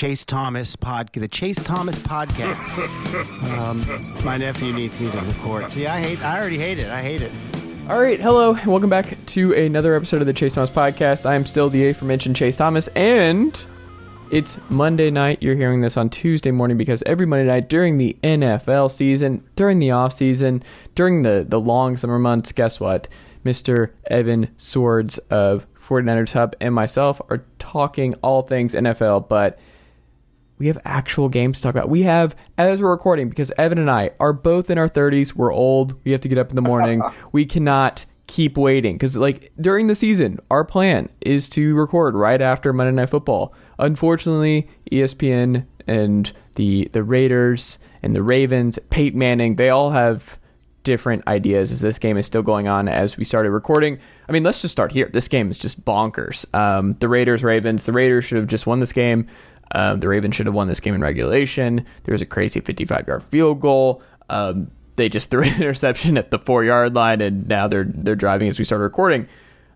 Chase 0.00 0.24
Thomas 0.24 0.76
pod, 0.76 1.12
the 1.12 1.28
Chase 1.28 1.62
Thomas 1.62 1.98
podcast. 1.98 2.88
Um, 3.58 3.84
my 4.24 4.38
nephew 4.38 4.72
needs 4.72 4.98
me 4.98 5.10
to 5.10 5.18
record. 5.18 5.70
See, 5.70 5.86
I 5.86 6.00
hate. 6.00 6.24
I 6.24 6.38
already 6.38 6.56
hate 6.56 6.78
it. 6.78 6.88
I 6.88 7.02
hate 7.02 7.20
it. 7.20 7.30
All 7.86 8.00
right, 8.00 8.18
hello, 8.18 8.54
and 8.54 8.66
welcome 8.66 8.88
back 8.88 9.14
to 9.26 9.52
another 9.52 9.94
episode 9.94 10.22
of 10.22 10.26
the 10.26 10.32
Chase 10.32 10.54
Thomas 10.54 10.70
podcast. 10.70 11.26
I 11.26 11.34
am 11.34 11.44
still 11.44 11.68
the 11.68 11.90
aforementioned 11.90 12.34
Chase 12.34 12.56
Thomas, 12.56 12.88
and 12.96 13.66
it's 14.32 14.56
Monday 14.70 15.10
night. 15.10 15.42
You're 15.42 15.54
hearing 15.54 15.82
this 15.82 15.98
on 15.98 16.08
Tuesday 16.08 16.50
morning 16.50 16.78
because 16.78 17.02
every 17.04 17.26
Monday 17.26 17.46
night 17.46 17.68
during 17.68 17.98
the 17.98 18.16
NFL 18.22 18.90
season, 18.90 19.46
during 19.54 19.80
the 19.80 19.90
off 19.90 20.14
season, 20.14 20.62
during 20.94 21.20
the 21.20 21.44
the 21.46 21.60
long 21.60 21.98
summer 21.98 22.18
months, 22.18 22.52
guess 22.52 22.80
what? 22.80 23.06
Mr. 23.44 23.90
Evan 24.06 24.48
Sowards 24.56 25.18
of 25.28 25.66
49ers 25.86 26.32
Hub 26.32 26.56
and 26.58 26.74
myself 26.74 27.20
are 27.28 27.44
talking 27.58 28.14
all 28.22 28.40
things 28.40 28.72
NFL, 28.72 29.28
but 29.28 29.58
we 30.60 30.66
have 30.66 30.78
actual 30.84 31.30
games 31.30 31.56
to 31.56 31.62
talk 31.62 31.74
about. 31.74 31.88
We 31.88 32.02
have, 32.02 32.36
as 32.58 32.82
we're 32.82 32.90
recording, 32.90 33.30
because 33.30 33.50
Evan 33.56 33.78
and 33.78 33.90
I 33.90 34.10
are 34.20 34.34
both 34.34 34.68
in 34.68 34.76
our 34.76 34.90
30s, 34.90 35.34
we're 35.34 35.52
old, 35.52 35.98
we 36.04 36.12
have 36.12 36.20
to 36.20 36.28
get 36.28 36.36
up 36.36 36.50
in 36.50 36.56
the 36.56 36.62
morning. 36.62 37.02
we 37.32 37.46
cannot 37.46 38.04
keep 38.26 38.58
waiting 38.58 38.96
because, 38.96 39.16
like, 39.16 39.52
during 39.58 39.86
the 39.86 39.94
season, 39.94 40.38
our 40.50 40.62
plan 40.62 41.08
is 41.22 41.48
to 41.48 41.74
record 41.74 42.14
right 42.14 42.42
after 42.42 42.74
Monday 42.74 42.92
Night 42.92 43.08
Football. 43.08 43.54
Unfortunately, 43.78 44.68
ESPN 44.92 45.64
and 45.86 46.30
the 46.56 46.90
the 46.92 47.02
Raiders 47.02 47.78
and 48.02 48.14
the 48.14 48.22
Ravens, 48.22 48.78
Peyton 48.90 49.18
Manning, 49.18 49.56
they 49.56 49.70
all 49.70 49.90
have 49.90 50.38
different 50.82 51.26
ideas 51.26 51.72
as 51.72 51.80
this 51.80 51.98
game 51.98 52.16
is 52.16 52.26
still 52.26 52.42
going 52.42 52.68
on 52.68 52.88
as 52.88 53.16
we 53.16 53.24
started 53.24 53.50
recording. 53.50 53.98
I 54.28 54.32
mean, 54.32 54.42
let's 54.42 54.62
just 54.62 54.72
start 54.72 54.92
here. 54.92 55.10
This 55.12 55.28
game 55.28 55.50
is 55.50 55.58
just 55.58 55.84
bonkers. 55.84 56.52
Um, 56.54 56.96
the 57.00 57.08
Raiders, 57.08 57.42
Ravens, 57.42 57.84
the 57.84 57.92
Raiders 57.92 58.24
should 58.24 58.38
have 58.38 58.46
just 58.46 58.66
won 58.66 58.80
this 58.80 58.92
game. 58.92 59.26
Um, 59.72 60.00
the 60.00 60.08
Ravens 60.08 60.34
should 60.34 60.46
have 60.46 60.54
won 60.54 60.68
this 60.68 60.80
game 60.80 60.94
in 60.94 61.00
regulation. 61.00 61.86
There 62.04 62.12
was 62.12 62.22
a 62.22 62.26
crazy 62.26 62.60
55 62.60 63.06
yard 63.06 63.22
field 63.24 63.60
goal. 63.60 64.02
Um, 64.28 64.70
they 64.96 65.08
just 65.08 65.30
threw 65.30 65.42
an 65.42 65.54
interception 65.54 66.18
at 66.18 66.30
the 66.30 66.38
four 66.38 66.64
yard 66.64 66.94
line, 66.94 67.20
and 67.20 67.48
now 67.48 67.68
they're 67.68 67.84
they're 67.84 68.16
driving 68.16 68.48
as 68.48 68.58
we 68.58 68.64
start 68.64 68.80
recording. 68.80 69.28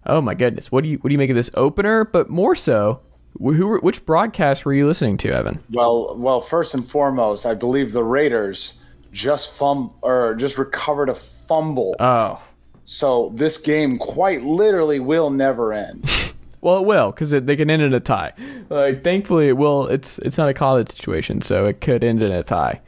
Oh 0.06 0.20
my 0.20 0.34
goodness, 0.34 0.70
what 0.70 0.84
do 0.84 0.90
you 0.90 0.98
what 0.98 1.08
do 1.08 1.12
you 1.12 1.18
make 1.18 1.30
of 1.30 1.36
this 1.36 1.50
opener? 1.54 2.04
But 2.04 2.28
more 2.28 2.54
so, 2.54 3.00
who 3.38 3.78
which 3.78 4.04
broadcast 4.04 4.64
were 4.64 4.74
you 4.74 4.86
listening 4.86 5.16
to, 5.18 5.32
Evan? 5.32 5.62
Well, 5.70 6.16
well, 6.18 6.40
first 6.40 6.74
and 6.74 6.84
foremost, 6.84 7.46
I 7.46 7.54
believe 7.54 7.92
the 7.92 8.04
Raiders 8.04 8.84
just 9.12 9.56
fum 9.56 9.94
or 10.02 10.34
just 10.34 10.58
recovered 10.58 11.08
a 11.08 11.14
fumble. 11.14 11.96
Oh, 12.00 12.42
so 12.84 13.30
this 13.34 13.58
game 13.58 13.96
quite 13.96 14.42
literally 14.42 15.00
will 15.00 15.30
never 15.30 15.72
end. 15.72 16.04
well, 16.64 16.78
it 16.78 16.86
will 16.86 17.10
because 17.10 17.30
they 17.30 17.56
can 17.56 17.68
end 17.68 17.82
in 17.82 17.92
a 17.92 18.00
tie. 18.00 18.32
Like, 18.70 19.02
thankfully, 19.02 19.48
it 19.48 19.56
will. 19.58 19.86
It's 19.86 20.18
it's 20.20 20.38
not 20.38 20.48
a 20.48 20.54
college 20.54 20.90
situation, 20.90 21.42
so 21.42 21.66
it 21.66 21.82
could 21.82 22.02
end 22.02 22.22
in 22.22 22.32
a 22.32 22.42
tie. 22.42 22.80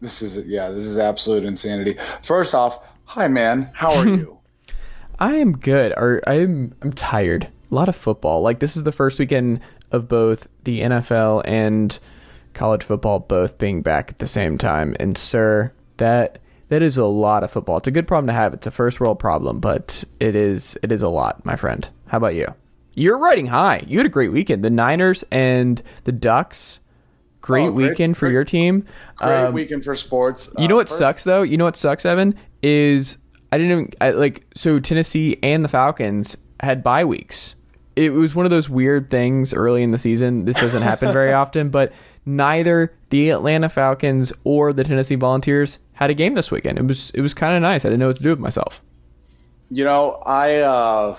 This 0.00 0.20
is 0.20 0.48
yeah, 0.48 0.70
this 0.70 0.86
is 0.86 0.98
absolute 0.98 1.44
insanity. 1.44 1.94
First 2.22 2.56
off, 2.56 2.84
hi 3.04 3.28
man, 3.28 3.70
how 3.72 3.94
are 3.94 4.06
you? 4.06 4.40
I 5.20 5.36
am 5.36 5.56
good. 5.56 5.92
Or 5.92 6.20
I'm 6.26 6.74
I'm 6.82 6.92
tired. 6.92 7.48
A 7.70 7.74
lot 7.74 7.88
of 7.88 7.94
football. 7.94 8.42
Like 8.42 8.58
this 8.58 8.76
is 8.76 8.82
the 8.82 8.90
first 8.90 9.20
weekend 9.20 9.60
of 9.92 10.08
both 10.08 10.48
the 10.64 10.80
NFL 10.80 11.42
and 11.44 11.96
college 12.52 12.82
football 12.82 13.20
both 13.20 13.58
being 13.58 13.80
back 13.80 14.10
at 14.10 14.18
the 14.18 14.26
same 14.26 14.58
time. 14.58 14.96
And 14.98 15.16
sir, 15.16 15.72
that 15.98 16.40
that 16.70 16.82
is 16.82 16.96
a 16.96 17.04
lot 17.04 17.42
of 17.42 17.50
football. 17.50 17.76
It's 17.76 17.88
a 17.88 17.90
good 17.90 18.08
problem 18.08 18.28
to 18.28 18.32
have. 18.32 18.54
It's 18.54 18.66
a 18.66 18.70
first 18.70 19.00
world 19.00 19.18
problem, 19.18 19.58
but 19.58 20.02
it 20.20 20.34
is 20.34 20.78
it 20.82 20.90
is 20.92 21.02
a 21.02 21.08
lot, 21.08 21.44
my 21.44 21.56
friend. 21.56 21.88
How 22.06 22.16
about 22.16 22.36
you? 22.36 22.46
You're 22.94 23.18
riding 23.18 23.46
high. 23.46 23.84
You 23.86 23.98
had 23.98 24.06
a 24.06 24.10
great 24.10 24.32
weekend. 24.32 24.64
The 24.64 24.70
Niners 24.70 25.24
and 25.30 25.82
the 26.04 26.12
Ducks. 26.12 26.80
Great, 27.40 27.64
oh, 27.64 27.72
great 27.72 27.90
weekend 27.90 28.16
for 28.16 28.26
great, 28.26 28.32
your 28.34 28.44
team. 28.44 28.86
Great 29.16 29.46
um, 29.46 29.54
weekend 29.54 29.84
for 29.84 29.94
sports. 29.96 30.54
You 30.58 30.68
know 30.68 30.76
what 30.76 30.86
uh, 30.86 30.90
first... 30.90 30.98
sucks 30.98 31.24
though? 31.24 31.42
You 31.42 31.56
know 31.56 31.64
what 31.64 31.76
sucks, 31.76 32.06
Evan? 32.06 32.36
Is 32.62 33.18
I 33.50 33.58
didn't 33.58 33.72
even 33.72 33.92
I, 34.00 34.10
like 34.10 34.46
so 34.54 34.78
Tennessee 34.78 35.38
and 35.42 35.64
the 35.64 35.68
Falcons 35.68 36.36
had 36.60 36.84
bye 36.84 37.04
weeks. 37.04 37.56
It 37.96 38.10
was 38.10 38.34
one 38.34 38.46
of 38.46 38.50
those 38.50 38.68
weird 38.68 39.10
things 39.10 39.52
early 39.52 39.82
in 39.82 39.90
the 39.90 39.98
season. 39.98 40.44
This 40.44 40.60
doesn't 40.60 40.82
happen 40.82 41.12
very 41.12 41.32
often, 41.42 41.70
but 41.70 41.92
neither 42.24 42.94
the 43.10 43.30
Atlanta 43.30 43.68
Falcons 43.68 44.32
or 44.44 44.72
the 44.72 44.84
Tennessee 44.84 45.16
Volunteers 45.16 45.78
had 46.00 46.10
a 46.10 46.14
game 46.14 46.34
this 46.34 46.50
weekend. 46.50 46.78
It 46.78 46.86
was 46.86 47.10
it 47.10 47.20
was 47.20 47.34
kind 47.34 47.54
of 47.54 47.62
nice. 47.62 47.84
I 47.84 47.88
didn't 47.88 48.00
know 48.00 48.06
what 48.08 48.16
to 48.16 48.22
do 48.22 48.30
with 48.30 48.38
myself. 48.38 48.82
You 49.70 49.84
know, 49.84 50.20
I 50.24 50.56
uh, 50.56 51.16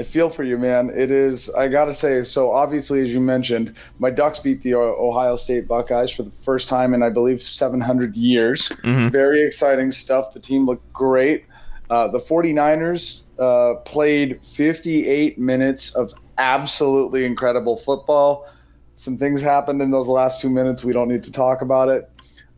I 0.00 0.02
feel 0.02 0.30
for 0.30 0.42
you, 0.42 0.58
man. 0.58 0.90
It 0.90 1.10
is 1.10 1.54
I 1.54 1.68
gotta 1.68 1.94
say. 1.94 2.22
So 2.22 2.50
obviously, 2.50 3.02
as 3.02 3.12
you 3.12 3.20
mentioned, 3.20 3.76
my 3.98 4.10
Ducks 4.10 4.40
beat 4.40 4.62
the 4.62 4.74
Ohio 4.74 5.36
State 5.36 5.68
Buckeyes 5.68 6.10
for 6.10 6.22
the 6.22 6.30
first 6.30 6.66
time 6.66 6.94
in 6.94 7.02
I 7.02 7.10
believe 7.10 7.40
700 7.40 8.16
years. 8.16 8.70
Mm-hmm. 8.70 9.08
Very 9.08 9.42
exciting 9.42 9.92
stuff. 9.92 10.32
The 10.32 10.40
team 10.40 10.64
looked 10.64 10.90
great. 10.92 11.44
Uh, 11.90 12.08
the 12.08 12.18
49ers 12.18 13.24
uh, 13.38 13.74
played 13.80 14.44
58 14.46 15.38
minutes 15.38 15.94
of 15.94 16.10
absolutely 16.38 17.26
incredible 17.26 17.76
football. 17.76 18.48
Some 18.94 19.18
things 19.18 19.42
happened 19.42 19.82
in 19.82 19.90
those 19.90 20.08
last 20.08 20.40
two 20.40 20.48
minutes. 20.48 20.84
We 20.84 20.94
don't 20.94 21.08
need 21.08 21.24
to 21.24 21.32
talk 21.32 21.60
about 21.60 21.90
it. 21.90 22.08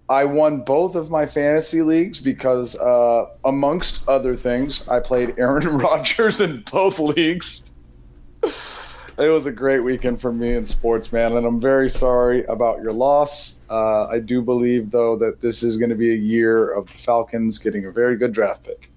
I 0.08 0.26
won 0.26 0.60
both 0.60 0.96
of 0.96 1.10
my 1.10 1.26
fantasy 1.26 1.82
leagues 1.82 2.20
because, 2.20 2.78
uh, 2.78 3.26
amongst 3.44 4.08
other 4.08 4.36
things, 4.36 4.86
I 4.88 5.00
played 5.00 5.34
Aaron 5.38 5.78
Rodgers 5.78 6.40
in 6.40 6.62
both 6.70 6.98
leagues. 6.98 7.70
it 8.42 9.28
was 9.28 9.46
a 9.46 9.52
great 9.52 9.80
weekend 9.80 10.20
for 10.20 10.32
me 10.32 10.54
in 10.54 10.66
sports, 10.66 11.12
man, 11.12 11.36
and 11.36 11.46
I'm 11.46 11.60
very 11.60 11.88
sorry 11.88 12.44
about 12.44 12.82
your 12.82 12.92
loss. 12.92 13.62
Uh, 13.70 14.06
I 14.06 14.18
do 14.18 14.42
believe, 14.42 14.90
though, 14.90 15.16
that 15.16 15.40
this 15.40 15.62
is 15.62 15.78
going 15.78 15.90
to 15.90 15.96
be 15.96 16.12
a 16.12 16.16
year 16.16 16.70
of 16.70 16.90
the 16.90 16.98
Falcons 16.98 17.58
getting 17.58 17.86
a 17.86 17.90
very 17.90 18.16
good 18.16 18.32
draft 18.32 18.64
pick 18.64 18.90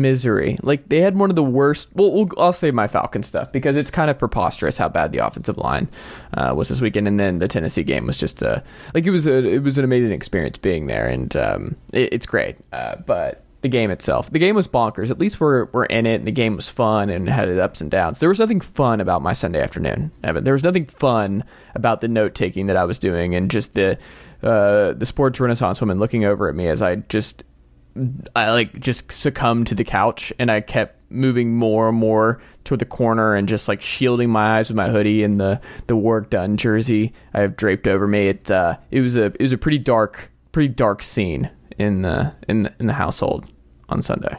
misery. 0.00 0.56
Like 0.62 0.88
they 0.88 1.00
had 1.00 1.16
one 1.16 1.30
of 1.30 1.36
the 1.36 1.44
worst. 1.44 1.88
Well, 1.94 2.12
we'll 2.12 2.28
I'll 2.38 2.52
say 2.52 2.70
my 2.70 2.86
Falcon 2.86 3.22
stuff 3.22 3.52
because 3.52 3.76
it's 3.76 3.90
kind 3.90 4.10
of 4.10 4.18
preposterous 4.18 4.78
how 4.78 4.88
bad 4.88 5.12
the 5.12 5.24
offensive 5.26 5.58
line 5.58 5.88
uh, 6.34 6.54
was 6.56 6.68
this 6.68 6.80
weekend, 6.80 7.08
and 7.08 7.18
then 7.18 7.38
the 7.38 7.48
Tennessee 7.48 7.82
game 7.82 8.06
was 8.06 8.18
just 8.18 8.42
a 8.42 8.62
like 8.94 9.04
it 9.04 9.10
was 9.10 9.26
a 9.26 9.44
it 9.44 9.62
was 9.62 9.78
an 9.78 9.84
amazing 9.84 10.12
experience 10.12 10.58
being 10.58 10.86
there, 10.86 11.06
and 11.06 11.36
um, 11.36 11.76
it, 11.92 12.12
it's 12.12 12.26
great. 12.26 12.56
Uh, 12.72 12.96
but 13.06 13.42
the 13.60 13.68
game 13.68 13.90
itself, 13.90 14.30
the 14.30 14.38
game 14.38 14.54
was 14.54 14.68
bonkers. 14.68 15.10
At 15.10 15.18
least 15.18 15.40
we're 15.40 15.66
we're 15.66 15.84
in 15.86 16.06
it, 16.06 16.16
and 16.16 16.26
the 16.26 16.32
game 16.32 16.56
was 16.56 16.68
fun 16.68 17.10
and 17.10 17.28
had 17.28 17.48
its 17.48 17.60
ups 17.60 17.80
and 17.80 17.90
downs. 17.90 18.18
There 18.18 18.28
was 18.28 18.38
nothing 18.38 18.60
fun 18.60 19.00
about 19.00 19.22
my 19.22 19.32
Sunday 19.32 19.60
afternoon, 19.60 20.12
Evan. 20.22 20.44
There 20.44 20.54
was 20.54 20.62
nothing 20.62 20.86
fun 20.86 21.44
about 21.74 22.00
the 22.00 22.08
note 22.08 22.34
taking 22.34 22.66
that 22.66 22.76
I 22.76 22.84
was 22.84 22.98
doing, 22.98 23.34
and 23.34 23.50
just 23.50 23.74
the. 23.74 23.98
Uh, 24.40 24.92
the 24.92 25.04
sports 25.04 25.40
renaissance 25.40 25.80
woman 25.80 25.98
looking 25.98 26.24
over 26.24 26.48
at 26.48 26.54
me 26.54 26.68
as 26.68 26.80
I 26.80 26.94
just 26.94 27.42
I 28.34 28.50
like 28.50 28.78
just 28.80 29.10
succumbed 29.12 29.68
to 29.68 29.74
the 29.74 29.84
couch 29.84 30.32
and 30.38 30.50
I 30.50 30.60
kept 30.60 30.96
moving 31.10 31.54
more 31.54 31.88
and 31.88 31.98
more 31.98 32.40
toward 32.64 32.80
the 32.80 32.86
corner 32.86 33.34
and 33.34 33.48
just 33.48 33.68
like 33.68 33.82
shielding 33.82 34.30
my 34.30 34.58
eyes 34.58 34.68
with 34.68 34.76
my 34.76 34.88
hoodie 34.88 35.22
and 35.22 35.40
the 35.40 35.60
the 35.86 35.96
work 35.96 36.30
done 36.30 36.56
jersey 36.56 37.12
I 37.34 37.40
have 37.40 37.56
draped 37.56 37.88
over 37.88 38.06
me. 38.06 38.28
It 38.28 38.50
uh, 38.50 38.76
it 38.90 39.00
was 39.00 39.16
a 39.16 39.26
it 39.26 39.40
was 39.40 39.52
a 39.52 39.58
pretty 39.58 39.78
dark 39.78 40.30
pretty 40.52 40.68
dark 40.68 41.02
scene 41.02 41.50
in 41.78 42.02
the 42.02 42.34
in 42.48 42.64
the, 42.64 42.74
in 42.78 42.86
the 42.86 42.92
household 42.92 43.46
on 43.88 44.02
Sunday. 44.02 44.36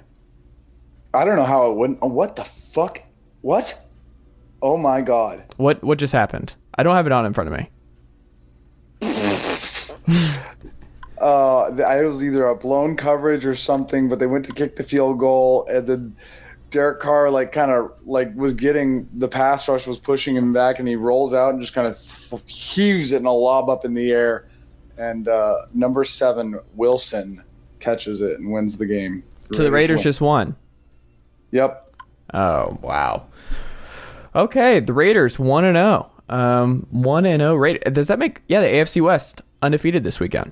I 1.13 1.25
don't 1.25 1.37
know 1.37 1.43
how 1.43 1.71
it 1.71 1.77
wouldn't. 1.77 1.99
What 2.01 2.35
the 2.35 2.43
fuck? 2.43 3.01
What? 3.41 3.79
Oh 4.61 4.77
my 4.77 5.01
god! 5.01 5.43
What 5.57 5.83
what 5.83 5.97
just 5.97 6.13
happened? 6.13 6.55
I 6.75 6.83
don't 6.83 6.95
have 6.95 7.07
it 7.07 7.11
on 7.11 7.25
in 7.25 7.33
front 7.33 7.51
of 7.51 7.59
me. 7.59 7.69
uh, 11.21 11.69
it 11.77 12.05
was 12.05 12.23
either 12.23 12.45
a 12.45 12.55
blown 12.55 12.95
coverage 12.95 13.45
or 13.45 13.55
something, 13.55 14.09
but 14.09 14.19
they 14.19 14.27
went 14.27 14.45
to 14.45 14.53
kick 14.53 14.75
the 14.75 14.83
field 14.83 15.19
goal, 15.19 15.67
and 15.67 15.85
then 15.85 16.15
Derek 16.69 16.99
Carr 16.99 17.29
like 17.29 17.51
kind 17.51 17.71
of 17.71 17.91
like 18.05 18.35
was 18.35 18.53
getting 18.53 19.09
the 19.13 19.27
pass 19.27 19.67
rush 19.67 19.87
was 19.87 19.99
pushing 19.99 20.35
him 20.35 20.53
back, 20.53 20.79
and 20.79 20.87
he 20.87 20.95
rolls 20.95 21.33
out 21.33 21.51
and 21.51 21.61
just 21.61 21.73
kind 21.73 21.87
of 21.87 22.43
heaves 22.47 23.11
it 23.11 23.19
in 23.19 23.25
a 23.25 23.33
lob 23.33 23.69
up 23.69 23.85
in 23.85 23.93
the 23.93 24.11
air, 24.11 24.47
and 24.97 25.27
uh, 25.27 25.65
number 25.73 26.03
seven 26.03 26.59
Wilson 26.75 27.43
catches 27.79 28.21
it 28.21 28.39
and 28.39 28.51
wins 28.51 28.77
the 28.77 28.85
game. 28.85 29.23
The 29.49 29.57
so 29.57 29.63
the 29.63 29.71
Raiders 29.71 30.03
just 30.03 30.21
won. 30.21 30.55
Yep. 31.51 31.93
Oh 32.33 32.77
wow. 32.81 33.25
Okay, 34.35 34.79
the 34.79 34.93
Raiders 34.93 35.39
one 35.39 35.65
and 35.65 35.75
zero. 35.75 36.11
Oh. 36.29 36.35
Um, 36.35 36.85
one 36.91 37.25
and 37.25 37.41
zero. 37.41 37.77
Oh. 37.85 37.89
Does 37.89 38.07
that 38.07 38.19
make 38.19 38.41
yeah 38.47 38.61
the 38.61 38.67
AFC 38.67 39.01
West 39.01 39.41
undefeated 39.61 40.03
this 40.03 40.19
weekend? 40.19 40.51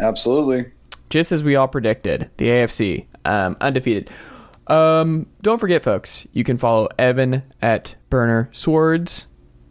Absolutely. 0.00 0.72
Just 1.10 1.32
as 1.32 1.42
we 1.42 1.56
all 1.56 1.68
predicted, 1.68 2.30
the 2.36 2.48
AFC 2.48 3.06
um, 3.24 3.56
undefeated. 3.60 4.10
Um, 4.66 5.26
don't 5.40 5.58
forget, 5.58 5.82
folks, 5.82 6.26
you 6.32 6.44
can 6.44 6.58
follow 6.58 6.88
Evan 6.98 7.42
at 7.62 7.94
Burner 8.10 8.50
Sowards. 8.52 9.26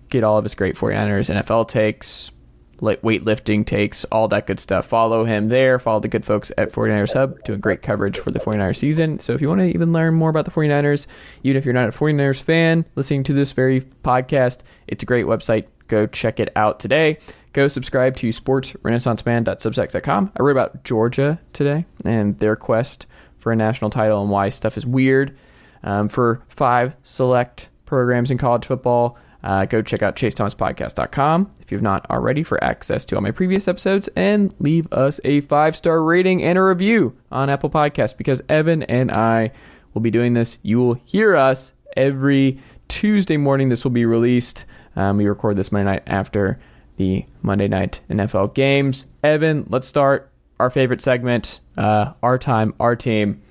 Get 0.09 0.23
all 0.23 0.37
of 0.37 0.43
his 0.43 0.55
great 0.55 0.75
49ers 0.75 1.33
NFL 1.43 1.67
takes, 1.67 2.31
weightlifting 2.79 3.65
takes, 3.65 4.05
all 4.05 4.27
that 4.29 4.47
good 4.47 4.59
stuff. 4.59 4.87
Follow 4.87 5.25
him 5.25 5.49
there. 5.49 5.79
Follow 5.79 5.99
the 5.99 6.07
good 6.07 6.25
folks 6.25 6.51
at 6.57 6.71
49ers 6.71 7.13
Hub 7.13 7.43
doing 7.43 7.59
great 7.59 7.81
coverage 7.81 8.17
for 8.17 8.31
the 8.31 8.39
49ers 8.39 8.77
season. 8.77 9.19
So 9.19 9.33
if 9.33 9.41
you 9.41 9.49
want 9.49 9.61
to 9.61 9.67
even 9.67 9.91
learn 9.93 10.13
more 10.13 10.29
about 10.29 10.45
the 10.45 10.51
49ers, 10.51 11.07
even 11.43 11.57
if 11.57 11.65
you're 11.65 11.73
not 11.73 11.89
a 11.89 11.91
49ers 11.91 12.41
fan, 12.41 12.85
listening 12.95 13.23
to 13.25 13.33
this 13.33 13.51
very 13.51 13.81
podcast, 13.81 14.59
it's 14.87 15.03
a 15.03 15.05
great 15.05 15.25
website. 15.25 15.67
Go 15.87 16.07
check 16.07 16.39
it 16.39 16.51
out 16.55 16.79
today. 16.79 17.17
Go 17.57 17.67
subscribe 17.67 18.15
to 18.17 18.29
sportsrenaissanceman.substack.com. 18.29 20.31
I 20.37 20.43
wrote 20.43 20.51
about 20.51 20.83
Georgia 20.83 21.39
today 21.53 21.87
and 22.05 22.37
their 22.37 22.55
quest 22.55 23.07
for 23.39 23.51
a 23.51 23.55
national 23.55 23.89
title 23.89 24.21
and 24.21 24.29
why 24.29 24.49
stuff 24.49 24.77
is 24.77 24.85
weird. 24.85 25.35
Um, 25.81 26.07
for 26.07 26.43
five 26.49 26.93
select 27.01 27.69
programs 27.87 28.29
in 28.29 28.37
college 28.37 28.67
football, 28.67 29.17
uh, 29.43 29.65
go 29.65 29.81
check 29.81 30.03
out 30.03 30.15
chasethomaspodcast.com 30.15 31.51
if 31.59 31.71
you've 31.71 31.81
not 31.81 32.07
already 32.11 32.43
for 32.43 32.63
access 32.63 33.03
to 33.05 33.15
all 33.15 33.23
my 33.23 33.31
previous 33.31 33.67
episodes 33.67 34.07
and 34.15 34.53
leave 34.59 34.93
us 34.93 35.19
a 35.23 35.41
five 35.41 35.75
star 35.75 36.03
rating 36.03 36.43
and 36.43 36.59
a 36.59 36.63
review 36.63 37.17
on 37.31 37.49
Apple 37.49 37.71
Podcasts 37.71 38.15
because 38.15 38.39
Evan 38.49 38.83
and 38.83 39.09
I 39.09 39.51
will 39.95 40.01
be 40.01 40.11
doing 40.11 40.35
this. 40.35 40.59
You 40.61 40.77
will 40.77 40.93
hear 41.05 41.35
us 41.35 41.73
every 41.95 42.61
Tuesday 42.87 43.37
morning. 43.37 43.69
This 43.69 43.83
will 43.83 43.89
be 43.89 44.05
released. 44.05 44.65
Um, 44.95 45.17
we 45.17 45.25
record 45.25 45.57
this 45.57 45.71
Monday 45.71 45.93
night 45.93 46.03
after 46.05 46.59
the 46.97 47.25
Monday 47.41 47.67
night 47.67 48.01
NFL 48.09 48.53
games. 48.53 49.05
Evan, 49.23 49.65
let's 49.69 49.87
start 49.87 50.31
our 50.59 50.69
favorite 50.69 51.01
segment, 51.01 51.59
uh, 51.77 52.13
our 52.21 52.37
time, 52.37 52.73
our 52.79 52.95
team 52.95 53.41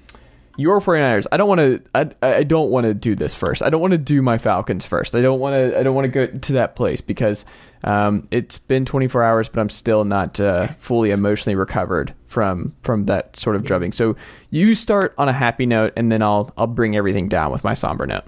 your 0.56 0.80
49ers. 0.80 1.26
I 1.30 1.36
don't 1.36 1.48
want 1.48 1.60
to 1.60 1.82
I, 1.94 2.10
I 2.26 2.42
don't 2.42 2.70
want 2.70 2.84
to 2.84 2.94
do 2.94 3.14
this 3.14 3.34
first. 3.34 3.62
I 3.62 3.70
don't 3.70 3.80
want 3.80 3.92
to 3.92 3.98
do 3.98 4.22
my 4.22 4.38
Falcons 4.38 4.84
first. 4.84 5.14
I 5.14 5.20
don't 5.20 5.38
want 5.38 5.54
to 5.54 5.78
I 5.78 5.82
don't 5.82 5.94
want 5.94 6.06
to 6.06 6.08
go 6.08 6.26
to 6.26 6.52
that 6.54 6.76
place 6.76 7.00
because 7.00 7.44
um, 7.84 8.26
it's 8.30 8.58
been 8.58 8.84
24 8.84 9.22
hours 9.22 9.48
but 9.48 9.60
I'm 9.60 9.70
still 9.70 10.04
not 10.04 10.40
uh, 10.40 10.66
fully 10.66 11.10
emotionally 11.10 11.54
recovered 11.54 12.14
from 12.26 12.74
from 12.82 13.06
that 13.06 13.36
sort 13.36 13.56
of 13.56 13.64
drubbing. 13.64 13.92
So 13.92 14.16
you 14.50 14.74
start 14.74 15.14
on 15.18 15.28
a 15.28 15.32
happy 15.32 15.66
note 15.66 15.92
and 15.96 16.10
then 16.10 16.22
I'll 16.22 16.52
I'll 16.56 16.66
bring 16.66 16.96
everything 16.96 17.28
down 17.28 17.52
with 17.52 17.62
my 17.62 17.74
somber 17.74 18.06
note. 18.06 18.24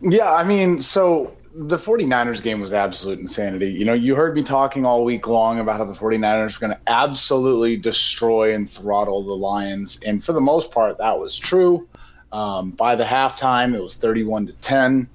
Yeah, 0.00 0.32
I 0.32 0.44
mean, 0.44 0.80
so 0.80 1.36
the 1.54 1.76
49ers 1.76 2.42
game 2.42 2.60
was 2.60 2.72
absolute 2.72 3.18
insanity. 3.18 3.72
You 3.72 3.84
know, 3.84 3.92
you 3.92 4.14
heard 4.14 4.34
me 4.34 4.42
talking 4.42 4.86
all 4.86 5.04
week 5.04 5.26
long 5.26 5.60
about 5.60 5.76
how 5.76 5.84
the 5.84 5.92
49ers 5.92 6.60
were 6.60 6.66
going 6.66 6.78
to 6.78 6.90
absolutely 6.90 7.76
destroy 7.76 8.54
and 8.54 8.68
throttle 8.68 9.22
the 9.22 9.34
Lions. 9.34 10.02
And 10.04 10.22
for 10.22 10.32
the 10.32 10.40
most 10.40 10.72
part, 10.72 10.98
that 10.98 11.18
was 11.18 11.38
true. 11.38 11.88
Um, 12.32 12.70
by 12.70 12.96
the 12.96 13.04
halftime, 13.04 13.74
it 13.74 13.82
was 13.82 13.96
31 13.96 14.46
to 14.46 14.52
10. 14.54 15.08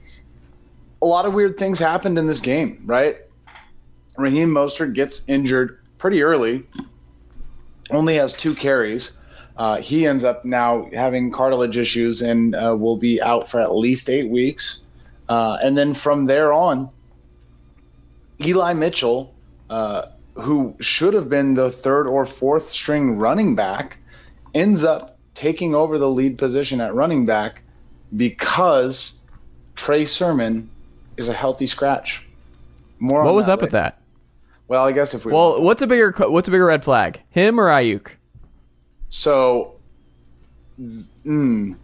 A 1.01 1.05
lot 1.05 1.25
of 1.25 1.33
weird 1.33 1.57
things 1.57 1.79
happened 1.79 2.19
in 2.19 2.27
this 2.27 2.41
game, 2.41 2.83
right? 2.85 3.17
Raheem 4.15 4.49
Mostert 4.49 4.93
gets 4.93 5.27
injured 5.27 5.79
pretty 5.97 6.21
early, 6.23 6.65
only 7.89 8.15
has 8.15 8.33
two 8.33 8.53
carries. 8.53 9.19
Uh, 9.55 9.81
he 9.81 10.05
ends 10.05 10.23
up 10.23 10.45
now 10.45 10.87
having 10.93 11.31
cartilage 11.31 11.77
issues 11.77 12.21
and 12.21 12.55
uh, 12.55 12.75
will 12.77 12.97
be 12.97 13.21
out 13.21 13.49
for 13.49 13.59
at 13.59 13.73
least 13.75 14.09
eight 14.09 14.29
weeks. 14.29 14.86
Uh, 15.27 15.57
and 15.61 15.77
then 15.77 15.93
from 15.93 16.25
there 16.25 16.53
on, 16.53 16.89
Eli 18.45 18.73
Mitchell, 18.73 19.33
uh, 19.69 20.03
who 20.35 20.75
should 20.79 21.13
have 21.13 21.29
been 21.29 21.55
the 21.55 21.71
third 21.71 22.07
or 22.07 22.25
fourth 22.25 22.69
string 22.69 23.17
running 23.17 23.55
back, 23.55 23.97
ends 24.53 24.83
up 24.83 25.17
taking 25.33 25.75
over 25.75 25.97
the 25.97 26.09
lead 26.09 26.37
position 26.37 26.81
at 26.81 26.93
running 26.93 27.25
back 27.25 27.61
because 28.15 29.27
Trey 29.75 30.05
Sermon 30.05 30.69
is 31.17 31.29
a 31.29 31.33
healthy 31.33 31.65
scratch. 31.65 32.27
More. 32.99 33.23
What 33.23 33.35
was 33.35 33.49
up 33.49 33.61
with 33.61 33.71
that? 33.71 33.99
Well, 34.67 34.85
I 34.85 34.91
guess 34.91 35.13
if 35.13 35.25
we 35.25 35.31
well, 35.31 35.61
what's 35.61 35.81
a 35.81 35.87
bigger 35.87 36.11
what's 36.29 36.47
a 36.47 36.51
bigger 36.51 36.65
red 36.65 36.83
flag, 36.83 37.21
him 37.29 37.59
or 37.59 37.67
Aiyuk? 37.67 38.09
So, 39.09 39.75
mm, 40.79 41.77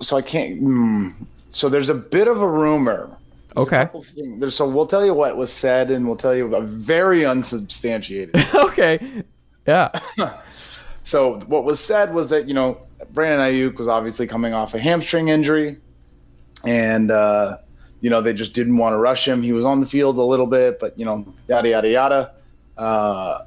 so 0.00 0.16
I 0.16 0.22
can't. 0.22 0.62
Mm, 0.62 1.26
so 1.52 1.68
there's 1.68 1.90
a 1.90 1.94
bit 1.94 2.28
of 2.28 2.40
a 2.40 2.48
rumor. 2.48 3.16
There's 3.54 3.66
okay. 3.66 3.82
A 3.82 4.38
there's, 4.38 4.56
so 4.56 4.68
we'll 4.68 4.86
tell 4.86 5.04
you 5.04 5.14
what 5.14 5.36
was 5.36 5.52
said, 5.52 5.90
and 5.90 6.06
we'll 6.06 6.16
tell 6.16 6.34
you 6.34 6.54
a 6.54 6.62
very 6.62 7.24
unsubstantiated. 7.26 8.34
okay. 8.54 9.22
Yeah. 9.66 9.90
so 11.02 11.38
what 11.40 11.64
was 11.64 11.78
said 11.78 12.14
was 12.14 12.30
that 12.30 12.48
you 12.48 12.54
know 12.54 12.80
Brandon 13.10 13.40
Aiyuk 13.40 13.76
was 13.76 13.88
obviously 13.88 14.26
coming 14.26 14.54
off 14.54 14.74
a 14.74 14.78
hamstring 14.78 15.28
injury, 15.28 15.76
and 16.64 17.10
uh, 17.10 17.58
you 18.00 18.08
know 18.08 18.22
they 18.22 18.32
just 18.32 18.54
didn't 18.54 18.78
want 18.78 18.94
to 18.94 18.98
rush 18.98 19.28
him. 19.28 19.42
He 19.42 19.52
was 19.52 19.64
on 19.64 19.80
the 19.80 19.86
field 19.86 20.16
a 20.16 20.22
little 20.22 20.46
bit, 20.46 20.80
but 20.80 20.98
you 20.98 21.04
know 21.04 21.34
yada 21.48 21.68
yada 21.68 21.88
yada. 21.88 22.34
Uh, 22.78 23.44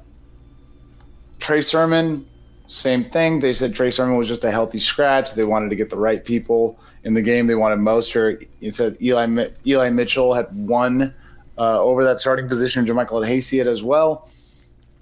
Trey 1.40 1.60
Sermon 1.60 2.26
same 2.66 3.04
thing. 3.04 3.40
They 3.40 3.52
said 3.52 3.74
Trey 3.74 3.90
Sermon 3.90 4.16
was 4.16 4.28
just 4.28 4.44
a 4.44 4.50
healthy 4.50 4.80
scratch. 4.80 5.34
They 5.34 5.44
wanted 5.44 5.70
to 5.70 5.76
get 5.76 5.90
the 5.90 5.96
right 5.96 6.22
people 6.22 6.78
in 7.04 7.14
the 7.14 7.22
game. 7.22 7.46
They 7.46 7.54
wanted 7.54 7.78
Mostert. 7.78 8.46
He 8.60 8.70
said 8.70 8.96
Eli 9.00 9.48
Eli 9.66 9.90
Mitchell 9.90 10.34
had 10.34 10.48
won 10.52 11.14
uh, 11.56 11.80
over 11.80 12.04
that 12.04 12.18
starting 12.18 12.48
position. 12.48 12.84
JaMycal 12.86 13.26
Hasty 13.26 13.58
had 13.58 13.68
as 13.68 13.82
well. 13.82 14.28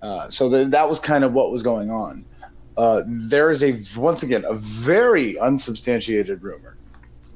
Uh, 0.03 0.29
so 0.29 0.51
the, 0.51 0.67
that 0.67 0.89
was 0.89 1.01
kind 1.01 1.25
of 1.25 1.33
what 1.33 1.51
was 1.51 1.63
going 1.63 1.91
on. 1.91 2.25
Uh, 2.77 3.03
there 3.07 3.51
is 3.51 3.63
a 3.63 3.81
once 3.99 4.23
again 4.23 4.45
a 4.45 4.55
very 4.55 5.39
unsubstantiated 5.39 6.43
rumor 6.43 6.77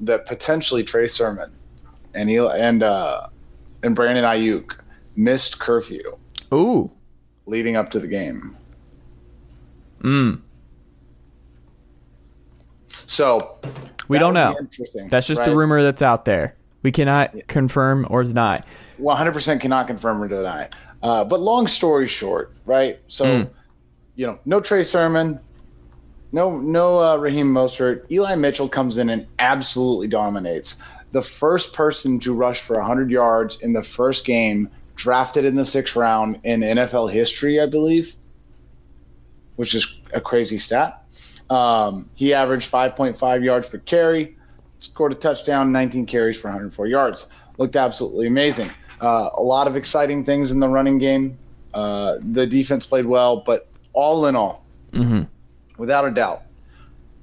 that 0.01 0.25
potentially 0.25 0.83
Trey 0.83 1.07
Sermon 1.07 1.51
and 2.13 2.29
Eli, 2.29 2.57
and 2.57 2.83
uh, 2.83 3.27
and 3.81 3.95
Brandon 3.95 4.23
Aiyuk 4.23 4.77
missed 5.15 5.59
curfew. 5.59 6.17
Ooh, 6.53 6.91
leading 7.45 7.75
up 7.75 7.89
to 7.89 7.99
the 7.99 8.07
game. 8.07 8.55
Mm. 9.99 10.41
So 12.87 13.57
we 14.07 14.19
don't 14.19 14.33
know. 14.33 14.55
That's 15.09 15.27
just 15.27 15.39
right? 15.39 15.49
the 15.49 15.55
rumor 15.55 15.83
that's 15.83 16.01
out 16.01 16.25
there. 16.25 16.55
We 16.81 16.91
cannot 16.91 17.35
yeah. 17.35 17.41
confirm 17.47 18.07
or 18.09 18.23
deny. 18.23 18.63
100% 18.99 19.61
cannot 19.61 19.87
confirm 19.87 20.23
or 20.23 20.27
deny. 20.27 20.69
Uh, 21.01 21.23
but 21.25 21.39
long 21.39 21.67
story 21.67 22.07
short, 22.07 22.53
right? 22.65 22.99
So, 23.07 23.25
mm. 23.25 23.49
you 24.15 24.27
know, 24.27 24.39
no 24.45 24.61
Trey 24.61 24.83
Sermon, 24.83 25.39
no 26.31 26.59
no 26.59 27.01
uh, 27.01 27.17
Raheem 27.17 27.53
Mostert. 27.53 28.09
Eli 28.11 28.35
Mitchell 28.35 28.69
comes 28.69 28.97
in 28.97 29.09
and 29.09 29.27
absolutely 29.37 30.07
dominates. 30.07 30.83
The 31.11 31.21
first 31.21 31.73
person 31.73 32.19
to 32.21 32.33
rush 32.33 32.61
for 32.61 32.77
100 32.77 33.09
yards 33.09 33.61
in 33.61 33.73
the 33.73 33.83
first 33.83 34.25
game, 34.25 34.69
drafted 34.95 35.45
in 35.45 35.55
the 35.55 35.65
sixth 35.65 35.95
round 35.95 36.41
in 36.43 36.61
NFL 36.61 37.11
history, 37.11 37.59
I 37.59 37.65
believe 37.65 38.15
which 39.59 39.75
is 39.75 39.99
a 40.13 40.21
crazy 40.21 40.57
stat. 40.57 41.03
Um, 41.49 42.09
he 42.15 42.33
averaged 42.33 42.71
5.5 42.71 43.43
yards 43.43 43.67
per 43.67 43.77
carry, 43.77 44.37
scored 44.77 45.11
a 45.11 45.15
touchdown, 45.15 45.73
19 45.73 46.05
carries 46.05 46.39
for 46.39 46.47
104 46.47 46.87
yards. 46.87 47.29
Looked 47.57 47.75
absolutely 47.75 48.27
amazing. 48.27 48.69
Uh, 49.01 49.29
a 49.33 49.43
lot 49.43 49.67
of 49.67 49.75
exciting 49.75 50.23
things 50.23 50.53
in 50.53 50.61
the 50.61 50.69
running 50.69 50.97
game. 50.97 51.37
Uh, 51.73 52.19
the 52.21 52.47
defense 52.47 52.85
played 52.85 53.05
well, 53.05 53.41
but 53.41 53.67
all 53.91 54.27
in 54.27 54.37
all, 54.37 54.63
mm-hmm. 54.93 55.23
without 55.77 56.07
a 56.07 56.11
doubt, 56.11 56.43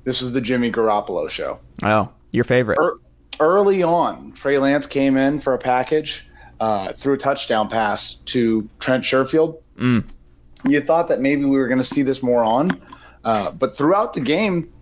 this 0.04 0.20
was 0.20 0.34
the 0.34 0.42
Jimmy 0.42 0.70
Garoppolo 0.70 1.30
show. 1.30 1.58
Oh, 1.82 2.10
your 2.32 2.44
favorite. 2.44 2.78
Er- 2.78 2.98
early 3.40 3.82
on, 3.82 4.32
Trey 4.32 4.58
Lance 4.58 4.86
came 4.86 5.16
in 5.16 5.38
for 5.38 5.54
a 5.54 5.58
package, 5.58 6.28
uh, 6.60 6.92
threw 6.92 7.14
a 7.14 7.16
touchdown 7.16 7.70
pass 7.70 8.18
to 8.26 8.68
Trent 8.78 9.04
Sherfield. 9.04 9.62
Mm 9.78 10.06
you 10.68 10.80
thought 10.80 11.08
that 11.08 11.20
maybe 11.20 11.44
we 11.44 11.58
were 11.58 11.68
going 11.68 11.78
to 11.78 11.84
see 11.84 12.02
this 12.02 12.22
more 12.22 12.42
on. 12.42 12.70
Uh, 13.24 13.50
but 13.50 13.76
throughout 13.76 14.14
the 14.14 14.20
game, 14.20 14.72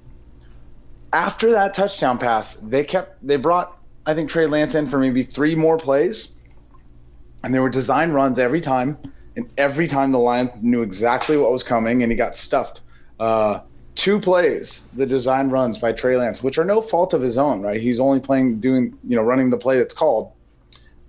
after 1.12 1.52
that 1.52 1.74
touchdown 1.74 2.18
pass, 2.18 2.56
they 2.56 2.84
kept 2.84 3.26
they 3.26 3.36
brought 3.36 3.78
I 4.06 4.14
think 4.14 4.28
Trey 4.28 4.46
Lance 4.46 4.74
in 4.74 4.86
for 4.86 4.98
maybe 4.98 5.22
three 5.22 5.54
more 5.54 5.78
plays, 5.78 6.34
and 7.42 7.54
they 7.54 7.58
were 7.58 7.70
design 7.70 8.12
runs 8.12 8.38
every 8.38 8.60
time. 8.60 8.98
And 9.36 9.50
every 9.58 9.88
time 9.88 10.12
the 10.12 10.18
Lions 10.18 10.62
knew 10.62 10.82
exactly 10.82 11.36
what 11.36 11.50
was 11.50 11.64
coming, 11.64 12.02
and 12.02 12.12
he 12.12 12.16
got 12.16 12.36
stuffed. 12.36 12.80
Uh, 13.18 13.60
two 13.96 14.20
plays, 14.20 14.88
the 14.94 15.06
design 15.06 15.50
runs 15.50 15.78
by 15.78 15.92
Trey 15.92 16.16
Lance, 16.16 16.42
which 16.42 16.58
are 16.58 16.64
no 16.64 16.80
fault 16.80 17.14
of 17.14 17.20
his 17.20 17.36
own, 17.36 17.62
right? 17.62 17.80
He's 17.80 17.98
only 17.98 18.20
playing, 18.20 18.60
doing, 18.60 18.96
you 19.02 19.16
know, 19.16 19.24
running 19.24 19.50
the 19.50 19.56
play 19.56 19.78
that's 19.78 19.94
called. 19.94 20.32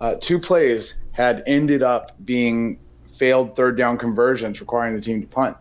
Uh, 0.02 0.16
two 0.20 0.40
plays 0.40 1.04
had 1.12 1.44
ended 1.46 1.84
up 1.84 2.12
being 2.24 2.80
failed 3.18 3.56
third 3.56 3.78
down 3.78 3.98
conversions 3.98 4.60
requiring 4.60 4.96
the 4.96 5.02
team 5.02 5.22
to 5.22 5.28
punt. 5.28 5.58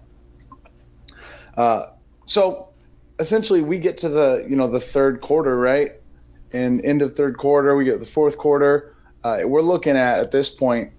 Uh, 1.57 1.87
so 2.27 2.71
essentially, 3.19 3.63
we 3.63 3.79
get 3.79 3.99
to 3.99 4.09
the 4.09 4.47
you 4.49 4.57
know 4.57 4.69
the 4.69 4.81
third 4.81 5.21
quarter, 5.21 5.57
right? 5.57 5.93
And 6.53 6.85
end 6.85 7.03
of 7.03 7.15
third 7.15 7.37
quarter, 7.37 7.75
we 7.77 7.85
get 7.85 7.99
the 7.99 8.07
fourth 8.07 8.39
quarter. 8.39 8.95
Uh, 9.23 9.41
we're 9.45 9.63
looking 9.63 9.97
at 9.97 10.21
at 10.21 10.31
this 10.31 10.55
point, 10.55 10.93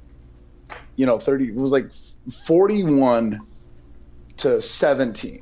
you 0.95 1.05
know, 1.05 1.19
thirty. 1.19 1.49
It 1.49 1.55
was 1.55 1.71
like 1.71 1.93
forty-one 2.47 3.41
to 4.37 4.61
seventeen 4.61 5.41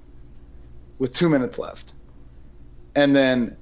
with 1.00 1.14
two 1.14 1.30
minutes 1.30 1.60
left, 1.60 1.94
and 2.96 3.16
then 3.16 3.58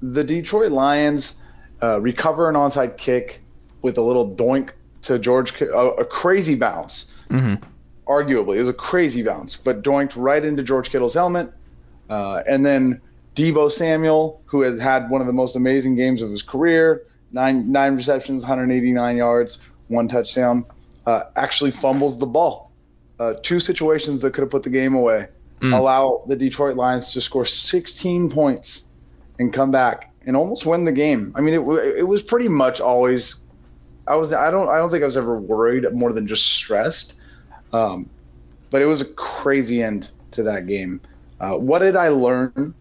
the 0.00 0.24
Detroit 0.24 0.72
Lions 0.72 1.44
uh, 1.82 2.00
recover 2.00 2.48
an 2.48 2.54
onside 2.54 2.96
kick 2.96 3.42
with 3.82 3.98
a 3.98 4.02
little 4.02 4.34
doink 4.34 4.72
to 5.02 5.18
George, 5.18 5.60
a, 5.60 5.72
a 5.74 6.04
crazy 6.04 6.56
bounce. 6.56 7.18
Mm-hmm. 7.28 7.64
Arguably, 8.06 8.56
it 8.56 8.60
was 8.60 8.68
a 8.68 8.74
crazy 8.74 9.22
bounce, 9.22 9.56
but 9.56 9.82
doinked 9.82 10.16
right 10.16 10.44
into 10.44 10.62
George 10.62 10.90
Kittle's 10.90 11.14
helmet. 11.14 11.52
Uh, 12.08 12.42
and 12.46 12.66
then 12.66 13.00
Deebo 13.36 13.70
Samuel, 13.70 14.42
who 14.46 14.62
has 14.62 14.80
had 14.80 15.10
one 15.10 15.20
of 15.20 15.26
the 15.26 15.32
most 15.32 15.54
amazing 15.54 15.94
games 15.94 16.22
of 16.22 16.30
his 16.30 16.42
career, 16.42 17.06
nine 17.30 17.70
nine 17.70 17.94
receptions, 17.94 18.42
189 18.42 19.16
yards, 19.16 19.68
one 19.88 20.08
touchdown, 20.08 20.66
uh, 21.06 21.24
actually 21.36 21.70
fumbles 21.70 22.18
the 22.18 22.26
ball. 22.26 22.72
Uh, 23.18 23.34
two 23.34 23.60
situations 23.60 24.22
that 24.22 24.32
could 24.34 24.42
have 24.42 24.50
put 24.50 24.62
the 24.62 24.70
game 24.70 24.94
away. 24.94 25.28
Mm. 25.60 25.76
Allow 25.76 26.24
the 26.26 26.36
Detroit 26.36 26.76
Lions 26.76 27.12
to 27.12 27.20
score 27.20 27.44
16 27.44 28.30
points 28.30 28.88
and 29.38 29.52
come 29.52 29.70
back 29.70 30.12
and 30.26 30.36
almost 30.36 30.64
win 30.64 30.84
the 30.84 30.92
game. 30.92 31.32
I 31.34 31.42
mean, 31.42 31.54
it, 31.54 31.60
it 31.98 32.08
was 32.08 32.22
pretty 32.22 32.48
much 32.48 32.80
always. 32.80 33.46
I 34.06 34.16
was. 34.16 34.32
I 34.32 34.50
don't. 34.50 34.68
I 34.68 34.78
don't 34.78 34.90
think 34.90 35.02
I 35.02 35.06
was 35.06 35.16
ever 35.16 35.38
worried 35.38 35.86
more 35.92 36.12
than 36.12 36.26
just 36.26 36.46
stressed. 36.46 37.20
Um, 37.72 38.10
but 38.70 38.82
it 38.82 38.86
was 38.86 39.00
a 39.00 39.14
crazy 39.14 39.82
end 39.82 40.10
to 40.32 40.44
that 40.44 40.66
game. 40.66 41.00
Uh, 41.38 41.56
what 41.56 41.80
did 41.80 41.96
I 41.96 42.08
learn? 42.08 42.74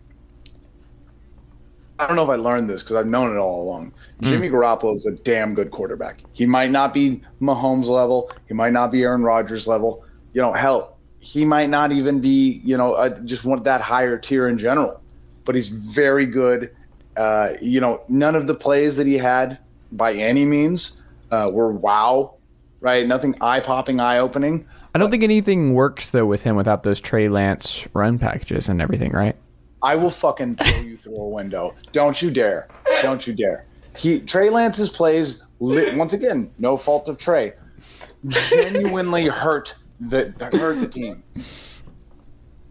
I 2.00 2.08
don't 2.08 2.16
know 2.16 2.24
if 2.24 2.30
I 2.30 2.36
learned 2.36 2.70
this 2.70 2.82
because 2.82 2.96
I've 2.96 3.08
known 3.08 3.36
it 3.36 3.38
all 3.38 3.62
along. 3.64 3.94
Jimmy 4.22 4.50
Garoppolo 4.50 4.96
is 4.96 5.06
a 5.06 5.12
damn 5.12 5.54
good 5.54 5.72
quarterback. 5.72 6.22
He 6.32 6.46
might 6.46 6.72
not 6.72 6.94
be 6.94 7.22
Mahomes 7.42 7.88
level. 7.88 8.32
He 8.48 8.54
might 8.54 8.72
not 8.74 8.92
be 8.92 9.04
Aaron 9.04 9.24
Rodgers 9.24 9.68
level. 9.68 10.04
You 10.34 10.42
know, 10.42 10.54
hell, 10.54 10.98
he 11.20 11.44
might 11.44 11.70
not 11.70 11.92
even 11.92 12.22
be, 12.22 12.62
you 12.64 12.78
know, 12.78 12.94
uh, 12.94 13.22
just 13.24 13.44
want 13.46 13.66
that 13.66 13.82
higher 13.82 14.18
tier 14.18 14.48
in 14.48 14.58
general. 14.58 15.02
But 15.44 15.56
he's 15.56 15.70
very 15.70 16.26
good. 16.26 16.72
Uh, 17.18 17.54
you 17.62 17.82
know, 17.82 18.02
none 18.08 18.36
of 18.36 18.48
the 18.48 18.56
plays 18.56 18.98
that 18.98 19.08
he 19.08 19.18
had 19.18 19.58
by 19.92 20.14
any 20.14 20.46
means 20.46 20.99
uh, 21.32 21.50
were 21.54 21.72
wow, 21.72 22.36
right? 22.82 23.06
Nothing 23.06 23.36
eye 23.42 23.60
popping, 23.60 24.00
eye 24.00 24.20
opening. 24.20 24.66
I 24.94 25.00
don't 25.00 25.12
think 25.12 25.24
anything 25.24 25.74
works 25.74 26.10
though 26.10 26.26
with 26.26 26.44
him 26.44 26.56
without 26.56 26.84
those 26.84 27.00
Trey 27.00 27.30
Lance 27.30 27.86
run 27.94 28.20
packages 28.20 28.70
and 28.70 28.82
everything, 28.82 29.12
right? 29.12 29.36
I 29.82 29.96
will 29.96 30.10
fucking 30.10 30.56
throw 30.56 30.82
you 30.82 30.98
through 30.98 31.18
a 31.18 31.28
window. 31.28 31.74
Don't 31.92 32.22
you 32.22 32.32
dare. 32.32 32.68
Don't 33.02 33.26
you 33.26 33.34
dare. 33.34 33.66
He 33.96 34.20
Trey 34.20 34.50
Lance's 34.50 34.90
plays, 34.90 35.46
once 35.60 36.14
again, 36.14 36.52
no 36.60 36.78
fault 36.78 37.08
of 37.08 37.18
Trey, 37.18 37.54
genuinely 38.28 39.26
hurt 39.28 39.76
the 40.00 40.34
hurt 40.54 40.80
the 40.80 40.88
team. 40.88 41.24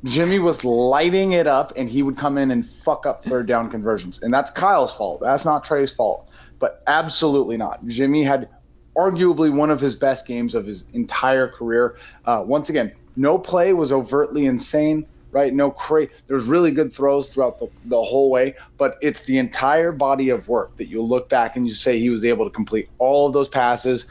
Jimmy 0.05 0.39
was 0.39 0.65
lighting 0.65 1.33
it 1.33 1.47
up, 1.47 1.73
and 1.77 1.89
he 1.89 2.03
would 2.03 2.17
come 2.17 2.39
in 2.39 2.51
and 2.51 2.65
fuck 2.65 3.05
up 3.05 3.21
third 3.21 3.47
down 3.47 3.69
conversions, 3.69 4.23
and 4.23 4.33
that's 4.33 4.51
Kyle's 4.51 4.95
fault. 4.95 5.21
That's 5.21 5.45
not 5.45 5.65
Trey's 5.65 5.93
fault, 5.93 6.31
but 6.59 6.83
absolutely 6.87 7.57
not. 7.57 7.87
Jimmy 7.87 8.23
had 8.23 8.49
arguably 8.97 9.55
one 9.55 9.71
of 9.71 9.81
his 9.81 9.97
best 9.97 10.27
games 10.27 10.55
of 10.55 10.67
his 10.67 10.91
entire 10.93 11.49
career. 11.49 11.97
Uh, 12.25 12.45
once 12.47 12.69
again, 12.69 12.93
no 13.17 13.39
play 13.39 13.73
was 13.73 13.93
overtly 13.93 14.47
insane 14.47 15.07
right? 15.31 15.53
No 15.53 15.71
cra 15.71 16.07
There's 16.27 16.49
really 16.49 16.71
good 16.71 16.93
throws 16.93 17.33
throughout 17.33 17.59
the, 17.59 17.69
the 17.85 18.03
whole 18.03 18.31
way, 18.31 18.55
but 18.77 18.97
it's 19.03 19.23
the 19.23 19.39
entire 19.39 19.93
body 19.93 20.31
of 20.31 20.49
work 20.49 20.77
that 20.77 20.89
you 20.89 21.03
look 21.03 21.29
back 21.29 21.57
and 21.57 21.67
you 21.67 21.73
say 21.73 21.99
he 21.99 22.11
was 22.11 22.25
able 22.25 22.45
to 22.45 22.51
complete 22.51 22.89
all 22.99 23.27
of 23.27 23.33
those 23.33 23.49
passes, 23.49 24.11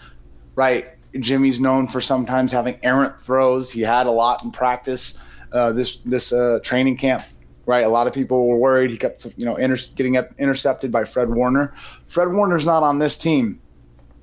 right? 0.56 0.88
Jimmy's 1.18 1.60
known 1.60 1.88
for 1.88 2.02
sometimes 2.02 2.52
having 2.52 2.80
errant 2.84 3.20
throws. 3.22 3.72
He 3.72 3.82
had 3.82 4.06
a 4.06 4.12
lot 4.12 4.44
in 4.44 4.52
practice 4.52 5.22
uh, 5.52 5.72
this 5.72 6.00
this 6.02 6.34
uh, 6.34 6.60
training 6.62 6.98
camp, 6.98 7.22
right? 7.68 7.84
A 7.84 7.90
lot 7.90 8.08
of 8.08 8.14
people 8.14 8.48
were 8.48 8.58
worried 8.58 8.90
he 8.90 8.98
kept 8.98 9.28
you 9.38 9.46
know 9.46 9.56
inter- 9.56 9.78
getting 9.96 10.18
up, 10.18 10.32
intercepted 10.40 10.92
by 10.92 11.04
Fred 11.04 11.30
Warner. 11.30 11.74
Fred 12.08 12.30
Warner's 12.30 12.66
not 12.66 12.82
on 12.82 12.98
this 12.98 13.18
team, 13.18 13.62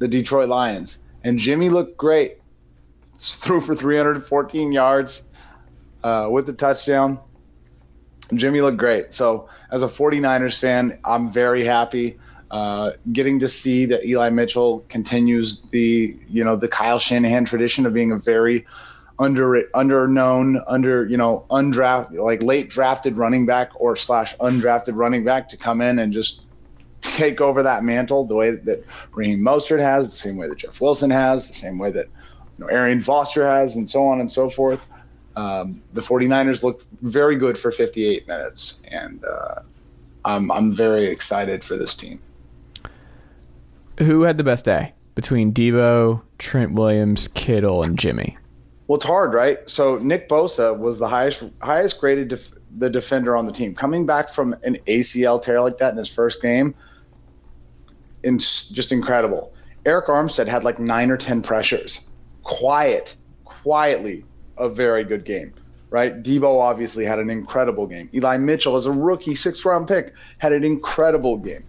the 0.00 0.08
Detroit 0.08 0.48
Lions, 0.48 1.04
and 1.22 1.38
Jimmy 1.38 1.68
looked 1.68 1.96
great. 1.96 2.38
Threw 3.16 3.60
for 3.60 3.76
314 3.76 4.72
yards 4.72 5.32
uh, 6.02 6.28
with 6.30 6.46
the 6.46 6.52
touchdown. 6.52 7.20
Jimmy 8.34 8.60
looked 8.60 8.78
great. 8.78 9.12
So, 9.12 9.48
as 9.70 9.82
a 9.82 9.86
49ers 9.86 10.58
fan, 10.60 10.98
I'm 11.04 11.30
very 11.30 11.64
happy 11.64 12.18
uh, 12.50 12.92
getting 13.12 13.40
to 13.40 13.48
see 13.48 13.86
that 13.86 14.04
Eli 14.04 14.30
Mitchell 14.30 14.84
continues 14.88 15.62
the 15.62 16.16
you 16.28 16.44
know 16.44 16.56
the 16.56 16.68
Kyle 16.68 16.98
Shanahan 16.98 17.44
tradition 17.44 17.84
of 17.84 17.92
being 17.92 18.12
a 18.12 18.16
very 18.16 18.64
under 19.18 19.62
under 19.74 20.08
known 20.08 20.60
under 20.66 21.06
you 21.06 21.16
know 21.16 21.46
undrafted 21.50 22.18
like 22.18 22.42
late 22.42 22.68
drafted 22.68 23.16
running 23.16 23.46
back 23.46 23.70
or 23.76 23.94
slash 23.94 24.36
undrafted 24.38 24.96
running 24.96 25.24
back 25.24 25.48
to 25.48 25.56
come 25.56 25.80
in 25.80 25.98
and 25.98 26.12
just 26.12 26.44
take 27.00 27.40
over 27.40 27.62
that 27.62 27.84
mantle 27.84 28.24
the 28.24 28.34
way 28.34 28.50
that 28.50 28.82
Raheem 29.12 29.40
Mostert 29.40 29.80
has, 29.80 30.06
the 30.06 30.12
same 30.12 30.36
way 30.36 30.48
that 30.48 30.58
Jeff 30.58 30.80
Wilson 30.80 31.10
has, 31.10 31.46
the 31.46 31.54
same 31.54 31.78
way 31.78 31.90
that 31.92 32.06
you 32.06 32.64
know 32.64 32.66
Arian 32.68 33.00
Foster 33.00 33.46
has, 33.46 33.76
and 33.76 33.88
so 33.88 34.04
on 34.04 34.20
and 34.20 34.32
so 34.32 34.50
forth 34.50 34.84
um, 35.36 35.82
the 35.92 36.00
49ers 36.00 36.62
looked 36.62 36.86
very 37.00 37.36
good 37.36 37.58
for 37.58 37.70
58 37.70 38.28
minutes, 38.28 38.82
and 38.90 39.24
uh, 39.24 39.60
I'm, 40.24 40.50
I'm 40.50 40.72
very 40.72 41.06
excited 41.06 41.64
for 41.64 41.76
this 41.76 41.94
team. 41.94 42.20
Who 43.98 44.22
had 44.22 44.38
the 44.38 44.44
best 44.44 44.64
day 44.64 44.92
between 45.14 45.52
Deebo, 45.52 46.22
Trent 46.38 46.72
Williams, 46.72 47.28
Kittle, 47.28 47.82
and 47.82 47.98
Jimmy? 47.98 48.36
Well, 48.86 48.96
it's 48.96 49.04
hard, 49.04 49.32
right? 49.32 49.58
So 49.68 49.96
Nick 49.96 50.28
Bosa 50.28 50.78
was 50.78 50.98
the 50.98 51.08
highest 51.08 51.42
highest 51.60 52.00
graded 52.00 52.28
def- 52.28 52.52
the 52.76 52.90
defender 52.90 53.36
on 53.36 53.46
the 53.46 53.52
team, 53.52 53.74
coming 53.74 54.04
back 54.04 54.28
from 54.28 54.54
an 54.62 54.76
ACL 54.86 55.40
tear 55.40 55.60
like 55.62 55.78
that 55.78 55.92
in 55.92 55.98
his 55.98 56.12
first 56.12 56.42
game. 56.42 56.74
In, 58.22 58.38
just 58.38 58.92
incredible. 58.92 59.52
Arik 59.84 60.06
Armstead 60.06 60.48
had 60.48 60.64
like 60.64 60.78
nine 60.78 61.10
or 61.10 61.16
ten 61.16 61.42
pressures, 61.42 62.08
quiet, 62.42 63.16
quietly 63.44 64.24
a 64.56 64.68
very 64.68 65.04
good 65.04 65.24
game, 65.24 65.54
right? 65.90 66.22
Deebo 66.22 66.58
obviously 66.60 67.04
had 67.04 67.18
an 67.18 67.30
incredible 67.30 67.86
game. 67.86 68.08
Eli 68.14 68.36
Mitchell, 68.38 68.76
as 68.76 68.86
a 68.86 68.92
rookie, 68.92 69.34
sixth 69.34 69.64
round 69.64 69.88
pick, 69.88 70.14
had 70.38 70.52
an 70.52 70.64
incredible 70.64 71.38
game. 71.38 71.64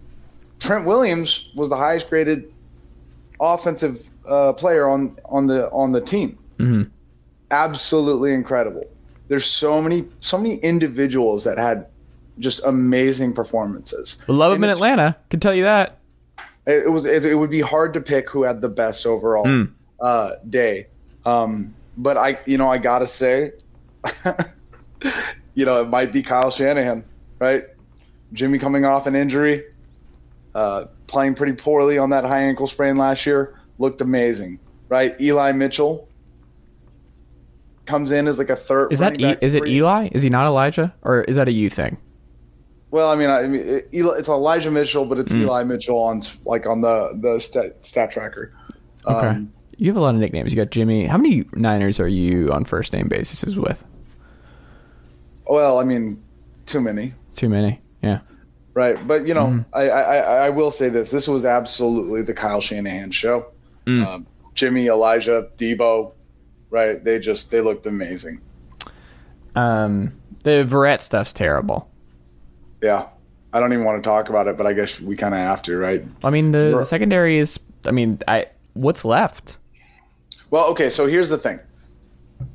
Trent 0.60 0.86
Williams 0.86 1.52
was 1.54 1.68
the 1.68 1.76
highest 1.76 2.08
graded 2.10 2.52
offensive 3.40 4.02
uh, 4.28 4.52
player 4.52 4.86
on 4.88 5.16
on 5.24 5.46
the 5.46 5.70
on 5.70 5.92
the 5.92 6.00
team. 6.00 6.38
Mm-hmm. 6.58 6.90
Absolutely 7.50 8.34
incredible. 8.34 8.84
There's 9.28 9.44
so 9.44 9.82
many 9.82 10.06
so 10.18 10.38
many 10.38 10.56
individuals 10.56 11.44
that 11.44 11.58
had 11.58 11.86
just 12.38 12.64
amazing 12.64 13.34
performances. 13.34 14.24
We 14.28 14.34
love 14.34 14.52
him 14.52 14.64
in 14.64 14.70
Atlanta. 14.70 15.16
Can 15.30 15.40
tell 15.40 15.54
you 15.54 15.64
that. 15.64 15.98
It, 16.66 16.84
it 16.84 16.90
was 16.90 17.06
it, 17.06 17.24
it, 17.24 17.34
would 17.34 17.50
be 17.50 17.60
hard 17.60 17.94
to 17.94 18.00
pick 18.00 18.30
who 18.30 18.42
had 18.42 18.60
the 18.60 18.68
best 18.68 19.06
overall 19.06 19.46
mm. 19.46 19.70
uh, 20.00 20.32
day. 20.48 20.88
Um, 21.24 21.74
but 21.96 22.16
I, 22.16 22.38
you 22.46 22.58
know, 22.58 22.68
I 22.68 22.78
gotta 22.78 23.06
say, 23.06 23.52
you 25.54 25.64
know, 25.64 25.82
it 25.82 25.88
might 25.88 26.12
be 26.12 26.22
Kyle 26.22 26.50
Shanahan, 26.50 27.04
right? 27.38 27.64
Jimmy 28.32 28.58
coming 28.58 28.84
off 28.84 29.06
an 29.06 29.16
injury, 29.16 29.64
uh, 30.54 30.86
playing 31.06 31.34
pretty 31.34 31.54
poorly 31.54 31.98
on 31.98 32.10
that 32.10 32.24
high 32.24 32.42
ankle 32.42 32.66
sprain 32.66 32.96
last 32.96 33.24
year, 33.26 33.58
looked 33.78 34.00
amazing, 34.00 34.58
right? 34.88 35.18
Eli 35.20 35.52
Mitchell 35.52 36.08
comes 37.86 38.12
in 38.12 38.28
as 38.28 38.38
like 38.38 38.50
a 38.50 38.56
third. 38.56 38.92
Is 38.92 38.98
that 38.98 39.20
e- 39.20 39.36
is 39.40 39.54
it 39.54 39.66
Eli? 39.66 40.08
Is 40.12 40.22
he 40.22 40.30
not 40.30 40.46
Elijah, 40.46 40.94
or 41.02 41.22
is 41.22 41.36
that 41.36 41.48
a 41.48 41.52
you 41.52 41.70
thing? 41.70 41.96
Well, 42.90 43.10
I 43.10 43.16
mean, 43.16 43.30
I 43.30 43.42
mean, 43.46 43.60
it, 43.60 43.88
it's 43.92 44.28
Elijah 44.28 44.70
Mitchell, 44.70 45.04
but 45.06 45.18
it's 45.18 45.32
mm. 45.32 45.42
Eli 45.42 45.64
Mitchell 45.64 45.98
on 45.98 46.22
like 46.44 46.66
on 46.66 46.80
the 46.80 47.18
the 47.20 47.38
stat, 47.38 47.84
stat 47.84 48.10
tracker. 48.10 48.52
Okay. 49.06 49.26
Um, 49.26 49.52
you 49.76 49.88
have 49.88 49.96
a 49.96 50.00
lot 50.00 50.14
of 50.14 50.20
nicknames. 50.20 50.52
You 50.52 50.56
got 50.56 50.70
Jimmy. 50.70 51.06
How 51.06 51.18
many 51.18 51.44
Niners 51.52 52.00
are 52.00 52.08
you 52.08 52.52
on 52.52 52.64
first 52.64 52.92
name 52.92 53.08
basis 53.08 53.54
with? 53.54 53.82
Well, 55.48 55.78
I 55.78 55.84
mean, 55.84 56.22
too 56.64 56.80
many. 56.80 57.12
Too 57.34 57.48
many. 57.48 57.80
Yeah. 58.02 58.20
Right, 58.74 58.98
but 59.06 59.26
you 59.26 59.32
know, 59.32 59.46
mm. 59.46 59.64
I, 59.72 59.88
I 59.88 60.16
I 60.46 60.50
will 60.50 60.70
say 60.70 60.90
this: 60.90 61.10
this 61.10 61.26
was 61.26 61.46
absolutely 61.46 62.22
the 62.22 62.34
Kyle 62.34 62.60
Shanahan 62.60 63.10
show. 63.10 63.52
Mm. 63.86 64.06
Um, 64.06 64.26
Jimmy, 64.54 64.88
Elijah, 64.88 65.48
Deebo, 65.56 66.12
right? 66.70 67.02
They 67.02 67.18
just 67.18 67.50
they 67.50 67.60
looked 67.60 67.86
amazing. 67.86 68.40
Um, 69.54 70.12
the 70.42 70.66
Verrett 70.68 71.00
stuff's 71.00 71.32
terrible. 71.32 71.90
Yeah, 72.82 73.08
I 73.52 73.60
don't 73.60 73.72
even 73.72 73.84
want 73.84 74.02
to 74.02 74.08
talk 74.08 74.28
about 74.28 74.48
it, 74.48 74.56
but 74.56 74.66
I 74.66 74.74
guess 74.74 75.00
we 75.00 75.16
kind 75.16 75.34
of 75.34 75.40
have 75.40 75.62
to, 75.62 75.76
right? 75.76 76.04
I 76.22 76.30
mean, 76.30 76.52
the, 76.52 76.76
the 76.78 76.84
secondary 76.84 77.38
is. 77.38 77.58
I 77.86 77.90
mean, 77.90 78.18
I 78.28 78.46
what's 78.74 79.04
left? 79.04 79.58
Well, 80.50 80.70
okay, 80.72 80.90
so 80.90 81.06
here's 81.06 81.30
the 81.30 81.38
thing. 81.38 81.58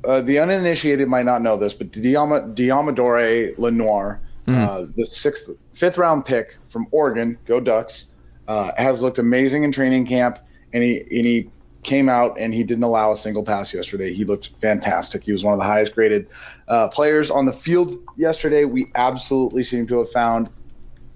Uh, 0.06 0.20
the 0.20 0.38
uninitiated 0.38 1.08
might 1.08 1.24
not 1.24 1.42
know 1.42 1.56
this, 1.56 1.74
but 1.74 1.90
Diama, 1.90 2.40
Deommodore 2.40 3.58
Lenoir, 3.58 4.20
mm. 4.46 4.54
uh, 4.56 4.86
the 4.96 5.04
sixth, 5.04 5.50
fifth 5.72 5.98
round 5.98 6.24
pick 6.24 6.56
from 6.68 6.86
Oregon, 6.92 7.36
go 7.46 7.60
Ducks, 7.60 8.14
uh, 8.48 8.70
has 8.76 9.02
looked 9.02 9.18
amazing 9.18 9.64
in 9.64 9.72
training 9.72 10.06
camp, 10.06 10.38
and 10.72 10.82
he 10.82 11.00
and 11.00 11.24
he 11.24 11.50
came 11.82 12.08
out 12.08 12.38
and 12.38 12.54
he 12.54 12.62
didn't 12.62 12.84
allow 12.84 13.12
a 13.12 13.16
single 13.16 13.42
pass 13.42 13.74
yesterday. 13.74 14.14
He 14.14 14.24
looked 14.24 14.48
fantastic. 14.60 15.24
He 15.24 15.32
was 15.32 15.42
one 15.42 15.52
of 15.52 15.58
the 15.58 15.66
highest 15.66 15.94
graded 15.94 16.28
uh, 16.68 16.88
players 16.88 17.30
on 17.30 17.44
the 17.44 17.52
field 17.52 17.94
yesterday. 18.16 18.64
We 18.64 18.90
absolutely 18.94 19.64
seem 19.64 19.86
to 19.88 19.98
have 19.98 20.10
found 20.10 20.48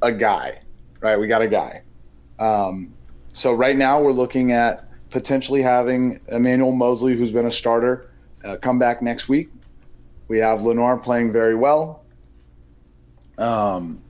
a 0.02 0.12
guy, 0.12 0.60
right? 1.00 1.18
We 1.18 1.28
got 1.28 1.42
a 1.42 1.48
guy. 1.48 1.82
Um, 2.38 2.94
so 3.28 3.52
right 3.52 3.76
now 3.76 4.02
we're 4.02 4.12
looking 4.12 4.52
at 4.52 4.88
potentially 5.10 5.62
having 5.62 6.20
Emmanuel 6.28 6.72
Moseley, 6.72 7.14
who's 7.14 7.32
been 7.32 7.46
a 7.46 7.50
starter, 7.50 8.10
uh, 8.44 8.56
come 8.56 8.78
back 8.78 9.02
next 9.02 9.28
week. 9.28 9.50
We 10.28 10.38
have 10.38 10.62
Lenoir 10.62 10.98
playing 10.98 11.32
very 11.32 11.54
well. 11.54 12.04
Um, 13.38 14.02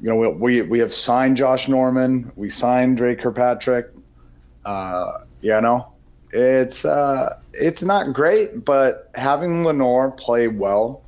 you 0.00 0.08
know, 0.08 0.16
we, 0.16 0.28
we, 0.28 0.62
we 0.62 0.78
have 0.78 0.92
signed 0.94 1.36
Josh 1.36 1.68
Norman. 1.68 2.32
We 2.36 2.48
signed 2.48 2.96
Dre 2.96 3.16
Kirkpatrick. 3.16 3.90
Uh, 4.64 5.24
you 5.40 5.60
know, 5.60 5.92
it's 6.30 6.84
uh, 6.84 7.34
it's 7.52 7.82
not 7.82 8.12
great, 8.12 8.64
but 8.64 9.10
having 9.14 9.64
Lenoir 9.64 10.10
play 10.12 10.48
well 10.48 11.04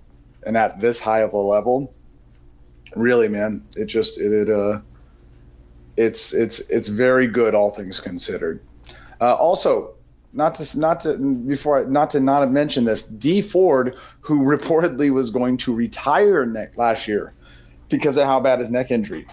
and 0.46 0.56
at 0.56 0.80
this 0.80 1.00
high 1.00 1.20
of 1.20 1.32
a 1.32 1.38
level, 1.38 1.92
really, 2.96 3.28
man, 3.28 3.64
it 3.76 3.86
just 3.86 4.20
it, 4.20 4.32
it 4.32 4.50
uh, 4.50 4.80
it's 5.96 6.32
it's 6.32 6.70
it's 6.70 6.88
very 6.88 7.26
good, 7.26 7.54
all 7.54 7.70
things 7.70 8.00
considered. 8.00 8.60
Uh, 9.20 9.34
also, 9.34 9.94
not 10.32 10.54
to 10.56 10.78
not 10.78 11.00
to 11.02 11.16
before 11.46 11.80
I, 11.80 11.88
not 11.88 12.10
to 12.10 12.20
not 12.20 12.40
have 12.40 12.50
mentioned 12.50 12.86
this, 12.86 13.04
Dee 13.04 13.42
Ford, 13.42 13.96
who 14.20 14.40
reportedly 14.44 15.10
was 15.10 15.30
going 15.30 15.58
to 15.58 15.74
retire 15.74 16.46
neck 16.46 16.76
last 16.78 17.08
year 17.08 17.34
because 17.90 18.16
of 18.16 18.24
how 18.24 18.40
bad 18.40 18.60
his 18.60 18.70
neck 18.70 18.90
injury, 18.90 19.26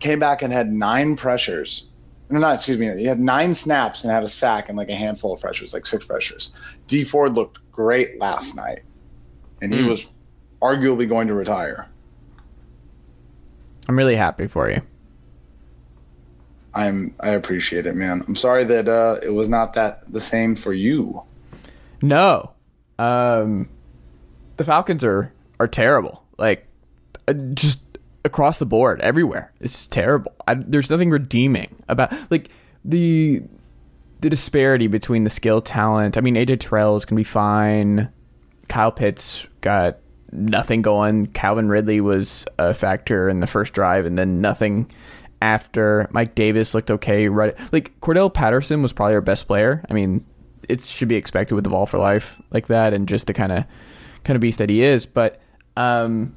came 0.00 0.18
back 0.18 0.42
and 0.42 0.52
had 0.52 0.72
nine 0.72 1.16
pressures. 1.16 1.89
No, 2.30 2.38
not 2.38 2.54
excuse 2.54 2.78
me. 2.78 2.88
He 2.96 3.04
had 3.06 3.18
nine 3.18 3.52
snaps 3.54 4.04
and 4.04 4.12
had 4.12 4.22
a 4.22 4.28
sack 4.28 4.68
and 4.68 4.78
like 4.78 4.88
a 4.88 4.94
handful 4.94 5.32
of 5.32 5.40
pressures, 5.40 5.74
like 5.74 5.84
six 5.86 6.04
pressures. 6.04 6.52
Dee 6.86 7.02
Ford 7.04 7.34
looked 7.34 7.58
great 7.72 8.20
last 8.20 8.54
night, 8.56 8.80
and 9.60 9.72
he 9.72 9.80
Mm. 9.80 9.88
was 9.88 10.08
arguably 10.62 11.08
going 11.08 11.26
to 11.28 11.34
retire. 11.34 11.88
I'm 13.88 13.96
really 13.98 14.14
happy 14.16 14.46
for 14.46 14.70
you. 14.70 14.80
I'm 16.72 17.14
I 17.18 17.30
appreciate 17.30 17.86
it, 17.86 17.96
man. 17.96 18.22
I'm 18.28 18.36
sorry 18.36 18.62
that 18.64 18.88
uh, 18.88 19.16
it 19.22 19.30
was 19.30 19.48
not 19.48 19.74
that 19.74 20.10
the 20.12 20.20
same 20.20 20.54
for 20.54 20.72
you. 20.72 21.22
No, 22.00 22.52
um, 22.98 23.68
the 24.56 24.62
Falcons 24.64 25.02
are 25.02 25.32
are 25.58 25.66
terrible. 25.66 26.22
Like 26.38 26.66
uh, 27.26 27.32
just 27.32 27.80
across 28.24 28.58
the 28.58 28.66
board, 28.66 29.00
everywhere. 29.00 29.52
It's 29.60 29.72
just 29.72 29.92
terrible. 29.92 30.32
I, 30.46 30.54
there's 30.54 30.90
nothing 30.90 31.10
redeeming 31.10 31.74
about 31.88 32.12
like 32.30 32.50
the 32.84 33.42
the 34.20 34.30
disparity 34.30 34.86
between 34.86 35.24
the 35.24 35.30
skill 35.30 35.62
talent. 35.62 36.18
I 36.18 36.20
mean, 36.20 36.34
AJ 36.34 36.60
Terrell 36.60 36.96
is 36.96 37.04
gonna 37.04 37.18
be 37.18 37.24
fine. 37.24 38.10
Kyle 38.68 38.92
Pitts 38.92 39.46
got 39.60 39.98
nothing 40.32 40.82
going. 40.82 41.26
Calvin 41.28 41.68
Ridley 41.68 42.00
was 42.00 42.46
a 42.58 42.74
factor 42.74 43.28
in 43.28 43.40
the 43.40 43.46
first 43.46 43.72
drive, 43.72 44.06
and 44.06 44.16
then 44.16 44.40
nothing 44.40 44.90
after. 45.42 46.08
Mike 46.12 46.34
Davis 46.34 46.74
looked 46.74 46.90
okay. 46.90 47.28
Right, 47.28 47.54
like 47.72 47.98
Cordarrelle 48.00 48.32
Patterson 48.32 48.82
was 48.82 48.92
probably 48.92 49.14
our 49.14 49.20
best 49.20 49.46
player. 49.46 49.84
I 49.88 49.94
mean, 49.94 50.24
it 50.68 50.84
should 50.84 51.08
be 51.08 51.16
expected 51.16 51.54
with 51.54 51.64
the 51.64 51.70
ball 51.70 51.86
for 51.86 51.98
life 51.98 52.36
like 52.50 52.68
that, 52.68 52.92
and 52.92 53.08
just 53.08 53.26
the 53.26 53.34
kind 53.34 53.52
of 53.52 53.64
kind 54.24 54.36
of 54.36 54.40
beast 54.40 54.58
that 54.58 54.68
he 54.68 54.84
is. 54.84 55.06
But 55.06 55.40
um, 55.76 56.36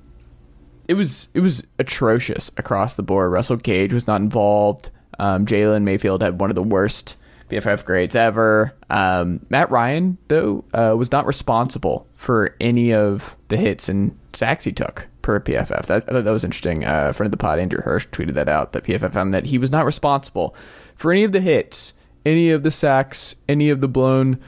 it 0.88 0.96
was 0.96 1.28
it 1.34 1.40
was 1.40 1.64
atrocious 1.80 2.52
across 2.58 2.96
the 2.96 3.04
board. 3.04 3.32
Russell 3.32 3.58
Gage 3.58 3.94
was 3.94 4.08
not 4.08 4.22
involved. 4.22 4.90
Um, 5.20 5.46
Jalen 5.46 5.84
Mayfield 5.84 6.22
had 6.22 6.40
one 6.40 6.50
of 6.50 6.56
the 6.56 6.64
worst 6.64 7.16
PFF 7.50 7.86
grades 7.86 8.16
ever. 8.16 8.74
Um, 8.90 9.46
Matt 9.50 9.70
Ryan 9.72 10.18
though 10.28 10.66
uh, 10.74 10.96
was 10.98 11.12
not 11.12 11.26
responsible 11.26 12.08
for 12.16 12.56
any 12.60 12.94
of 12.94 13.36
the 13.50 13.58
hits 13.58 13.90
and 13.90 14.18
sacks 14.34 14.64
he 14.64 14.72
took 14.72 15.08
per 15.22 15.40
PFF. 15.40 15.86
That, 15.88 16.06
that 16.06 16.26
was 16.26 16.44
interesting. 16.44 16.86
Uh, 16.86 17.08
a 17.10 17.14
friend 17.14 17.28
of 17.28 17.32
the 17.32 17.38
pod, 17.38 17.60
Andrew 17.60 17.82
Hirsch, 17.82 18.08
tweeted 18.10 18.34
that 18.36 18.50
out. 18.50 18.74
That 18.74 18.84
PFF 18.84 19.14
found 19.14 19.34
that 19.34 19.46
he 19.46 19.58
was 19.58 19.72
not 19.72 19.86
responsible 19.86 20.56
for 20.96 21.12
any 21.12 21.24
of 21.24 21.32
the 21.32 21.42
hits, 21.42 21.94
any 22.26 22.50
of 22.50 22.64
the 22.64 22.72
sacks, 22.72 23.36
any 23.48 23.70
of 23.70 23.82
the 23.82 23.88
blown 23.88 24.40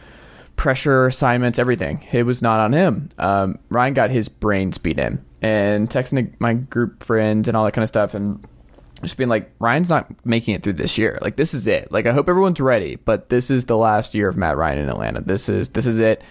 pressure 0.55 1.07
assignments, 1.07 1.59
everything. 1.59 2.05
It 2.11 2.23
was 2.23 2.41
not 2.41 2.59
on 2.59 2.73
him. 2.73 3.09
Um, 3.17 3.59
Ryan 3.69 3.93
got 3.93 4.11
his 4.11 4.29
brains 4.29 4.77
beat 4.77 4.99
in, 4.99 5.23
and 5.41 5.89
texting 5.89 6.33
my 6.39 6.53
group 6.53 7.03
friends 7.03 7.47
and 7.47 7.55
all 7.55 7.65
that 7.65 7.73
kind 7.73 7.83
of 7.83 7.89
stuff, 7.89 8.13
and 8.13 8.45
just 9.01 9.17
being 9.17 9.29
like, 9.29 9.51
Ryan's 9.59 9.89
not 9.89 10.07
making 10.25 10.55
it 10.55 10.63
through 10.63 10.73
this 10.73 10.97
year. 10.97 11.19
Like 11.21 11.35
this 11.35 11.53
is 11.53 11.67
it. 11.67 11.91
Like 11.91 12.05
I 12.05 12.13
hope 12.13 12.29
everyone's 12.29 12.59
ready, 12.59 12.95
but 12.95 13.29
this 13.29 13.51
is 13.51 13.65
the 13.65 13.77
last 13.77 14.13
year 14.13 14.29
of 14.29 14.37
Matt 14.37 14.57
Ryan 14.57 14.79
in 14.79 14.89
Atlanta. 14.89 15.21
This 15.21 15.49
is 15.49 15.69
this 15.69 15.85
is 15.85 15.99
it. 15.99 16.23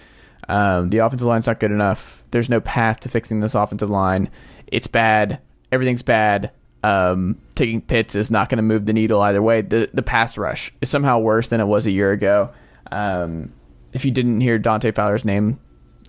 Um, 0.47 0.89
the 0.89 0.99
offensive 0.99 1.27
line's 1.27 1.47
not 1.47 1.59
good 1.59 1.71
enough. 1.71 2.21
There's 2.31 2.49
no 2.49 2.61
path 2.61 2.99
to 3.01 3.09
fixing 3.09 3.39
this 3.39 3.55
offensive 3.55 3.89
line. 3.89 4.29
It's 4.67 4.87
bad. 4.87 5.39
Everything's 5.71 6.03
bad. 6.03 6.51
Um, 6.83 7.41
taking 7.55 7.81
Pitts 7.81 8.13
is 8.13 8.29
not 8.29 8.49
going 8.49 8.57
to 8.57 8.63
move 8.63 8.85
the 8.85 8.93
needle 8.93 9.21
either 9.21 9.41
way. 9.41 9.61
The 9.61 9.89
the 9.93 10.03
pass 10.03 10.37
rush 10.37 10.71
is 10.81 10.89
somehow 10.89 11.19
worse 11.19 11.47
than 11.47 11.59
it 11.59 11.65
was 11.65 11.87
a 11.87 11.91
year 11.91 12.11
ago. 12.11 12.51
Um, 12.91 13.53
if 13.93 14.05
you 14.05 14.11
didn't 14.11 14.41
hear 14.41 14.59
Dante 14.59 14.91
Fowler's 14.91 15.25
name 15.25 15.59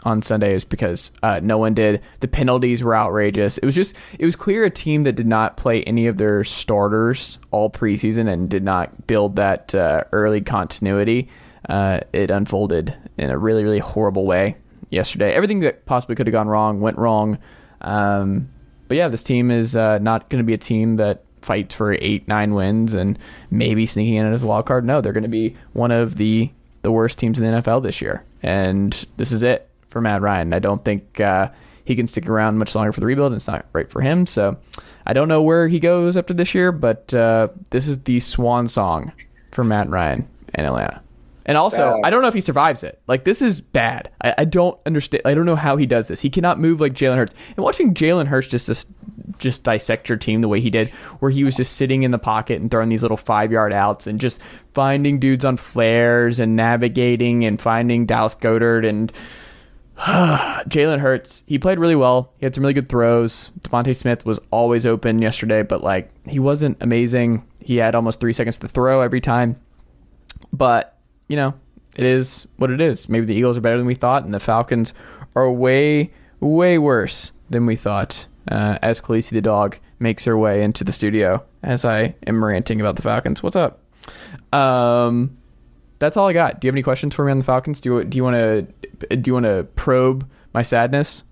on 0.06 0.22
Sunday, 0.22 0.54
is 0.54 0.64
because 0.64 1.10
uh, 1.22 1.40
no 1.42 1.58
one 1.58 1.74
did. 1.74 2.00
The 2.20 2.28
penalties 2.28 2.82
were 2.82 2.96
outrageous. 2.96 3.58
It 3.58 3.66
was 3.66 3.74
just 3.74 3.94
it 4.18 4.24
was 4.24 4.36
clear 4.36 4.64
a 4.64 4.70
team 4.70 5.02
that 5.02 5.12
did 5.12 5.26
not 5.26 5.56
play 5.56 5.82
any 5.82 6.06
of 6.06 6.16
their 6.16 6.44
starters 6.44 7.38
all 7.50 7.68
preseason 7.68 8.32
and 8.32 8.48
did 8.48 8.62
not 8.62 9.06
build 9.06 9.36
that 9.36 9.74
uh, 9.74 10.04
early 10.12 10.40
continuity. 10.40 11.28
Uh, 11.68 12.00
it 12.12 12.30
unfolded 12.30 12.96
in 13.18 13.28
a 13.30 13.36
really 13.36 13.64
really 13.64 13.80
horrible 13.80 14.24
way 14.24 14.56
yesterday. 14.90 15.32
Everything 15.32 15.60
that 15.60 15.84
possibly 15.84 16.14
could 16.14 16.26
have 16.26 16.32
gone 16.32 16.48
wrong 16.48 16.80
went 16.80 16.96
wrong. 16.96 17.38
Um, 17.80 18.48
but 18.88 18.96
yeah, 18.96 19.08
this 19.08 19.24
team 19.24 19.50
is 19.50 19.74
uh, 19.74 19.98
not 19.98 20.30
going 20.30 20.38
to 20.38 20.46
be 20.46 20.54
a 20.54 20.58
team 20.58 20.96
that 20.96 21.24
fights 21.42 21.74
for 21.74 21.92
eight, 21.92 22.26
nine 22.28 22.54
wins 22.54 22.94
and 22.94 23.18
maybe 23.50 23.86
sneaking 23.86 24.14
in 24.14 24.32
as 24.32 24.42
a 24.42 24.46
wild 24.46 24.66
card. 24.66 24.84
No, 24.84 25.00
they're 25.00 25.12
going 25.12 25.22
to 25.22 25.28
be 25.28 25.56
one 25.72 25.90
of 25.90 26.16
the 26.16 26.50
the 26.82 26.92
worst 26.92 27.18
teams 27.18 27.38
in 27.38 27.44
the 27.44 27.62
NFL 27.62 27.82
this 27.82 28.00
year, 28.00 28.22
and 28.44 29.06
this 29.16 29.32
is 29.32 29.42
it 29.42 29.68
for 29.90 30.01
Matt 30.01 30.22
Ryan. 30.22 30.53
I 30.53 30.59
don't 30.59 30.85
think 30.85 31.20
uh, 31.20 31.49
he 31.85 31.96
can 31.96 32.09
stick 32.09 32.29
around 32.29 32.59
much 32.59 32.75
longer 32.75 32.92
for 32.92 33.01
the 33.01 33.07
rebuild. 33.07 33.33
And 33.33 33.37
it's 33.37 33.46
not 33.46 33.66
right 33.72 33.90
for 33.90 34.01
him. 34.01 34.27
So 34.27 34.57
I 35.07 35.12
don't 35.12 35.29
know 35.29 35.42
where 35.42 35.68
he 35.68 35.81
goes 35.81 36.16
after 36.16 36.35
this 36.35 36.55
year, 36.55 36.72
but 36.72 37.12
uh, 37.14 37.49
this 37.70 37.88
is 37.88 37.99
the 38.03 38.20
swan 38.20 38.68
song 38.68 39.12
for 39.53 39.64
Matt 39.64 39.88
Ryan 39.88 40.29
in 40.55 40.64
Atlanta. 40.64 41.01
And 41.46 41.57
also. 41.57 42.01
I 42.03 42.11
don't 42.11 42.22
know 42.22 42.29
if 42.29 42.35
he 42.35 42.40
survives 42.40 42.83
it. 42.83 43.01
Like 43.07 43.22
this 43.22 43.40
is 43.40 43.61
bad. 43.61 44.11
I, 44.20 44.35
I 44.38 44.44
don't 44.44 44.79
understand. 44.85 45.22
I 45.25 45.35
don't 45.35 45.46
know 45.46 45.55
how 45.55 45.77
he 45.77 45.87
does 45.87 46.09
this. 46.09 46.20
He 46.20 46.29
cannot 46.29 46.59
move 46.59 46.81
like 46.81 46.92
Jalen 46.92 47.16
Hurts. 47.16 47.35
And 47.57 47.64
watching 47.64 47.94
Jalen 47.94 48.27
Hurts 48.27 48.49
just 48.49 48.66
just 48.66 48.88
just 49.38 49.62
dissect 49.62 50.09
your 50.09 50.18
team 50.18 50.40
the 50.40 50.49
way 50.49 50.61
he 50.61 50.70
did, 50.70 50.88
where 51.20 51.31
he 51.31 51.44
was 51.44 51.55
just 51.55 51.75
sitting 51.75 52.03
in 52.03 52.11
the 52.11 52.18
pocket 52.18 52.61
and 52.61 52.68
throwing 52.68 52.88
these 52.88 53.03
little 53.03 53.16
five 53.16 53.53
yard 53.53 53.72
outs 53.72 54.09
and 54.09 54.20
just 54.20 54.40
finding 54.75 55.20
dudes 55.20 55.44
on 55.44 55.57
flares 55.57 56.40
and 56.40 56.57
navigating 56.57 57.44
and 57.44 57.62
finding 57.62 58.07
Dallas 58.07 58.35
Goedert 58.35 58.85
and 58.85 59.12
Jalen 59.98 60.98
Hurts. 60.98 61.42
He 61.46 61.59
played 61.59 61.78
really 61.78 61.96
well. 61.96 62.32
He 62.38 62.44
had 62.44 62.54
some 62.54 62.62
really 62.62 62.74
good 62.74 62.88
throws. 62.88 63.50
DeVonta 63.61 63.96
Smith 63.96 64.26
was 64.26 64.38
always 64.50 64.85
open 64.85 65.22
yesterday, 65.22 65.62
but 65.62 65.82
like 65.82 66.11
he 66.26 66.38
wasn't 66.38 66.76
amazing. 66.82 67.46
He 67.61 67.76
had 67.76 67.94
almost 67.94 68.20
three 68.20 68.35
seconds 68.35 68.59
to 68.59 68.68
throw 68.68 69.00
every 69.00 69.20
time. 69.20 69.59
But 70.52 70.98
you 71.28 71.37
know, 71.37 71.54
it 71.96 72.04
is 72.04 72.46
what 72.56 72.70
it 72.70 72.80
is. 72.80 73.09
Maybe 73.09 73.24
the 73.24 73.35
Eagles 73.35 73.56
are 73.56 73.62
better 73.62 73.78
than 73.78 73.87
we 73.87 73.94
thought, 73.94 74.24
and 74.24 74.35
the 74.35 74.40
Falcons 74.40 74.92
are 75.35 75.50
way, 75.50 76.12
way 76.40 76.76
worse 76.78 77.32
than 77.48 77.64
we 77.64 77.76
thought. 77.76 78.26
Uh, 78.48 78.78
as 78.82 79.00
Khaleesi 79.00 79.30
the 79.30 79.40
dog 79.40 79.76
makes 79.98 80.24
her 80.24 80.37
way 80.38 80.62
into 80.62 80.85
the 80.85 80.92
studio, 80.92 81.42
as 81.62 81.85
I 81.85 82.14
am 82.26 82.44
ranting 82.44 82.80
about 82.80 82.96
the 82.96 83.02
Falcons. 83.02 83.42
What's 83.42 83.56
up? 83.56 83.80
Um, 84.52 85.37
that's 85.98 86.16
all 86.16 86.28
I 86.28 86.32
got. 86.32 86.61
Do 86.61 86.66
you 86.66 86.68
have 86.68 86.74
any 86.74 86.82
questions 86.82 87.14
for 87.14 87.24
me 87.24 87.32
on 87.32 87.38
the 87.38 87.44
Falcons? 87.44 87.80
Do 87.80 87.96
you 87.96 88.04
do 88.04 88.16
you 88.16 88.22
want 88.22 88.35
to 88.35 88.86
do 88.98 89.22
you 89.24 89.35
want 89.35 89.46
to 89.46 89.66
probe 89.76 90.28
my 90.52 90.62
sadness? 90.62 91.22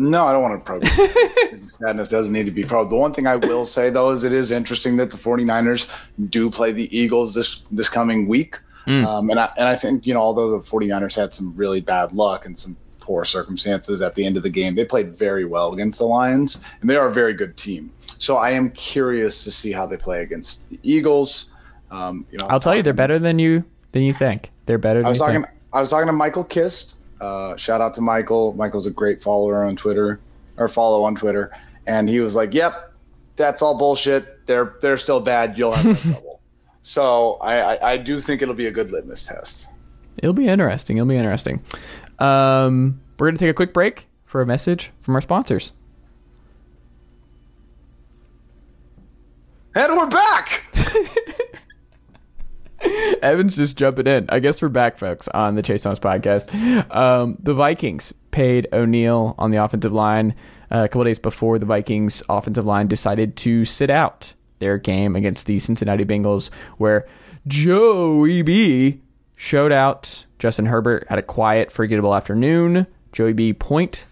No, 0.00 0.26
I 0.26 0.32
don't 0.32 0.42
want 0.42 0.64
to 0.64 0.64
probe. 0.64 0.86
Sadness 1.70 2.08
doesn't 2.08 2.32
need 2.32 2.46
to 2.46 2.52
be 2.52 2.62
probed. 2.62 2.90
The 2.90 2.96
one 2.96 3.12
thing 3.12 3.26
I 3.26 3.34
will 3.34 3.64
say 3.64 3.90
though 3.90 4.10
is 4.10 4.22
it 4.22 4.32
is 4.32 4.52
interesting 4.52 4.96
that 4.98 5.10
the 5.10 5.16
49ers 5.16 5.92
do 6.30 6.50
play 6.50 6.70
the 6.70 6.96
Eagles 6.96 7.34
this 7.34 7.64
this 7.72 7.88
coming 7.88 8.28
week. 8.28 8.60
Um, 8.86 9.28
and 9.28 9.38
I 9.38 9.52
and 9.58 9.68
I 9.68 9.76
think 9.76 10.06
you 10.06 10.14
know 10.14 10.20
although 10.20 10.58
the 10.58 10.64
49ers 10.64 11.14
had 11.14 11.34
some 11.34 11.54
really 11.56 11.80
bad 11.80 12.12
luck 12.12 12.46
and 12.46 12.58
some 12.58 12.76
poor 13.00 13.24
circumstances 13.24 14.00
at 14.00 14.14
the 14.14 14.24
end 14.24 14.36
of 14.36 14.42
the 14.42 14.50
game, 14.50 14.76
they 14.76 14.84
played 14.84 15.12
very 15.12 15.44
well 15.44 15.72
against 15.72 15.98
the 15.98 16.06
Lions, 16.06 16.62
and 16.80 16.88
they 16.88 16.96
are 16.96 17.08
a 17.08 17.12
very 17.12 17.34
good 17.34 17.56
team. 17.56 17.92
So 18.18 18.36
I 18.36 18.50
am 18.50 18.70
curious 18.70 19.44
to 19.44 19.50
see 19.50 19.72
how 19.72 19.86
they 19.86 19.96
play 19.96 20.22
against 20.22 20.70
the 20.70 20.78
Eagles. 20.82 21.50
Um, 21.90 22.26
you 22.30 22.38
know, 22.38 22.46
I'll 22.46 22.60
tell 22.60 22.76
you, 22.76 22.82
they're 22.82 22.92
better 22.92 23.18
than 23.18 23.38
you 23.38 23.64
than 23.92 24.02
you 24.02 24.12
think. 24.12 24.50
They're 24.66 24.78
better 24.78 25.00
than 25.00 25.06
I 25.06 25.08
was 25.08 25.18
you 25.18 25.26
talking. 25.26 25.42
think. 25.42 25.54
I 25.72 25.80
was 25.80 25.90
talking 25.90 26.06
to 26.06 26.12
Michael 26.12 26.44
Kist. 26.44 26.97
Uh, 27.20 27.56
shout 27.56 27.80
out 27.80 27.94
to 27.94 28.00
Michael. 28.00 28.52
Michael's 28.54 28.86
a 28.86 28.90
great 28.90 29.22
follower 29.22 29.64
on 29.64 29.76
Twitter 29.76 30.20
or 30.56 30.68
follow 30.68 31.02
on 31.02 31.14
Twitter, 31.14 31.52
and 31.86 32.08
he 32.08 32.20
was 32.20 32.36
like, 32.36 32.54
"Yep, 32.54 32.92
that's 33.36 33.62
all 33.62 33.76
bullshit. 33.78 34.46
They're 34.46 34.76
they're 34.80 34.96
still 34.96 35.20
bad. 35.20 35.58
You'll 35.58 35.72
have 35.72 35.84
no 35.84 35.94
trouble." 36.12 36.40
So 36.82 37.38
I, 37.40 37.60
I 37.74 37.92
I 37.92 37.96
do 37.96 38.20
think 38.20 38.42
it'll 38.42 38.54
be 38.54 38.66
a 38.66 38.72
good 38.72 38.90
litmus 38.90 39.26
test. 39.26 39.68
It'll 40.18 40.32
be 40.32 40.48
interesting. 40.48 40.96
It'll 40.96 41.08
be 41.08 41.16
interesting. 41.16 41.62
Um, 42.18 43.00
we're 43.18 43.28
going 43.28 43.36
to 43.36 43.44
take 43.44 43.50
a 43.50 43.54
quick 43.54 43.72
break 43.72 44.06
for 44.24 44.40
a 44.40 44.46
message 44.46 44.90
from 45.00 45.14
our 45.14 45.20
sponsors. 45.20 45.72
And 49.74 49.96
we're 49.96 50.08
back. 50.08 50.64
Evan's 53.22 53.56
just 53.56 53.76
jumping 53.76 54.06
in. 54.06 54.26
I 54.28 54.38
guess 54.38 54.62
we're 54.62 54.68
back, 54.68 54.98
folks, 54.98 55.28
on 55.28 55.54
the 55.54 55.62
Chase 55.62 55.82
Thomas 55.82 55.98
podcast. 55.98 56.94
Um, 56.94 57.36
the 57.40 57.54
Vikings 57.54 58.12
paid 58.30 58.68
O'Neill 58.72 59.34
on 59.38 59.50
the 59.50 59.62
offensive 59.62 59.92
line 59.92 60.34
uh, 60.70 60.84
a 60.84 60.88
couple 60.88 61.04
days 61.04 61.18
before 61.18 61.58
the 61.58 61.66
Vikings 61.66 62.22
offensive 62.28 62.66
line 62.66 62.86
decided 62.86 63.36
to 63.38 63.64
sit 63.64 63.90
out 63.90 64.32
their 64.60 64.78
game 64.78 65.16
against 65.16 65.46
the 65.46 65.58
Cincinnati 65.58 66.04
Bengals, 66.04 66.50
where 66.76 67.08
Joey 67.46 68.42
B 68.42 69.00
showed 69.36 69.72
out. 69.72 70.24
Justin 70.38 70.66
Herbert 70.66 71.06
had 71.08 71.18
a 71.18 71.22
quiet, 71.22 71.72
forgettable 71.72 72.14
afternoon. 72.14 72.86
Joey 73.12 73.32
B 73.32 73.52
point. 73.52 74.04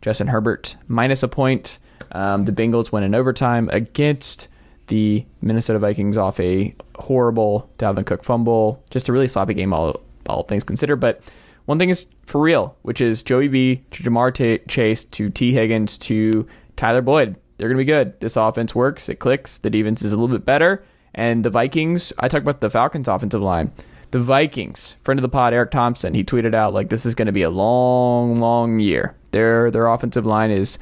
Justin 0.00 0.28
Herbert 0.28 0.76
minus 0.86 1.22
a 1.24 1.28
point. 1.28 1.78
Um, 2.12 2.44
the 2.44 2.52
Bengals 2.52 2.92
win 2.92 3.02
in 3.02 3.14
overtime 3.14 3.68
against 3.72 4.46
the 4.86 5.24
Minnesota 5.40 5.78
Vikings 5.78 6.16
off 6.16 6.38
a 6.40 6.74
horrible 6.96 7.70
Dalvin 7.78 8.06
Cook 8.06 8.24
fumble. 8.24 8.82
Just 8.90 9.08
a 9.08 9.12
really 9.12 9.28
sloppy 9.28 9.54
game, 9.54 9.72
all 9.72 10.00
all 10.28 10.42
things 10.44 10.64
considered. 10.64 10.96
But 10.96 11.20
one 11.66 11.78
thing 11.78 11.90
is 11.90 12.06
for 12.26 12.40
real, 12.40 12.76
which 12.82 13.00
is 13.00 13.22
Joey 13.22 13.48
B 13.48 13.84
to 13.92 14.02
Ja'Marr 14.02 14.34
T- 14.34 14.58
Chase 14.68 15.04
to 15.04 15.30
Tee 15.30 15.52
Higgins 15.52 15.98
to 15.98 16.46
Tyler 16.76 17.02
Boyd. 17.02 17.36
They're 17.58 17.68
going 17.68 17.78
to 17.78 17.80
be 17.80 17.84
good. 17.84 18.18
This 18.20 18.36
offense 18.36 18.74
works. 18.74 19.08
It 19.08 19.18
clicks. 19.18 19.58
The 19.58 19.70
defense 19.70 20.02
is 20.02 20.12
a 20.12 20.16
little 20.16 20.36
bit 20.36 20.44
better. 20.44 20.84
And 21.14 21.44
the 21.44 21.50
Vikings, 21.50 22.12
I 22.18 22.28
talk 22.28 22.42
about 22.42 22.60
the 22.60 22.68
Falcons 22.70 23.08
offensive 23.08 23.40
line. 23.40 23.72
The 24.10 24.20
Vikings, 24.20 24.96
friend 25.02 25.18
of 25.18 25.22
the 25.22 25.28
pod, 25.28 25.52
Eric 25.52 25.70
Thompson, 25.70 26.14
he 26.14 26.22
tweeted 26.22 26.54
out 26.54 26.74
like 26.74 26.90
this 26.90 27.06
is 27.06 27.14
going 27.14 27.26
to 27.26 27.32
be 27.32 27.42
a 27.42 27.50
long, 27.50 28.38
long 28.38 28.78
year. 28.78 29.16
Their 29.32 29.70
their 29.70 29.86
offensive 29.86 30.26
line 30.26 30.50
is 30.50 30.78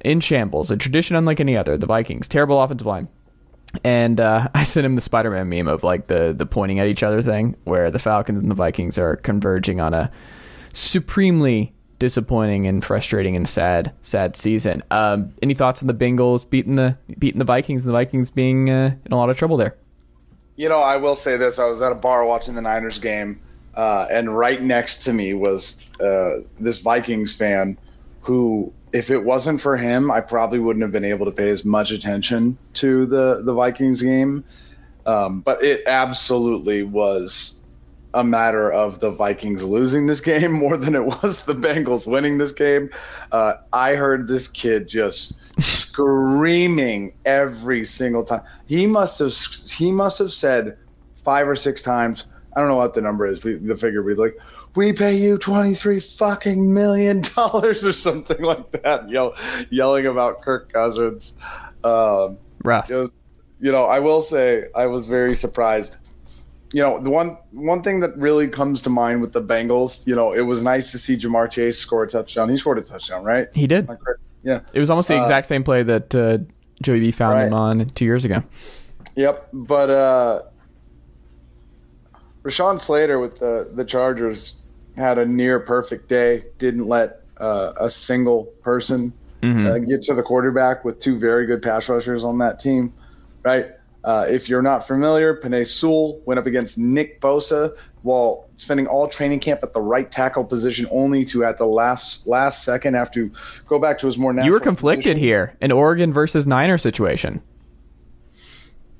in 0.00 0.20
shambles, 0.20 0.70
a 0.70 0.76
tradition 0.76 1.16
unlike 1.16 1.40
any 1.40 1.56
other. 1.56 1.76
The 1.76 1.86
Vikings, 1.86 2.28
terrible 2.28 2.62
offensive 2.62 2.86
line. 2.86 3.08
And 3.84 4.20
uh, 4.20 4.48
I 4.54 4.64
sent 4.64 4.86
him 4.86 4.94
the 4.94 5.00
Spider-Man 5.00 5.48
meme 5.48 5.68
of 5.68 5.82
like 5.82 6.06
the 6.06 6.32
the 6.36 6.46
pointing 6.46 6.78
at 6.78 6.86
each 6.86 7.02
other 7.02 7.22
thing, 7.22 7.56
where 7.64 7.90
the 7.90 7.98
Falcons 7.98 8.40
and 8.40 8.50
the 8.50 8.54
Vikings 8.54 8.98
are 8.98 9.16
converging 9.16 9.80
on 9.80 9.94
a 9.94 10.10
supremely 10.72 11.72
disappointing 11.98 12.66
and 12.66 12.84
frustrating 12.84 13.34
and 13.36 13.48
sad 13.48 13.92
sad 14.02 14.36
season. 14.36 14.82
Um, 14.90 15.34
any 15.42 15.54
thoughts 15.54 15.82
on 15.82 15.88
the 15.88 15.94
Bengals 15.94 16.48
beating 16.48 16.76
the 16.76 16.96
beating 17.18 17.38
the 17.38 17.44
Vikings 17.44 17.84
and 17.84 17.90
the 17.90 17.98
Vikings 17.98 18.30
being 18.30 18.70
uh, 18.70 18.94
in 19.04 19.12
a 19.12 19.16
lot 19.16 19.30
of 19.30 19.36
trouble 19.36 19.56
there? 19.56 19.76
You 20.56 20.68
know, 20.68 20.80
I 20.80 20.96
will 20.96 21.14
say 21.14 21.36
this: 21.36 21.58
I 21.58 21.66
was 21.66 21.80
at 21.80 21.92
a 21.92 21.96
bar 21.96 22.24
watching 22.24 22.54
the 22.54 22.62
Niners 22.62 22.98
game, 22.98 23.40
uh, 23.74 24.06
and 24.10 24.36
right 24.36 24.60
next 24.60 25.04
to 25.04 25.12
me 25.12 25.34
was 25.34 25.88
uh, 26.00 26.40
this 26.58 26.80
Vikings 26.80 27.36
fan 27.36 27.78
who, 28.20 28.72
if 28.92 29.10
it 29.10 29.24
wasn't 29.24 29.60
for 29.60 29.76
him, 29.76 30.10
I 30.10 30.20
probably 30.20 30.58
wouldn't 30.58 30.82
have 30.82 30.92
been 30.92 31.04
able 31.04 31.26
to 31.26 31.32
pay 31.32 31.50
as 31.50 31.64
much 31.64 31.90
attention 31.90 32.58
to 32.74 33.06
the 33.06 33.42
the 33.44 33.54
Vikings 33.54 34.02
game. 34.02 34.44
Um, 35.06 35.40
but 35.40 35.62
it 35.62 35.82
absolutely 35.86 36.82
was 36.82 37.64
a 38.12 38.24
matter 38.24 38.70
of 38.70 39.00
the 39.00 39.10
Vikings 39.10 39.64
losing 39.64 40.06
this 40.06 40.20
game 40.20 40.52
more 40.64 40.76
than 40.76 40.94
it 40.94 41.04
was 41.04 41.44
the 41.44 41.54
Bengals 41.54 42.10
winning 42.10 42.38
this 42.38 42.52
game. 42.52 42.90
Uh, 43.32 43.54
I 43.72 43.94
heard 43.94 44.28
this 44.28 44.48
kid 44.48 44.88
just 44.88 45.60
screaming 45.62 47.14
every 47.24 47.84
single 47.84 48.24
time. 48.24 48.42
He 48.66 48.86
must 48.86 49.18
have 49.18 49.32
he 49.70 49.92
must 49.92 50.18
have 50.18 50.32
said 50.32 50.78
five 51.24 51.48
or 51.48 51.56
six 51.56 51.82
times. 51.82 52.26
I 52.54 52.60
don't 52.60 52.68
know 52.68 52.76
what 52.76 52.94
the 52.94 53.02
number 53.02 53.26
is. 53.26 53.44
We, 53.44 53.54
the 53.54 53.76
figure 53.76 54.02
we 54.02 54.14
like, 54.14 54.36
we 54.78 54.92
pay 54.92 55.16
you 55.16 55.36
twenty 55.38 55.74
three 55.74 55.98
fucking 55.98 56.72
million 56.72 57.20
dollars 57.36 57.84
or 57.84 57.90
something 57.92 58.40
like 58.40 58.70
that. 58.70 59.10
Yell, 59.10 59.34
yelling 59.70 60.06
about 60.06 60.40
Kirk 60.42 60.72
Cousins. 60.72 61.36
Um, 61.82 62.38
Rough. 62.62 62.88
Was, 62.88 63.10
you 63.60 63.72
know, 63.72 63.84
I 63.84 63.98
will 63.98 64.20
say 64.22 64.66
I 64.74 64.86
was 64.86 65.08
very 65.08 65.34
surprised. 65.34 65.96
You 66.72 66.82
know, 66.82 67.00
the 67.00 67.10
one 67.10 67.36
one 67.50 67.82
thing 67.82 68.00
that 68.00 68.16
really 68.16 68.46
comes 68.48 68.82
to 68.82 68.90
mind 68.90 69.20
with 69.20 69.32
the 69.32 69.42
Bengals, 69.42 70.06
you 70.06 70.14
know, 70.14 70.32
it 70.32 70.42
was 70.42 70.62
nice 70.62 70.92
to 70.92 70.98
see 70.98 71.16
Ja'Marr 71.16 71.50
Chase 71.50 71.78
score 71.78 72.04
a 72.04 72.08
touchdown. 72.08 72.48
He 72.48 72.56
scored 72.56 72.78
a 72.78 72.82
touchdown, 72.82 73.24
right? 73.24 73.48
He 73.54 73.66
did. 73.66 73.88
Yeah. 74.42 74.60
It 74.72 74.78
was 74.78 74.90
almost 74.90 75.08
the 75.08 75.16
Uh, 75.18 75.22
exact 75.22 75.46
same 75.46 75.64
play 75.64 75.82
that 75.82 76.14
uh, 76.14 76.38
Joey 76.82 77.00
B 77.00 77.10
found 77.10 77.32
Right. 77.34 77.46
him 77.48 77.54
on 77.54 77.86
two 77.90 78.04
years 78.04 78.24
ago. 78.24 78.44
Yep, 79.16 79.48
but 79.52 79.90
uh, 79.90 80.42
Rashawn 82.44 82.78
Slater 82.78 83.18
with 83.18 83.38
the 83.40 83.70
the 83.74 83.84
Chargers 83.84 84.57
had 84.98 85.18
a 85.18 85.24
near 85.26 85.60
perfect 85.60 86.08
day. 86.08 86.44
Didn't 86.58 86.86
let 86.86 87.20
uh, 87.38 87.72
a 87.78 87.88
single 87.88 88.46
person 88.62 89.12
Mhm. 89.42 89.66
uh, 89.66 89.78
get 89.78 90.02
to 90.02 90.14
the 90.14 90.22
quarterback 90.22 90.84
with 90.84 90.98
two 90.98 91.16
very 91.18 91.46
good 91.46 91.62
pass 91.62 91.88
rushers 91.88 92.24
on 92.24 92.38
that 92.38 92.58
team. 92.58 92.92
Right. 93.44 93.66
Uh, 94.02 94.26
if 94.28 94.48
you're 94.48 94.62
not 94.62 94.84
familiar, 94.86 95.36
Penei 95.36 95.64
Sewell 95.66 96.20
went 96.26 96.38
up 96.40 96.46
against 96.46 96.78
Nick 96.78 97.20
Bosa 97.20 97.70
while 98.02 98.48
spending 98.56 98.86
all 98.88 99.06
training 99.06 99.38
camp 99.40 99.60
at 99.62 99.72
the 99.72 99.80
right 99.80 100.10
tackle 100.10 100.44
position, 100.44 100.86
only 100.90 101.24
to 101.26 101.44
at 101.44 101.58
the 101.58 101.66
last 101.66 102.26
last 102.26 102.64
second 102.64 102.94
have 102.94 103.10
to 103.12 103.30
go 103.68 103.78
back 103.78 103.98
to 103.98 104.06
his 104.06 104.16
more 104.18 104.32
natural. 104.32 104.46
You 104.46 104.52
were 104.54 104.60
conflicted 104.60 105.04
position. 105.04 105.20
here. 105.20 105.56
An 105.60 105.70
Oregon 105.72 106.12
versus 106.12 106.46
Niner 106.46 106.78
situation. 106.78 107.40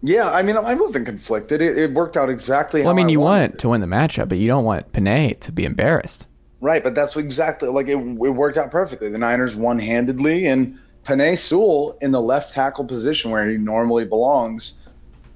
Yeah, 0.01 0.31
I 0.31 0.43
mean, 0.43 0.57
I 0.57 0.75
wasn't 0.75 1.07
conflicted. 1.07 1.61
It, 1.61 1.77
it 1.77 1.91
worked 1.93 2.17
out 2.17 2.31
exactly. 2.31 2.83
Well, 2.83 2.91
I 2.91 2.95
mean, 2.95 3.09
you 3.09 3.21
wanted 3.21 3.51
want 3.51 3.61
to 3.61 3.69
win 3.69 3.81
the 3.81 3.87
matchup, 3.87 4.29
but 4.29 4.39
you 4.39 4.47
don't 4.47 4.65
want 4.65 4.93
Penei 4.93 5.39
to 5.41 5.53
be 5.53 5.65
embarrassed. 5.65 6.27
Right, 6.61 6.83
but 6.83 6.95
that's 6.95 7.17
exactly 7.17 7.69
like 7.69 7.87
it, 7.89 7.97
it 7.97 8.31
worked 8.31 8.57
out 8.59 8.71
perfectly. 8.71 9.11
The 9.11 9.19
Niners 9.19 9.57
won 9.57 9.79
handedly, 9.79 10.47
and 10.47 10.79
Penei 11.05 11.37
Sewell 11.39 11.97
in 12.01 12.11
the 12.13 12.21
left 12.21 12.53
tackle 12.55 12.85
position 12.85 13.31
where 13.31 13.49
he 13.49 13.57
normally 13.57 14.05
belongs 14.05 14.79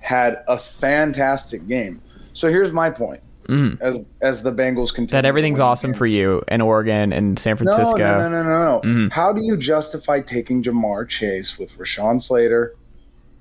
had 0.00 0.42
a 0.48 0.58
fantastic 0.58 1.66
game. 1.66 2.00
So 2.32 2.48
here's 2.48 2.72
my 2.72 2.90
point: 2.90 3.20
Mhm. 3.48 3.80
as 3.80 4.12
as 4.20 4.42
the 4.42 4.52
Bengals 4.52 4.94
continue, 4.94 5.20
That 5.22 5.26
everything's 5.26 5.60
awesome 5.60 5.94
for 5.94 6.06
you 6.06 6.42
in 6.48 6.60
Oregon 6.60 7.12
and 7.12 7.38
San 7.38 7.56
Francisco. 7.56 7.96
no, 7.98 8.18
no, 8.18 8.28
no, 8.28 8.42
no, 8.42 8.80
no. 8.80 8.80
Mhm. 8.84 9.12
How 9.12 9.32
do 9.32 9.42
you 9.44 9.56
justify 9.56 10.20
taking 10.20 10.62
Ja'Marr 10.62 11.08
Chase 11.08 11.58
with 11.58 11.76
Rashawn 11.78 12.20
Slater 12.20 12.74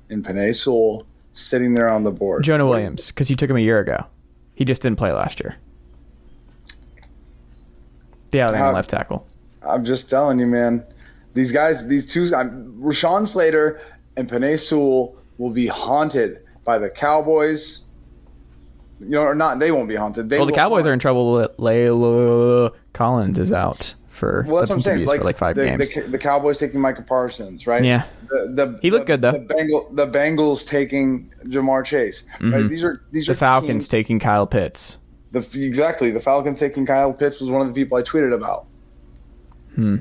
and 0.10 0.24
Penei 0.26 0.54
Sewell 0.56 1.06
sitting 1.32 1.74
there 1.74 1.88
on 1.90 2.04
the 2.04 2.12
board? 2.12 2.44
Jonah 2.44 2.66
What 2.66 2.76
do 2.76 2.80
you- 2.82 2.84
Williams, 2.86 3.08
because 3.08 3.30
you 3.30 3.36
took 3.36 3.50
him 3.50 3.58
a 3.58 3.62
year 3.62 3.80
ago. 3.80 4.06
He 4.56 4.66
just 4.66 4.82
didn't 4.82 4.98
play 4.98 5.12
last 5.12 5.40
year. 5.40 5.56
The 8.32 8.40
How- 8.56 8.72
left 8.74 8.90
tackle. 8.90 9.26
I'm 9.68 9.84
just 9.84 10.10
telling 10.10 10.40
you, 10.40 10.48
man. 10.48 10.84
These 11.34 11.52
guys, 11.52 11.88
these 11.88 12.12
two, 12.12 12.26
I'm, 12.36 12.74
Rashawn 12.82 13.28
Slater 13.28 13.80
and 14.18 14.28
Penei 14.28 14.58
Sewell 14.60 15.16
will 15.38 15.52
be 15.52 15.68
haunted 15.68 16.40
by 16.66 16.78
the 16.78 16.90
Cowboys. 16.90 17.88
You 19.00 19.10
know, 19.12 19.24
or 19.24 19.36
not? 19.36 19.60
They 19.60 19.72
won't 19.72 19.88
be 19.90 19.96
haunted. 19.96 20.30
They 20.30 20.38
Well, 20.38 20.46
the 20.48 20.54
Cowboys 20.54 20.80
haunt- 20.84 20.88
are 20.90 20.94
in 20.94 21.00
trouble. 21.00 21.34
with 21.34 21.56
La'el 21.58 22.72
Collins 22.94 23.40
is 23.40 23.52
out 23.52 23.94
for 24.22 24.46
Well, 24.48 24.58
that's 24.60 24.70
what 24.70 24.78
I'm 24.78 24.82
saying. 24.82 25.06
Like, 25.06 25.20
for 25.20 25.26
like 25.26 25.38
five 25.38 25.56
the, 25.58 25.66
games. 25.66 25.94
The, 25.94 26.02
the 26.04 26.18
Cowboys 26.18 26.60
taking 26.60 26.80
Micah 26.80 27.02
Parsons, 27.02 27.68
right? 27.68 27.84
Yeah. 27.84 28.06
The, 28.30 28.54
the, 28.54 28.80
He 28.82 28.92
looked 28.92 29.08
the- 29.08 29.18
good, 29.18 29.22
though. 29.22 29.32
The, 29.32 29.40
Bengal, 29.54 29.90
the 29.94 30.08
Bengals 30.08 30.66
taking 30.66 31.30
Ja'Marr 31.48 31.84
Chase. 31.84 32.30
Right? 32.40 32.70
These 32.70 32.86
are 32.86 33.02
these 33.12 33.26
the 33.26 33.34
are 33.34 33.36
Falcons 33.36 33.70
teams- 33.86 33.90
taking 33.90 34.20
Kyle 34.20 34.48
Pitts. 34.48 34.98
the 35.32 35.40
exactly 35.62 36.12
the 36.12 36.20
Falcons 36.22 36.60
taking 36.60 36.86
Kyle 36.86 37.14
Pitts 37.14 37.42
was 37.42 37.50
one 37.50 37.62
of 37.62 37.68
the 37.68 37.74
people 37.74 37.98
I 37.98 38.02
tweeted 38.04 38.34
about. 38.34 38.68
Hmm. 39.76 39.98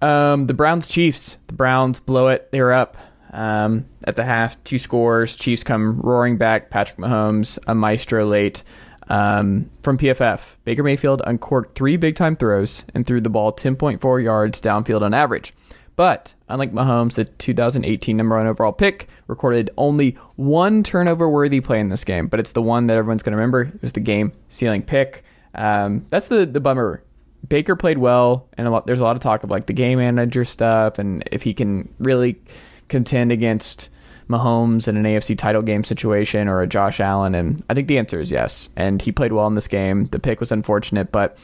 Um, 0.00 0.46
the 0.46 0.54
Browns 0.54 0.88
Chiefs. 0.88 1.36
The 1.48 1.52
Browns 1.54 2.00
blow 2.00 2.28
it. 2.28 2.48
They're 2.52 2.72
up 2.72 2.96
um, 3.32 3.86
at 4.04 4.16
the 4.16 4.24
half, 4.24 4.62
two 4.64 4.78
scores. 4.78 5.36
Chiefs 5.36 5.64
come 5.64 6.00
roaring 6.00 6.36
back. 6.38 6.70
Patrick 6.70 6.98
Mahomes, 6.98 7.58
a 7.66 7.74
maestro 7.74 8.24
late. 8.26 8.62
Um, 9.08 9.70
from 9.82 9.98
PFF, 9.98 10.40
Baker 10.64 10.82
Mayfield 10.82 11.22
uncorked 11.26 11.74
three 11.74 11.96
big 11.96 12.14
time 12.14 12.36
throws 12.36 12.84
and 12.94 13.06
threw 13.06 13.20
the 13.20 13.30
ball 13.30 13.52
10.4 13.52 14.22
yards 14.22 14.60
downfield 14.60 15.02
on 15.02 15.14
average. 15.14 15.54
But 15.96 16.34
unlike 16.48 16.72
Mahomes, 16.72 17.14
the 17.14 17.24
2018 17.24 18.16
number 18.16 18.36
one 18.36 18.46
overall 18.46 18.72
pick 18.72 19.08
recorded 19.26 19.70
only 19.76 20.16
one 20.36 20.84
turnover 20.84 21.28
worthy 21.28 21.60
play 21.60 21.80
in 21.80 21.88
this 21.88 22.04
game, 22.04 22.28
but 22.28 22.38
it's 22.38 22.52
the 22.52 22.62
one 22.62 22.86
that 22.86 22.96
everyone's 22.96 23.24
going 23.24 23.32
to 23.32 23.36
remember. 23.36 23.62
It 23.62 23.82
was 23.82 23.92
the 23.92 24.00
game 24.00 24.32
sealing 24.48 24.82
pick. 24.82 25.24
Um, 25.54 26.06
that's 26.10 26.28
the, 26.28 26.46
the 26.46 26.60
bummer 26.60 27.02
Baker 27.48 27.74
played 27.76 27.98
well, 27.98 28.48
and 28.56 28.68
a 28.68 28.70
lot, 28.70 28.86
there's 28.86 29.00
a 29.00 29.04
lot 29.04 29.16
of 29.16 29.22
talk 29.22 29.42
of 29.42 29.50
like 29.50 29.66
the 29.66 29.72
game 29.72 29.98
manager 29.98 30.44
stuff, 30.44 30.98
and 30.98 31.26
if 31.32 31.42
he 31.42 31.54
can 31.54 31.92
really 31.98 32.40
contend 32.88 33.32
against 33.32 33.88
Mahomes 34.28 34.88
in 34.88 34.96
an 34.96 35.04
AFC 35.04 35.36
title 35.36 35.62
game 35.62 35.84
situation 35.84 36.48
or 36.48 36.60
a 36.60 36.66
Josh 36.66 37.00
Allen, 37.00 37.34
and 37.34 37.64
I 37.68 37.74
think 37.74 37.88
the 37.88 37.98
answer 37.98 38.20
is 38.20 38.30
yes. 38.30 38.68
And 38.76 39.00
he 39.00 39.12
played 39.12 39.32
well 39.32 39.46
in 39.46 39.54
this 39.54 39.68
game. 39.68 40.06
The 40.06 40.18
pick 40.18 40.40
was 40.40 40.52
unfortunate, 40.52 41.10
but 41.10 41.38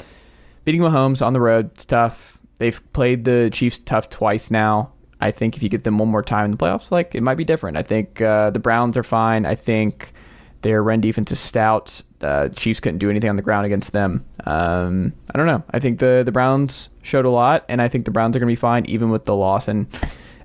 beating 0.64 0.82
Mahomes 0.82 1.24
on 1.24 1.32
the 1.32 1.40
road, 1.40 1.70
it's 1.74 1.84
tough. 1.84 2.38
They've 2.58 2.80
played 2.92 3.24
the 3.24 3.50
Chiefs 3.52 3.78
tough 3.78 4.10
twice 4.10 4.50
now. 4.50 4.92
I 5.20 5.30
think 5.30 5.56
if 5.56 5.62
you 5.62 5.68
get 5.68 5.84
them 5.84 5.98
one 5.98 6.08
more 6.08 6.22
time 6.22 6.46
in 6.46 6.50
the 6.50 6.56
playoffs, 6.56 6.90
like 6.90 7.14
it 7.14 7.22
might 7.22 7.36
be 7.36 7.44
different. 7.44 7.76
I 7.76 7.82
think 7.82 8.20
uh, 8.20 8.50
the 8.50 8.58
Browns 8.58 8.96
are 8.96 9.02
fine. 9.02 9.46
I 9.46 9.54
think 9.54 10.12
their 10.60 10.82
run 10.82 11.00
defense 11.00 11.32
is 11.32 11.40
stout. 11.40 12.02
Uh, 12.20 12.48
Chiefs 12.48 12.80
couldn't 12.80 12.98
do 12.98 13.10
anything 13.10 13.30
on 13.30 13.36
the 13.36 13.42
ground 13.42 13.66
against 13.66 13.92
them. 13.92 14.24
Um, 14.44 15.12
I 15.34 15.38
don't 15.38 15.46
know. 15.46 15.62
I 15.70 15.78
think 15.78 15.98
the 15.98 16.22
the 16.24 16.32
Browns 16.32 16.88
showed 17.02 17.24
a 17.24 17.30
lot, 17.30 17.64
and 17.68 17.80
I 17.80 17.88
think 17.88 18.04
the 18.04 18.10
Browns 18.10 18.36
are 18.36 18.38
going 18.40 18.48
to 18.48 18.52
be 18.52 18.60
fine 18.60 18.84
even 18.86 19.10
with 19.10 19.24
the 19.24 19.34
loss. 19.34 19.68
And 19.68 19.86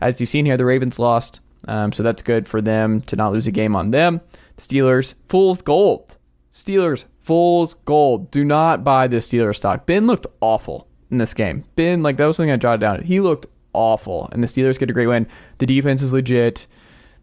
as 0.02 0.19
you've 0.19 0.30
seen 0.30 0.45
here, 0.45 0.58
the 0.58 0.65
Ravens 0.65 0.99
lost, 0.99 1.41
um, 1.67 1.91
so 1.91 2.04
that's 2.04 2.22
good 2.22 2.48
for 2.48 2.62
them 2.62 3.02
to 3.02 3.15
not 3.15 3.34
lose 3.34 3.48
a 3.48 3.52
game 3.52 3.76
on 3.76 3.91
them. 3.91 4.22
The 4.58 4.62
Steelers, 4.62 5.15
fool's 5.28 5.62
gold. 5.62 6.17
Steelers, 6.54 7.06
fool's 7.22 7.76
gold. 7.86 8.32
Do 8.32 8.43
not 8.43 8.84
buy 8.84 9.08
this 9.08 9.28
Steelers 9.28 9.58
stock. 9.58 9.86
Ben 9.86 10.08
looked 10.08 10.28
awful 10.41 10.88
in 11.12 11.17
this 11.17 11.34
game. 11.34 11.63
Ben, 11.76 12.04
like, 12.04 12.17
that 12.17 12.26
was 12.26 12.38
something 12.38 12.52
I 12.52 12.58
jotted 12.58 12.82
down. 12.82 13.04
He 13.04 13.19
looked 13.19 13.45
awful, 13.74 14.30
and 14.32 14.43
the 14.43 14.48
Steelers 14.48 14.80
get 14.80 14.89
a 14.89 14.93
great 14.93 15.08
win. 15.08 15.28
The 15.60 15.65
defense 15.65 16.02
is 16.02 16.13
legit. 16.13 16.67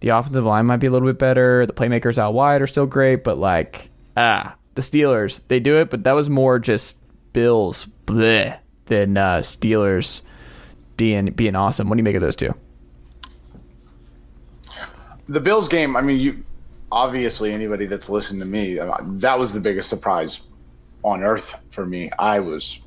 The 0.00 0.10
offensive 0.10 0.44
line 0.44 0.66
might 0.66 0.78
be 0.78 0.86
a 0.86 0.90
little 0.90 1.08
bit 1.08 1.18
better. 1.18 1.66
The 1.66 1.72
playmakers 1.72 2.18
out 2.18 2.34
wide 2.34 2.62
are 2.62 2.66
still 2.66 2.86
great, 2.86 3.24
but, 3.24 3.38
like, 3.38 3.90
ah, 4.16 4.54
the 4.74 4.82
Steelers, 4.82 5.40
they 5.48 5.58
do 5.58 5.78
it, 5.78 5.90
but 5.90 6.04
that 6.04 6.12
was 6.12 6.28
more 6.30 6.58
just 6.58 6.98
Bills 7.32 7.86
bleh, 8.06 8.58
than 8.86 9.16
uh, 9.16 9.38
Steelers 9.38 10.22
being 10.96 11.26
being 11.26 11.54
awesome. 11.54 11.88
What 11.88 11.96
do 11.96 12.00
you 12.00 12.04
make 12.04 12.16
of 12.16 12.22
those 12.22 12.36
two? 12.36 12.54
The 15.28 15.40
Bills 15.40 15.68
game, 15.68 15.96
I 15.96 16.02
mean, 16.02 16.20
you 16.20 16.44
obviously 16.90 17.52
anybody 17.52 17.86
that's 17.86 18.08
listened 18.08 18.40
to 18.40 18.46
me, 18.46 18.74
that 18.74 19.38
was 19.38 19.52
the 19.52 19.60
biggest 19.60 19.90
surprise 19.90 20.46
on 21.02 21.22
earth 21.22 21.64
for 21.70 21.84
me. 21.84 22.10
I 22.18 22.40
was 22.40 22.86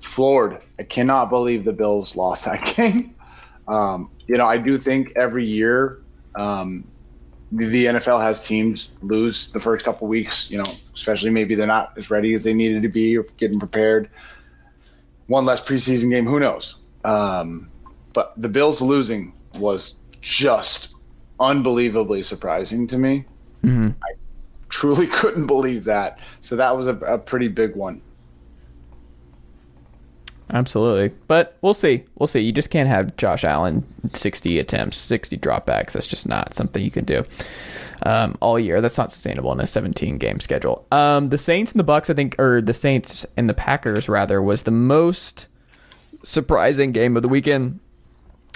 floored. 0.00 0.58
I 0.78 0.82
cannot 0.82 1.30
believe 1.30 1.64
the 1.64 1.72
Bills 1.72 2.16
lost 2.16 2.44
that 2.44 2.74
game. 2.76 3.14
Um, 3.66 4.10
you 4.26 4.36
know, 4.36 4.46
I 4.46 4.58
do 4.58 4.78
think 4.78 5.12
every 5.16 5.46
year 5.46 6.00
um, 6.34 6.84
the 7.50 7.86
NFL 7.86 8.20
has 8.20 8.46
teams 8.46 8.96
lose 9.02 9.52
the 9.52 9.60
first 9.60 9.84
couple 9.84 10.08
weeks. 10.08 10.50
You 10.50 10.58
know, 10.58 10.70
especially 10.94 11.30
maybe 11.30 11.54
they're 11.54 11.66
not 11.66 11.96
as 11.96 12.10
ready 12.10 12.32
as 12.34 12.44
they 12.44 12.54
needed 12.54 12.82
to 12.82 12.88
be 12.88 13.16
or 13.16 13.24
getting 13.36 13.58
prepared. 13.58 14.08
One 15.26 15.44
less 15.44 15.66
preseason 15.66 16.10
game, 16.10 16.26
who 16.26 16.40
knows? 16.40 16.82
Um, 17.04 17.68
but 18.12 18.34
the 18.36 18.48
Bills 18.48 18.82
losing 18.82 19.32
was 19.54 20.00
just 20.20 20.94
unbelievably 21.40 22.22
surprising 22.22 22.86
to 22.88 22.98
me. 22.98 23.24
Mm-hmm. 23.62 23.90
I 24.02 24.12
truly 24.68 25.06
couldn't 25.12 25.46
believe 25.46 25.84
that. 25.84 26.18
So 26.40 26.56
that 26.56 26.76
was 26.76 26.86
a, 26.86 26.96
a 26.98 27.18
pretty 27.18 27.48
big 27.48 27.76
one. 27.76 28.02
Absolutely. 30.52 31.16
But 31.28 31.56
we'll 31.62 31.74
see. 31.74 32.04
We'll 32.18 32.26
see. 32.26 32.40
You 32.40 32.52
just 32.52 32.70
can't 32.70 32.88
have 32.88 33.16
Josh 33.16 33.42
Allen 33.42 33.84
60 34.12 34.58
attempts, 34.58 34.98
60 34.98 35.38
dropbacks. 35.38 35.92
That's 35.92 36.06
just 36.06 36.28
not 36.28 36.54
something 36.54 36.82
you 36.82 36.90
can 36.90 37.06
do 37.06 37.24
um, 38.02 38.36
all 38.40 38.58
year. 38.58 38.80
That's 38.80 38.98
not 38.98 39.12
sustainable 39.12 39.52
in 39.52 39.60
a 39.60 39.66
17 39.66 40.18
game 40.18 40.40
schedule. 40.40 40.86
Um, 40.92 41.30
the 41.30 41.38
Saints 41.38 41.72
and 41.72 41.80
the 41.80 41.84
Bucks, 41.84 42.10
I 42.10 42.14
think, 42.14 42.38
or 42.38 42.60
the 42.60 42.74
Saints 42.74 43.24
and 43.36 43.48
the 43.48 43.54
Packers, 43.54 44.08
rather, 44.08 44.42
was 44.42 44.62
the 44.62 44.70
most 44.70 45.46
surprising 46.22 46.92
game 46.92 47.16
of 47.16 47.22
the 47.22 47.28
weekend. 47.28 47.80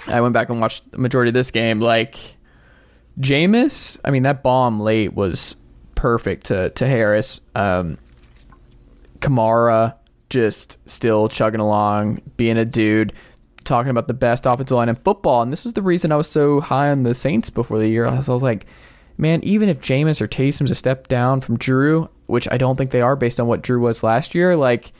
I 0.05 0.21
went 0.21 0.33
back 0.33 0.49
and 0.49 0.61
watched 0.61 0.89
the 0.91 0.99
majority 0.99 1.29
of 1.29 1.33
this 1.33 1.51
game. 1.51 1.81
Like, 1.81 2.17
Jameis, 3.19 3.99
I 4.05 4.11
mean, 4.11 4.23
that 4.23 4.43
bomb 4.43 4.79
late 4.79 5.13
was 5.13 5.55
perfect 5.95 6.47
to, 6.47 6.69
to 6.71 6.87
Harris. 6.87 7.41
Um, 7.55 7.97
Kamara 9.19 9.95
just 10.29 10.77
still 10.89 11.29
chugging 11.29 11.59
along, 11.59 12.21
being 12.35 12.57
a 12.57 12.65
dude, 12.65 13.13
talking 13.63 13.89
about 13.89 14.07
the 14.07 14.13
best 14.13 14.45
offensive 14.45 14.75
line 14.75 14.89
in 14.89 14.95
football. 14.95 15.41
And 15.41 15.51
this 15.51 15.63
was 15.63 15.73
the 15.73 15.81
reason 15.81 16.11
I 16.11 16.15
was 16.17 16.29
so 16.29 16.59
high 16.59 16.89
on 16.89 17.03
the 17.03 17.15
Saints 17.15 17.49
before 17.49 17.79
the 17.79 17.87
year. 17.87 18.05
I 18.05 18.15
was 18.15 18.29
like, 18.29 18.67
man, 19.17 19.43
even 19.43 19.69
if 19.69 19.81
Jameis 19.81 20.21
or 20.21 20.27
Taysom's 20.27 20.71
a 20.71 20.75
step 20.75 21.07
down 21.07 21.41
from 21.41 21.57
Drew, 21.57 22.09
which 22.27 22.47
I 22.51 22.57
don't 22.57 22.75
think 22.75 22.91
they 22.91 23.01
are 23.01 23.15
based 23.15 23.39
on 23.39 23.47
what 23.47 23.61
Drew 23.61 23.79
was 23.79 24.03
last 24.03 24.35
year, 24.35 24.55
like 24.55 24.93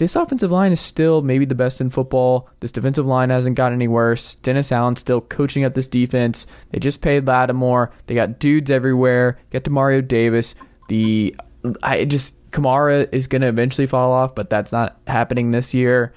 this 0.00 0.16
offensive 0.16 0.50
line 0.50 0.72
is 0.72 0.80
still 0.80 1.20
maybe 1.20 1.44
the 1.44 1.54
best 1.54 1.78
in 1.78 1.90
football. 1.90 2.48
This 2.60 2.72
defensive 2.72 3.04
line 3.04 3.28
hasn't 3.28 3.56
gotten 3.56 3.76
any 3.76 3.86
worse. 3.86 4.36
Dennis 4.36 4.72
Allen 4.72 4.96
still 4.96 5.20
coaching 5.20 5.62
up 5.62 5.74
this 5.74 5.86
defense. 5.86 6.46
They 6.70 6.78
just 6.78 7.02
paid 7.02 7.26
Lattimore. 7.26 7.92
They 8.06 8.14
got 8.14 8.38
dudes 8.38 8.70
everywhere. 8.70 9.38
Get 9.50 9.64
to 9.64 9.70
Mario 9.70 10.00
Davis. 10.00 10.54
The 10.88 11.36
I 11.82 12.06
just 12.06 12.34
Kamara 12.50 13.10
is 13.12 13.26
going 13.26 13.42
to 13.42 13.48
eventually 13.48 13.86
fall 13.86 14.10
off, 14.10 14.34
but 14.34 14.48
that's 14.48 14.72
not 14.72 14.98
happening 15.06 15.50
this 15.50 15.74
year. 15.74 16.14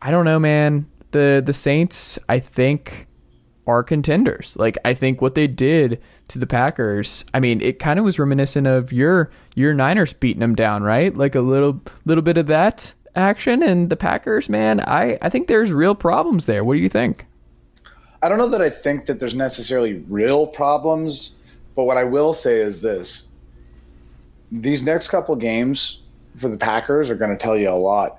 I 0.00 0.10
don't 0.10 0.24
know, 0.24 0.38
man. 0.38 0.86
The 1.10 1.42
the 1.44 1.52
Saints, 1.52 2.18
I 2.30 2.38
think, 2.38 3.08
are 3.66 3.82
contenders. 3.82 4.56
Like 4.56 4.78
I 4.86 4.94
think 4.94 5.20
what 5.20 5.34
they 5.34 5.46
did 5.46 6.00
to 6.28 6.38
the 6.38 6.46
Packers, 6.46 7.26
I 7.34 7.40
mean, 7.40 7.60
it 7.60 7.78
kind 7.78 7.98
of 7.98 8.06
was 8.06 8.18
reminiscent 8.18 8.66
of 8.66 8.90
your 8.90 9.30
your 9.54 9.74
Niners 9.74 10.14
beating 10.14 10.40
them 10.40 10.54
down, 10.54 10.82
right? 10.82 11.14
Like 11.14 11.34
a 11.34 11.42
little 11.42 11.82
little 12.06 12.22
bit 12.22 12.38
of 12.38 12.46
that 12.46 12.94
action 13.18 13.62
and 13.62 13.90
the 13.90 13.96
Packers, 13.96 14.48
man. 14.48 14.80
I 14.80 15.18
I 15.20 15.28
think 15.28 15.48
there's 15.48 15.72
real 15.72 15.94
problems 15.94 16.46
there. 16.46 16.64
What 16.64 16.74
do 16.74 16.80
you 16.80 16.88
think? 16.88 17.26
I 18.22 18.28
don't 18.28 18.38
know 18.38 18.48
that 18.48 18.62
I 18.62 18.70
think 18.70 19.06
that 19.06 19.20
there's 19.20 19.34
necessarily 19.34 20.02
real 20.08 20.46
problems, 20.46 21.36
but 21.76 21.84
what 21.84 21.96
I 21.96 22.04
will 22.04 22.32
say 22.32 22.60
is 22.60 22.80
this 22.80 23.30
these 24.50 24.84
next 24.84 25.10
couple 25.10 25.36
games 25.36 26.02
for 26.36 26.48
the 26.48 26.56
Packers 26.56 27.10
are 27.10 27.16
going 27.16 27.30
to 27.30 27.36
tell 27.36 27.56
you 27.56 27.68
a 27.68 27.72
lot. 27.72 28.12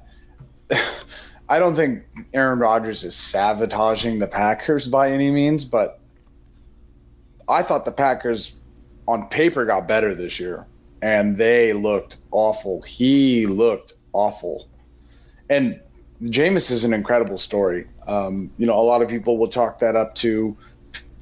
I 1.49 1.57
don't 1.57 1.75
think 1.75 2.03
Aaron 2.33 2.59
Rodgers 2.59 3.03
is 3.03 3.15
sabotaging 3.15 4.19
the 4.19 4.27
Packers 4.27 4.88
by 4.88 5.12
any 5.12 5.31
means, 5.31 5.65
but 5.65 5.99
I 7.47 7.63
thought 7.63 7.85
the 7.85 7.91
Packers 7.91 8.55
on 9.07 9.27
paper 9.29 9.65
got 9.65 9.88
better 9.88 10.13
this 10.13 10.39
year, 10.39 10.67
and 11.01 11.35
they 11.35 11.73
looked 11.73 12.17
awful. 12.29 12.83
He 12.83 13.47
looked 13.47 13.93
awful. 14.13 14.68
And 15.49 15.79
Jameis 16.23 16.71
is 16.71 16.83
an 16.83 16.93
incredible 16.93 17.38
story. 17.38 17.88
Um, 18.07 18.51
you 18.57 18.67
know, 18.67 18.79
a 18.79 18.83
lot 18.83 19.01
of 19.01 19.09
people 19.09 19.38
will 19.38 19.47
talk 19.47 19.79
that 19.79 19.95
up 19.95 20.15
to 20.15 20.55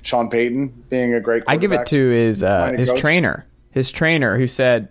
Sean 0.01 0.29
Payton 0.29 0.85
being 0.89 1.13
a 1.13 1.19
great. 1.19 1.43
I 1.47 1.57
give 1.57 1.71
it 1.71 1.87
to 1.87 2.09
his 2.09 2.43
uh, 2.43 2.73
his 2.73 2.89
coach. 2.89 2.99
trainer, 2.99 3.45
his 3.71 3.91
trainer, 3.91 4.37
who 4.37 4.47
said 4.47 4.89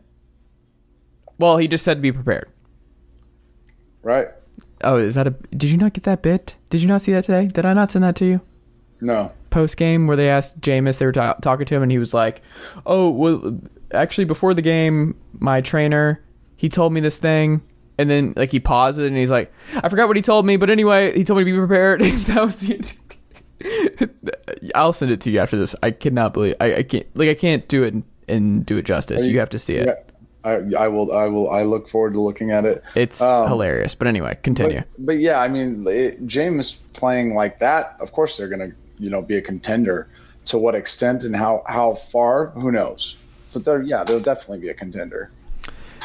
well, 1.38 1.56
he 1.56 1.68
just 1.68 1.84
said 1.84 1.94
to 1.94 2.00
be 2.00 2.12
prepared. 2.12 2.48
Right. 4.02 4.28
Oh, 4.82 4.98
is 4.98 5.14
that 5.14 5.26
a? 5.26 5.30
Did 5.30 5.70
you 5.70 5.76
not 5.76 5.92
get 5.92 6.04
that 6.04 6.22
bit? 6.22 6.54
Did 6.70 6.80
you 6.80 6.88
not 6.88 7.02
see 7.02 7.12
that 7.12 7.24
today? 7.24 7.46
Did 7.46 7.66
I 7.66 7.72
not 7.72 7.90
send 7.90 8.04
that 8.04 8.16
to 8.16 8.26
you? 8.26 8.40
No. 9.00 9.32
Post 9.50 9.76
game 9.76 10.06
where 10.06 10.16
they 10.16 10.28
asked 10.28 10.60
Jameis, 10.60 10.98
they 10.98 11.06
were 11.06 11.12
ta- 11.12 11.34
talking 11.34 11.66
to 11.66 11.74
him, 11.74 11.82
and 11.82 11.92
he 11.92 11.98
was 11.98 12.14
like, 12.14 12.42
"Oh, 12.84 13.10
well, 13.10 13.58
actually, 13.92 14.24
before 14.24 14.54
the 14.54 14.62
game, 14.62 15.16
my 15.38 15.60
trainer 15.60 16.22
he 16.56 16.68
told 16.68 16.92
me 16.92 17.00
this 17.00 17.18
thing." 17.18 17.62
And 17.98 18.10
then, 18.10 18.34
like, 18.36 18.50
he 18.50 18.60
paused 18.60 18.98
it 18.98 19.06
and 19.06 19.16
he's 19.16 19.30
like, 19.30 19.52
I 19.74 19.88
forgot 19.88 20.06
what 20.06 20.16
he 20.16 20.22
told 20.22 20.44
me, 20.44 20.56
but 20.56 20.68
anyway, 20.68 21.16
he 21.16 21.24
told 21.24 21.38
me 21.38 21.44
to 21.44 21.50
be 21.50 21.56
prepared. 21.56 22.00
that 22.26 22.44
was 22.44 22.58
the. 22.58 22.84
I'll 24.74 24.92
send 24.92 25.10
it 25.10 25.20
to 25.22 25.30
you 25.30 25.38
after 25.38 25.56
this. 25.56 25.74
I 25.82 25.90
cannot 25.90 26.34
believe 26.34 26.56
I, 26.60 26.76
I 26.76 26.82
can't 26.82 27.06
like 27.16 27.28
I 27.28 27.34
can't 27.34 27.66
do 27.68 27.84
it 27.84 27.94
and, 27.94 28.04
and 28.28 28.66
do 28.66 28.76
it 28.76 28.82
justice. 28.82 29.26
You, 29.26 29.32
you, 29.32 29.38
have 29.40 29.50
to 29.50 29.58
see 29.58 29.74
it. 29.74 29.86
Yeah. 29.86 29.94
I, 30.44 30.84
I 30.84 30.88
will 30.88 31.12
I 31.12 31.26
will 31.26 31.50
I 31.50 31.62
look 31.62 31.88
forward 31.88 32.12
to 32.12 32.20
looking 32.20 32.50
at 32.52 32.64
it. 32.64 32.82
It's 32.94 33.20
um, 33.20 33.48
hilarious, 33.48 33.94
but 33.94 34.06
anyway, 34.06 34.38
continue. 34.42 34.80
But, 34.80 35.06
but 35.06 35.18
yeah, 35.18 35.40
I 35.40 35.48
mean, 35.48 35.84
it, 35.88 36.18
Jameis 36.26 36.80
playing 36.92 37.34
like 37.34 37.58
that, 37.58 37.96
of 38.00 38.12
course 38.12 38.36
they're 38.36 38.48
gonna 38.48 38.70
you 38.98 39.10
know 39.10 39.22
be 39.22 39.36
a 39.36 39.42
contender. 39.42 40.08
To 40.46 40.58
what 40.58 40.76
extent 40.76 41.24
and 41.24 41.34
how 41.34 41.64
how 41.66 41.94
far, 41.94 42.50
who 42.50 42.70
knows? 42.70 43.18
But 43.52 43.64
they're 43.64 43.82
yeah, 43.82 44.04
they'll 44.04 44.20
definitely 44.20 44.60
be 44.60 44.68
a 44.68 44.74
contender. 44.74 45.32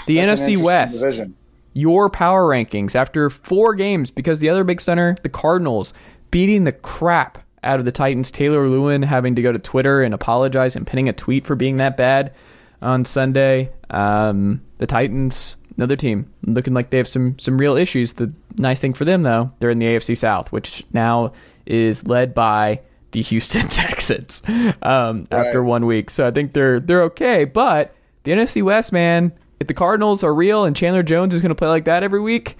The 0.07 0.15
That's 0.17 0.41
NFC 0.41 0.57
West. 0.63 0.99
Division. 0.99 1.35
Your 1.73 2.09
power 2.09 2.47
rankings 2.47 2.95
after 2.95 3.29
four 3.29 3.75
games 3.75 4.11
because 4.11 4.39
the 4.39 4.49
other 4.49 4.63
big 4.63 4.81
center, 4.81 5.15
the 5.23 5.29
Cardinals, 5.29 5.93
beating 6.29 6.63
the 6.63 6.71
crap 6.71 7.37
out 7.63 7.79
of 7.79 7.85
the 7.85 7.91
Titans. 7.91 8.31
Taylor 8.31 8.67
Lewan 8.67 9.03
having 9.03 9.35
to 9.35 9.41
go 9.41 9.51
to 9.51 9.59
Twitter 9.59 10.01
and 10.01 10.13
apologize 10.13 10.75
and 10.75 10.85
pinning 10.85 11.09
a 11.09 11.13
tweet 11.13 11.45
for 11.45 11.55
being 11.55 11.77
that 11.77 11.97
bad 11.97 12.33
on 12.81 13.05
Sunday. 13.05 13.71
Um, 13.89 14.61
the 14.79 14.87
Titans, 14.87 15.55
another 15.77 15.95
team, 15.95 16.31
looking 16.45 16.73
like 16.73 16.89
they 16.89 16.97
have 16.97 17.07
some 17.07 17.37
some 17.39 17.57
real 17.57 17.77
issues. 17.77 18.13
The 18.13 18.31
nice 18.57 18.79
thing 18.79 18.93
for 18.93 19.05
them 19.05 19.21
though, 19.21 19.51
they're 19.59 19.69
in 19.69 19.79
the 19.79 19.85
AFC 19.85 20.17
South, 20.17 20.51
which 20.51 20.83
now 20.91 21.33
is 21.65 22.07
led 22.07 22.33
by 22.33 22.81
the 23.11 23.21
Houston 23.21 23.67
Texans 23.69 24.41
um, 24.81 25.27
right. 25.31 25.45
after 25.45 25.63
one 25.63 25.85
week. 25.85 26.09
So 26.09 26.27
I 26.27 26.31
think 26.31 26.53
they're 26.53 26.79
they're 26.79 27.03
okay. 27.03 27.45
But 27.45 27.93
the 28.23 28.31
NFC 28.31 28.63
West, 28.63 28.91
man, 28.91 29.31
if 29.61 29.67
the 29.67 29.75
Cardinals 29.75 30.23
are 30.23 30.33
real 30.33 30.65
and 30.65 30.75
Chandler 30.75 31.03
Jones 31.03 31.35
is 31.35 31.41
going 31.41 31.49
to 31.49 31.55
play 31.55 31.67
like 31.67 31.85
that 31.85 32.01
every 32.01 32.19
week, 32.19 32.57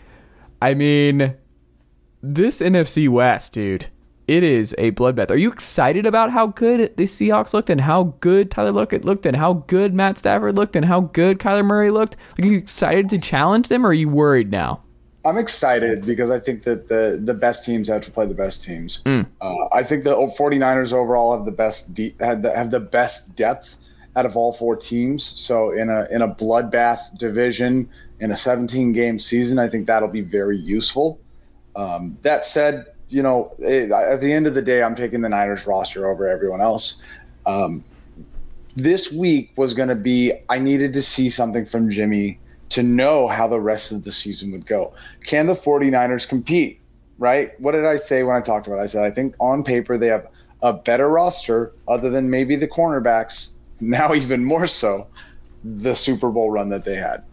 I 0.61 0.75
mean, 0.75 1.33
this 2.21 2.61
NFC 2.61 3.09
West, 3.09 3.53
dude, 3.53 3.87
it 4.27 4.43
is 4.43 4.75
a 4.77 4.91
bloodbath. 4.91 5.31
Are 5.31 5.35
you 5.35 5.51
excited 5.51 6.05
about 6.05 6.31
how 6.31 6.47
good 6.47 6.95
the 6.97 7.05
Seahawks 7.05 7.55
looked 7.55 7.71
and 7.71 7.81
how 7.81 8.15
good 8.19 8.51
Tyler 8.51 8.71
Lockett 8.71 9.03
looked 9.03 9.25
and 9.25 9.35
how 9.35 9.53
good 9.65 9.95
Matt 9.95 10.19
Stafford 10.19 10.55
looked 10.55 10.75
and 10.75 10.85
how 10.85 11.01
good 11.01 11.39
Kyler 11.39 11.65
Murray 11.65 11.89
looked? 11.89 12.17
Are 12.39 12.45
you 12.45 12.55
excited 12.55 13.09
to 13.09 13.17
challenge 13.17 13.67
them 13.67 13.83
or 13.83 13.89
are 13.89 13.93
you 13.93 14.07
worried 14.07 14.51
now? 14.51 14.83
I'm 15.25 15.37
excited 15.37 16.05
because 16.05 16.29
I 16.29 16.39
think 16.39 16.63
that 16.63 16.87
the 16.87 17.19
the 17.23 17.33
best 17.33 17.65
teams 17.65 17.87
have 17.89 18.01
to 18.03 18.11
play 18.11 18.27
the 18.27 18.35
best 18.35 18.63
teams. 18.63 19.01
Mm. 19.03 19.25
Uh, 19.39 19.67
I 19.71 19.81
think 19.81 20.03
the 20.03 20.13
49ers 20.15 20.93
overall 20.93 21.35
have 21.35 21.45
the 21.45 21.51
best 21.51 21.95
de- 21.95 22.15
have, 22.19 22.43
the, 22.43 22.55
have 22.55 22.69
the 22.69 22.79
best 22.79 23.35
depth 23.35 23.75
out 24.15 24.26
of 24.26 24.36
all 24.36 24.54
four 24.54 24.76
teams. 24.76 25.24
So 25.24 25.71
in 25.71 25.89
a 25.89 26.08
in 26.12 26.21
a 26.21 26.28
bloodbath 26.28 27.17
division 27.17 27.89
in 28.19 28.32
a 28.32 28.38
17 28.38 28.93
game 28.93 29.19
season, 29.19 29.60
I 29.60 29.69
think 29.69 29.88
that'll 29.88 30.10
be 30.10 30.21
very 30.21 30.58
useful. 30.58 31.19
Um, 31.76 32.17
that 32.21 32.45
said, 32.45 32.86
you 33.10 33.24
know, 33.24 33.54
it, 33.60 33.91
at 33.91 34.19
the 34.21 34.32
end 34.32 34.47
of 34.47 34.54
the 34.54 34.62
day, 34.62 34.84
I'm 34.84 34.95
taking 34.95 35.21
the 35.21 35.30
Niners 35.30 35.65
roster 35.65 36.10
over 36.10 36.28
everyone 36.28 36.62
else. 36.62 37.02
Um, 37.45 37.84
this 38.76 39.12
week 39.12 39.52
was 39.56 39.74
going 39.74 39.89
to 39.89 39.95
be 39.95 40.34
I 40.50 40.60
needed 40.60 40.93
to 40.93 41.02
see 41.02 41.30
something 41.30 41.65
from 41.65 41.89
Jimmy 41.89 42.39
to 42.69 42.84
know 42.84 43.28
how 43.28 43.47
the 43.47 43.60
rest 43.60 43.91
of 43.91 44.04
the 44.04 44.12
season 44.12 44.52
would 44.54 44.65
go. 44.65 44.93
Can 45.26 45.47
the 45.47 45.54
49ers 45.54 46.28
compete? 46.28 46.80
Right? 47.17 47.60
What 47.60 47.74
did 47.74 47.86
I 47.86 47.97
say 47.97 48.24
when 48.24 48.36
I 48.36 48.41
talked 48.41 48.67
about 48.67 48.80
it? 48.80 48.84
I 48.84 48.86
said 48.88 49.04
I 49.04 49.12
think 49.12 49.36
on 49.39 49.63
paper 49.63 49.97
they 49.97 50.08
have 50.08 50.28
a 50.62 50.74
better 50.74 51.08
roster 51.08 51.74
other 51.88 52.10
than 52.10 52.30
maybe 52.30 52.56
the 52.56 52.67
cornerbacks, 52.67 53.54
now 53.82 54.13
even 54.13 54.46
more 54.46 54.67
so 54.67 55.08
the 55.63 55.96
Super 55.96 56.32
Bowl 56.32 56.50
run 56.50 56.70
that 56.70 56.86
they 56.86 56.96
had. 56.96 57.24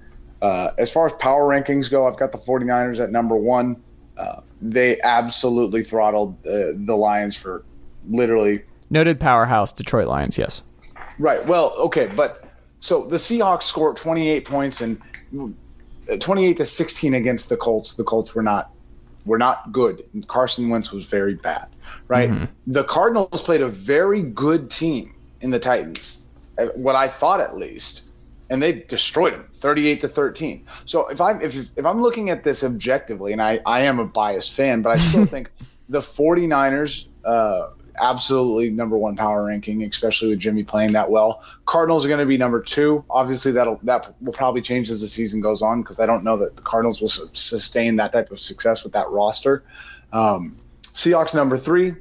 Uh, 0.41 0.71
as 0.79 0.93
far 0.93 1.07
as 1.07 1.13
power 1.15 1.45
rankings 1.45 1.91
go, 1.91 2.07
I've 2.07 2.17
got 2.17 2.33
the 2.33 2.39
49ers 2.39 3.01
at 3.01 3.11
number 3.11 3.37
one. 3.37 3.83
Uh, 4.17 4.41
they 4.61 5.01
absolutely 5.01 5.83
throttled 5.83 6.35
uh, 6.47 6.73
the 6.75 6.97
Lions 6.97 7.37
for 7.37 7.65
literally. 8.09 8.65
Noted 8.91 9.21
powerhouse 9.21 9.73
Detroit 9.73 10.09
Lions, 10.09 10.39
yes. 10.39 10.63
Right. 11.19 11.45
Well, 11.47 11.75
okay, 11.79 12.09
but 12.15 12.45
so 12.81 13.05
the 13.07 13.17
Seahawks 13.17 13.65
scored 13.65 13.97
28 13.97 14.45
points 14.45 14.81
and 14.81 15.01
uh, 16.11 16.17
28 16.17 16.57
to 16.59 16.65
16 16.65 17.15
against 17.15 17.49
the 17.49 17.57
Colts. 17.57 17.95
The 17.95 18.05
Colts 18.05 18.35
were 18.35 18.43
not 18.43 18.71
were 19.25 19.39
not 19.39 19.73
good. 19.73 20.05
Carson 20.27 20.71
Wentz 20.71 20.93
was 20.93 21.07
very 21.07 21.35
bad. 21.35 21.67
Right. 22.07 22.31
Mm-hmm. 22.31 22.45
The 22.69 22.85
Cardinals 22.85 23.43
played 23.43 23.61
a 23.61 23.69
very 23.69 24.23
good 24.23 24.71
team 24.71 25.13
in 25.41 25.51
the 25.51 25.59
Titans. 25.59 26.28
What 26.77 26.97
I 26.97 27.09
thought 27.09 27.40
at 27.40 27.57
least 27.57 28.09
and 28.51 28.62
they 28.62 28.73
destroyed 28.73 29.35
them 29.35 29.47
38 29.53 30.01
to 30.01 30.09
13 30.09 30.66
so 30.85 31.09
if 31.09 31.21
i'm 31.21 31.40
if, 31.40 31.55
if 31.77 31.85
i'm 31.85 32.01
looking 32.01 32.31
at 32.31 32.44
this 32.44 32.64
objectively 32.64 33.33
and 33.33 33.42
i 33.42 33.61
i 33.66 33.81
am 33.81 33.99
a 33.99 34.07
biased 34.07 34.53
fan 34.55 34.83
but 34.83 34.90
i 34.90 34.99
still 34.99 35.27
think 35.35 35.51
the 35.88 36.01
49ers 36.01 37.09
uh, 37.25 37.71
absolutely 38.01 38.71
number 38.71 38.97
one 38.97 39.16
power 39.16 39.47
ranking 39.47 39.83
especially 39.83 40.31
with 40.31 40.38
jimmy 40.38 40.62
playing 40.62 40.92
that 40.92 41.11
well. 41.11 41.42
Cardinals 41.66 42.05
are 42.05 42.09
going 42.09 42.21
to 42.21 42.27
be 42.27 42.37
number 42.37 42.62
two. 42.62 43.05
Obviously 43.11 43.53
that'll 43.53 43.81
that 43.83 44.14
will 44.21 44.33
probably 44.33 44.61
change 44.62 44.88
as 44.90 45.01
the 45.01 45.09
season 45.09 45.40
goes 45.40 45.62
on 45.62 45.83
because 45.83 45.99
i 46.01 46.07
don't 46.07 46.25
know 46.25 46.37
that 46.37 46.57
the 46.57 46.62
cardinals 46.62 47.01
will 47.01 47.09
sustain 47.09 47.97
that 47.97 48.12
type 48.12 48.31
of 48.31 48.40
success 48.40 48.85
with 48.85 48.92
that 48.92 49.11
roster. 49.11 49.64
Um, 50.12 50.57
seahawks 50.83 51.35
number 51.35 51.57
three 51.57 51.94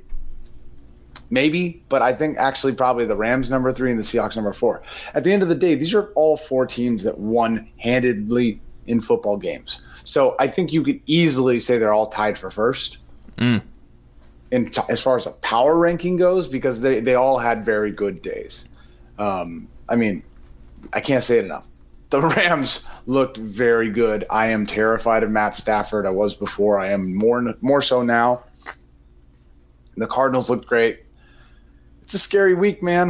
maybe, 1.29 1.83
but 1.89 2.01
I 2.01 2.13
think 2.13 2.37
actually 2.37 2.73
probably 2.73 3.05
the 3.05 3.15
Rams 3.15 3.49
number 3.49 3.71
three 3.71 3.91
and 3.91 3.99
the 3.99 4.03
Seahawks 4.03 4.35
number 4.35 4.53
four. 4.53 4.83
At 5.13 5.23
the 5.23 5.33
end 5.33 5.43
of 5.43 5.49
the 5.49 5.55
day, 5.55 5.75
these 5.75 5.93
are 5.93 6.11
all 6.15 6.37
four 6.37 6.65
teams 6.65 7.03
that 7.03 7.19
won 7.19 7.69
handedly 7.77 8.61
in 8.85 9.01
football 9.01 9.37
games. 9.37 9.83
So 10.03 10.35
I 10.39 10.47
think 10.47 10.71
you 10.71 10.83
could 10.83 11.01
easily 11.05 11.59
say 11.59 11.77
they're 11.77 11.93
all 11.93 12.07
tied 12.07 12.37
for 12.37 12.49
first. 12.49 12.97
Mm. 13.37 13.61
In 14.49 14.69
t- 14.71 14.81
as 14.89 15.01
far 15.01 15.17
as 15.17 15.27
a 15.27 15.31
power 15.31 15.77
ranking 15.77 16.15
goes, 16.15 16.47
because 16.47 16.81
they, 16.81 17.01
they 17.01 17.15
all 17.15 17.37
had 17.37 17.65
very 17.65 17.91
good 17.91 18.21
days. 18.21 18.69
Um, 19.19 19.67
I 19.89 19.97
mean, 19.97 20.23
I 20.93 21.01
can't 21.01 21.23
say 21.23 21.39
it 21.39 21.45
enough. 21.45 21.67
The 22.09 22.21
Rams 22.21 22.89
looked 23.05 23.35
very 23.35 23.89
good. 23.89 24.23
I 24.29 24.47
am 24.47 24.65
terrified 24.65 25.23
of 25.23 25.31
Matt 25.31 25.55
Stafford. 25.55 26.05
I 26.05 26.11
was 26.11 26.35
before. 26.35 26.79
I 26.79 26.91
am 26.91 27.13
more 27.13 27.55
more 27.59 27.81
so 27.81 28.03
now. 28.03 28.45
The 29.97 30.07
Cardinals 30.07 30.49
looked 30.49 30.67
great 30.67 31.01
it's 32.07 32.13
a 32.13 32.19
scary 32.19 32.53
week, 32.53 32.81
man. 32.81 33.09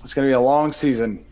It's 0.00 0.12
going 0.12 0.26
to 0.26 0.28
be 0.28 0.34
a 0.34 0.40
long 0.40 0.72
season. 0.72 1.24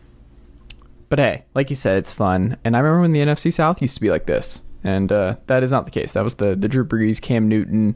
But 1.07 1.19
hey, 1.19 1.45
like 1.53 1.69
you 1.69 1.75
said, 1.75 1.99
it's 1.99 2.11
fun. 2.11 2.57
And 2.63 2.75
I 2.75 2.79
remember 2.79 3.01
when 3.01 3.11
the 3.11 3.19
NFC 3.19 3.53
South 3.53 3.79
used 3.79 3.93
to 3.93 4.01
be 4.01 4.09
like 4.09 4.25
this, 4.25 4.63
and 4.83 5.11
uh, 5.11 5.35
that 5.45 5.61
is 5.61 5.69
not 5.69 5.85
the 5.85 5.91
case. 5.91 6.13
That 6.13 6.23
was 6.23 6.33
the 6.33 6.55
the 6.55 6.67
Drew 6.67 6.83
Brees, 6.83 7.21
Cam 7.21 7.47
Newton, 7.47 7.95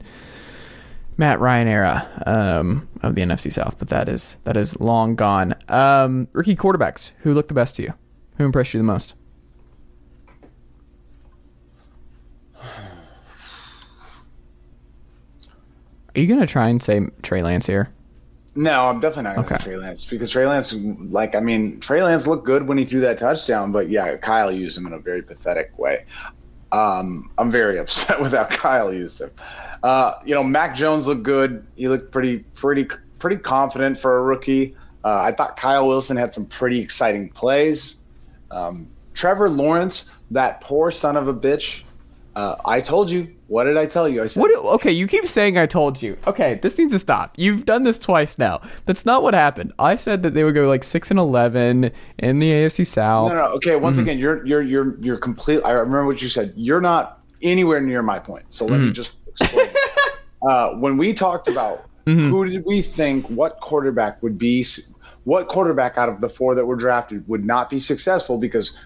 Matt 1.16 1.40
Ryan 1.40 1.66
era 1.66 2.08
um, 2.24 2.88
of 3.02 3.16
the 3.16 3.20
NFC 3.22 3.50
South. 3.50 3.80
But 3.80 3.88
that 3.88 4.08
is 4.08 4.36
that 4.44 4.56
is 4.56 4.78
long 4.78 5.16
gone. 5.16 5.56
Um, 5.68 6.28
rookie 6.32 6.54
quarterbacks, 6.54 7.10
who 7.22 7.34
looked 7.34 7.48
the 7.48 7.54
best 7.54 7.74
to 7.76 7.82
you? 7.82 7.94
Who 8.36 8.44
impressed 8.44 8.74
you 8.74 8.78
the 8.78 8.84
most? 8.84 9.14
Are 16.14 16.20
you 16.20 16.28
gonna 16.28 16.46
try 16.46 16.68
and 16.68 16.80
say 16.80 17.00
Trey 17.22 17.42
Lance 17.42 17.66
here? 17.66 17.92
No, 18.56 18.88
I'm 18.88 19.00
definitely 19.00 19.24
not 19.24 19.34
going 19.36 19.46
to 19.46 19.54
okay. 19.54 19.64
say 19.64 19.70
Trey 19.70 19.76
Lance 19.76 20.10
because 20.10 20.30
Trey 20.30 20.46
Lance, 20.46 20.74
like, 20.74 21.34
I 21.34 21.40
mean, 21.40 21.80
Trey 21.80 22.02
Lance 22.02 22.26
looked 22.26 22.44
good 22.44 22.66
when 22.66 22.78
he 22.78 22.84
threw 22.84 23.00
that 23.00 23.18
touchdown, 23.18 23.72
but 23.72 23.88
yeah, 23.88 24.16
Kyle 24.16 24.50
used 24.50 24.76
him 24.76 24.86
in 24.86 24.92
a 24.92 24.98
very 24.98 25.22
pathetic 25.22 25.78
way. 25.78 26.04
Um, 26.72 27.30
I'm 27.38 27.50
very 27.50 27.78
upset 27.78 28.20
with 28.20 28.32
how 28.32 28.44
Kyle 28.44 28.92
used 28.92 29.20
him. 29.20 29.30
Uh, 29.82 30.14
you 30.24 30.34
know, 30.34 30.42
Mac 30.42 30.74
Jones 30.74 31.06
looked 31.06 31.22
good. 31.22 31.66
He 31.76 31.88
looked 31.88 32.10
pretty, 32.10 32.38
pretty, 32.38 32.88
pretty 33.18 33.36
confident 33.36 33.98
for 33.98 34.18
a 34.18 34.22
rookie. 34.22 34.76
Uh, 35.04 35.22
I 35.24 35.32
thought 35.32 35.56
Kyle 35.56 35.86
Wilson 35.86 36.16
had 36.16 36.32
some 36.32 36.46
pretty 36.46 36.80
exciting 36.80 37.28
plays. 37.28 38.02
Um, 38.50 38.90
Trevor 39.14 39.50
Lawrence, 39.50 40.16
that 40.32 40.60
poor 40.60 40.90
son 40.90 41.16
of 41.16 41.28
a 41.28 41.34
bitch. 41.34 41.84
Uh, 42.34 42.56
I 42.64 42.80
told 42.80 43.10
you 43.10 43.34
what 43.48 43.64
did 43.64 43.78
I 43.78 43.86
tell 43.86 44.08
you? 44.08 44.22
I 44.22 44.26
said. 44.26 44.40
What, 44.40 44.54
okay, 44.74 44.92
you 44.92 45.08
keep 45.08 45.26
saying 45.26 45.56
I 45.56 45.66
told 45.66 46.00
you. 46.02 46.16
Okay, 46.26 46.58
this 46.62 46.76
needs 46.76 46.92
to 46.92 46.98
stop. 46.98 47.34
You've 47.36 47.64
done 47.64 47.82
this 47.82 47.98
twice 47.98 48.38
now. 48.38 48.60
That's 48.84 49.06
not 49.06 49.22
what 49.22 49.32
happened. 49.32 49.72
I 49.78 49.96
said 49.96 50.22
that 50.22 50.34
they 50.34 50.44
would 50.44 50.54
go 50.54 50.68
like 50.68 50.84
six 50.84 51.10
and 51.10 51.18
eleven 51.18 51.90
in 52.18 52.38
the 52.38 52.50
AFC 52.50 52.86
South. 52.86 53.32
No, 53.32 53.34
no. 53.34 53.52
Okay, 53.54 53.76
once 53.76 53.96
mm-hmm. 53.96 54.02
again, 54.02 54.18
you're 54.18 54.46
you're 54.46 54.62
you're 54.62 54.98
you're 55.00 55.16
complete. 55.16 55.62
I 55.64 55.72
remember 55.72 56.06
what 56.06 56.20
you 56.20 56.28
said. 56.28 56.52
You're 56.56 56.82
not 56.82 57.20
anywhere 57.42 57.80
near 57.80 58.02
my 58.02 58.18
point. 58.18 58.44
So 58.50 58.66
let 58.66 58.76
mm-hmm. 58.76 58.88
me 58.88 58.92
just 58.92 59.16
explain. 59.28 59.68
uh, 60.48 60.74
when 60.76 60.98
we 60.98 61.14
talked 61.14 61.48
about 61.48 61.86
mm-hmm. 62.04 62.28
who 62.28 62.50
did 62.50 62.64
we 62.66 62.82
think 62.82 63.26
what 63.28 63.60
quarterback 63.60 64.22
would 64.22 64.36
be, 64.36 64.64
what 65.24 65.48
quarterback 65.48 65.96
out 65.96 66.10
of 66.10 66.20
the 66.20 66.28
four 66.28 66.54
that 66.54 66.66
were 66.66 66.76
drafted 66.76 67.26
would 67.28 67.44
not 67.44 67.70
be 67.70 67.78
successful 67.78 68.38
because 68.38 68.78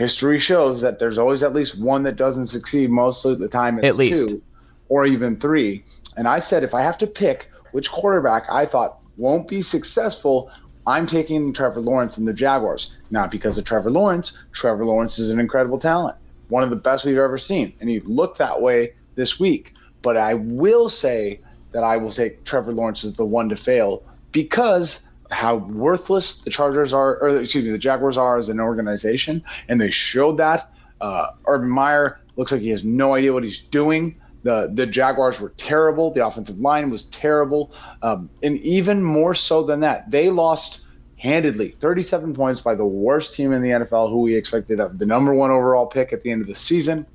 history 0.00 0.38
shows 0.38 0.80
that 0.80 0.98
there's 0.98 1.18
always 1.18 1.42
at 1.42 1.52
least 1.52 1.78
one 1.78 2.04
that 2.04 2.16
doesn't 2.16 2.46
succeed. 2.46 2.88
Most 2.88 3.26
of 3.26 3.38
the 3.38 3.48
time, 3.48 3.78
it's 3.78 3.86
at 3.86 3.96
least. 3.96 4.28
two 4.28 4.42
or 4.88 5.04
even 5.04 5.36
three. 5.36 5.84
And 6.16 6.26
I 6.26 6.38
said, 6.38 6.64
if 6.64 6.74
I 6.74 6.80
have 6.80 6.96
to 6.98 7.06
pick 7.06 7.50
which 7.72 7.90
quarterback 7.90 8.44
I 8.50 8.64
thought 8.64 8.98
won't 9.18 9.46
be 9.46 9.60
successful, 9.60 10.50
I'm 10.86 11.06
taking 11.06 11.52
Trevor 11.52 11.82
Lawrence 11.82 12.16
and 12.16 12.26
the 12.26 12.32
Jaguars. 12.32 12.96
Not 13.10 13.30
because 13.30 13.58
of 13.58 13.66
Trevor 13.66 13.90
Lawrence. 13.90 14.42
Trevor 14.52 14.86
Lawrence 14.86 15.18
is 15.18 15.28
an 15.28 15.38
incredible 15.38 15.78
talent, 15.78 16.16
one 16.48 16.62
of 16.62 16.70
the 16.70 16.76
best 16.76 17.04
we've 17.04 17.18
ever 17.18 17.36
seen. 17.36 17.74
And 17.78 17.90
he 17.90 18.00
looked 18.00 18.38
that 18.38 18.62
way 18.62 18.94
this 19.16 19.38
week. 19.38 19.74
But 20.00 20.16
I 20.16 20.32
will 20.32 20.88
say 20.88 21.40
that 21.72 21.84
I 21.84 21.98
will 21.98 22.10
take 22.10 22.44
Trevor 22.44 22.72
Lawrence 22.72 23.04
as 23.04 23.16
the 23.16 23.26
one 23.26 23.50
to 23.50 23.56
fail 23.56 24.02
because 24.32 25.09
how 25.30 25.56
worthless 25.56 26.42
the 26.42 26.50
Chargers 26.50 26.92
are, 26.92 27.16
or 27.18 27.28
excuse 27.40 27.64
me, 27.64 27.70
the 27.70 27.78
Jaguars 27.78 28.16
are 28.16 28.38
as 28.38 28.48
an 28.48 28.60
organization, 28.60 29.42
and 29.68 29.80
they 29.80 29.90
showed 29.90 30.38
that. 30.38 30.72
Uh, 31.00 31.28
Urban 31.46 31.70
Meyer 31.70 32.20
looks 32.36 32.52
like 32.52 32.60
he 32.60 32.70
has 32.70 32.84
no 32.84 33.14
idea 33.14 33.32
what 33.32 33.44
he's 33.44 33.60
doing. 33.60 34.16
The 34.42 34.70
the 34.72 34.86
Jaguars 34.86 35.40
were 35.40 35.50
terrible. 35.56 36.10
The 36.12 36.26
offensive 36.26 36.58
line 36.58 36.90
was 36.90 37.04
terrible, 37.04 37.72
um, 38.02 38.30
and 38.42 38.56
even 38.58 39.02
more 39.02 39.34
so 39.34 39.62
than 39.62 39.80
that, 39.80 40.10
they 40.10 40.30
lost 40.30 40.86
handedly 41.16 41.68
37 41.68 42.32
points 42.32 42.62
by 42.62 42.74
the 42.74 42.86
worst 42.86 43.36
team 43.36 43.52
in 43.52 43.60
the 43.60 43.68
NFL, 43.68 44.08
who 44.08 44.22
we 44.22 44.34
expected 44.34 44.80
of 44.80 44.98
the 44.98 45.04
number 45.04 45.34
one 45.34 45.50
overall 45.50 45.86
pick 45.86 46.14
at 46.14 46.22
the 46.22 46.30
end 46.30 46.40
of 46.40 46.48
the 46.48 46.54
season. 46.54 47.06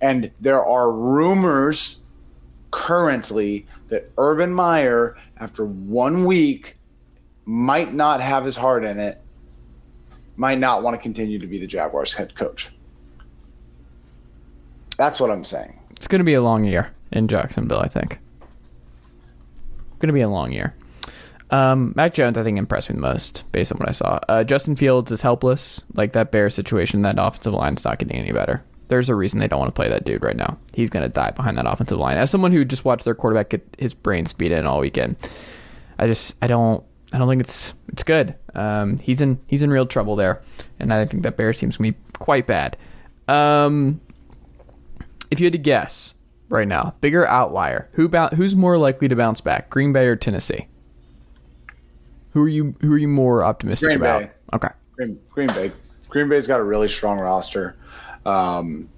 And 0.00 0.32
there 0.40 0.64
are 0.64 0.90
rumors 0.90 2.02
currently 2.70 3.66
that 3.88 4.10
Urban 4.16 4.54
Meyer, 4.54 5.16
after 5.38 5.66
one 5.66 6.24
week, 6.24 6.76
might 7.44 7.92
not 7.92 8.20
have 8.20 8.44
his 8.44 8.56
heart 8.56 8.84
in 8.84 8.98
it, 8.98 9.18
might 10.36 10.58
not 10.58 10.82
want 10.82 10.96
to 10.96 11.02
continue 11.02 11.38
to 11.38 11.46
be 11.46 11.58
the 11.58 11.66
Jaguars 11.66 12.14
head 12.14 12.34
coach. 12.34 12.70
That's 14.96 15.20
what 15.20 15.30
I'm 15.30 15.44
saying. 15.44 15.78
It's 15.90 16.06
going 16.06 16.20
to 16.20 16.24
be 16.24 16.34
a 16.34 16.42
long 16.42 16.64
year 16.64 16.92
in 17.10 17.28
Jacksonville, 17.28 17.80
I 17.80 17.88
think. 17.88 18.18
Going 19.98 20.08
to 20.08 20.12
be 20.12 20.20
a 20.20 20.28
long 20.28 20.52
year. 20.52 20.74
Um, 21.50 21.92
Mac 21.94 22.14
Jones, 22.14 22.38
I 22.38 22.42
think, 22.42 22.58
impressed 22.58 22.88
me 22.88 22.94
the 22.94 23.02
most 23.02 23.44
based 23.52 23.72
on 23.72 23.78
what 23.78 23.88
I 23.88 23.92
saw. 23.92 24.18
Uh, 24.28 24.42
Justin 24.42 24.74
Fields 24.74 25.12
is 25.12 25.20
helpless. 25.20 25.82
Like 25.94 26.12
that 26.14 26.32
bear 26.32 26.48
situation, 26.50 27.02
that 27.02 27.16
offensive 27.18 27.52
line's 27.52 27.84
not 27.84 27.98
getting 27.98 28.16
any 28.16 28.32
better. 28.32 28.64
There's 28.88 29.08
a 29.08 29.14
reason 29.14 29.38
they 29.38 29.48
don't 29.48 29.60
want 29.60 29.68
to 29.68 29.78
play 29.78 29.88
that 29.88 30.04
dude 30.04 30.22
right 30.22 30.36
now. 30.36 30.58
He's 30.74 30.90
going 30.90 31.02
to 31.02 31.08
die 31.08 31.30
behind 31.30 31.58
that 31.58 31.70
offensive 31.70 31.98
line. 31.98 32.16
As 32.16 32.30
someone 32.30 32.52
who 32.52 32.64
just 32.64 32.84
watched 32.84 33.04
their 33.04 33.14
quarterback 33.14 33.50
get 33.50 33.76
his 33.78 33.94
brain 33.94 34.26
speed 34.26 34.52
in 34.52 34.66
all 34.66 34.80
weekend, 34.80 35.16
I 35.98 36.06
just 36.06 36.34
I 36.42 36.46
don't 36.46 36.84
I 37.12 37.18
don't 37.18 37.28
think 37.28 37.42
it's 37.42 37.74
it's 37.88 38.04
good. 38.04 38.34
Um, 38.54 38.98
he's 38.98 39.20
in 39.20 39.38
he's 39.46 39.62
in 39.62 39.70
real 39.70 39.86
trouble 39.86 40.16
there, 40.16 40.42
and 40.78 40.92
I 40.92 41.04
think 41.04 41.22
that 41.24 41.36
Bears 41.36 41.60
team's 41.60 41.76
gonna 41.76 41.92
be 41.92 41.98
quite 42.18 42.46
bad. 42.46 42.76
Um, 43.28 44.00
if 45.30 45.38
you 45.40 45.46
had 45.46 45.52
to 45.52 45.58
guess 45.58 46.14
right 46.48 46.66
now, 46.66 46.94
bigger 47.00 47.26
outlier, 47.26 47.88
who 47.92 48.08
who's 48.08 48.56
more 48.56 48.78
likely 48.78 49.08
to 49.08 49.16
bounce 49.16 49.40
back, 49.40 49.68
Green 49.68 49.92
Bay 49.92 50.06
or 50.06 50.16
Tennessee? 50.16 50.66
Who 52.32 52.42
are 52.42 52.48
you 52.48 52.74
who 52.80 52.92
are 52.94 52.98
you 52.98 53.08
more 53.08 53.44
optimistic 53.44 53.88
Green 53.88 53.98
about? 53.98 54.22
Bay. 54.22 54.30
Okay, 54.54 54.68
Green, 54.96 55.20
Green 55.28 55.48
Bay. 55.48 55.70
Green 56.08 56.28
Bay's 56.28 56.46
got 56.46 56.60
a 56.60 56.64
really 56.64 56.88
strong 56.88 57.18
roster. 57.18 57.76
Um, 58.24 58.88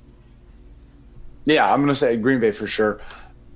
yeah, 1.45 1.73
I'm 1.73 1.81
gonna 1.81 1.95
say 1.97 2.17
Green 2.17 2.39
Bay 2.39 2.53
for 2.53 2.69
sure. 2.69 3.01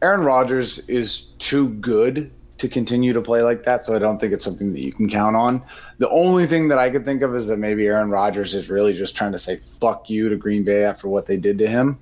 Aaron 0.02 0.22
Rodgers 0.22 0.88
is 0.88 1.30
too 1.38 1.68
good 1.68 2.30
to 2.58 2.68
continue 2.68 3.12
to 3.12 3.20
play 3.20 3.42
like 3.42 3.62
that, 3.64 3.82
so 3.82 3.94
I 3.94 3.98
don't 3.98 4.20
think 4.20 4.32
it's 4.32 4.44
something 4.44 4.72
that 4.72 4.80
you 4.80 4.92
can 4.92 5.08
count 5.08 5.36
on. 5.36 5.62
The 5.98 6.08
only 6.10 6.46
thing 6.46 6.68
that 6.68 6.78
I 6.78 6.90
could 6.90 7.04
think 7.04 7.22
of 7.22 7.34
is 7.34 7.48
that 7.48 7.58
maybe 7.58 7.86
Aaron 7.86 8.10
Rodgers 8.10 8.54
is 8.54 8.68
really 8.68 8.92
just 8.92 9.16
trying 9.16 9.32
to 9.32 9.38
say 9.38 9.56
"fuck 9.56 10.10
you" 10.10 10.28
to 10.28 10.36
Green 10.36 10.64
Bay 10.64 10.84
after 10.84 11.08
what 11.08 11.26
they 11.26 11.36
did 11.36 11.58
to 11.58 11.68
him. 11.68 11.98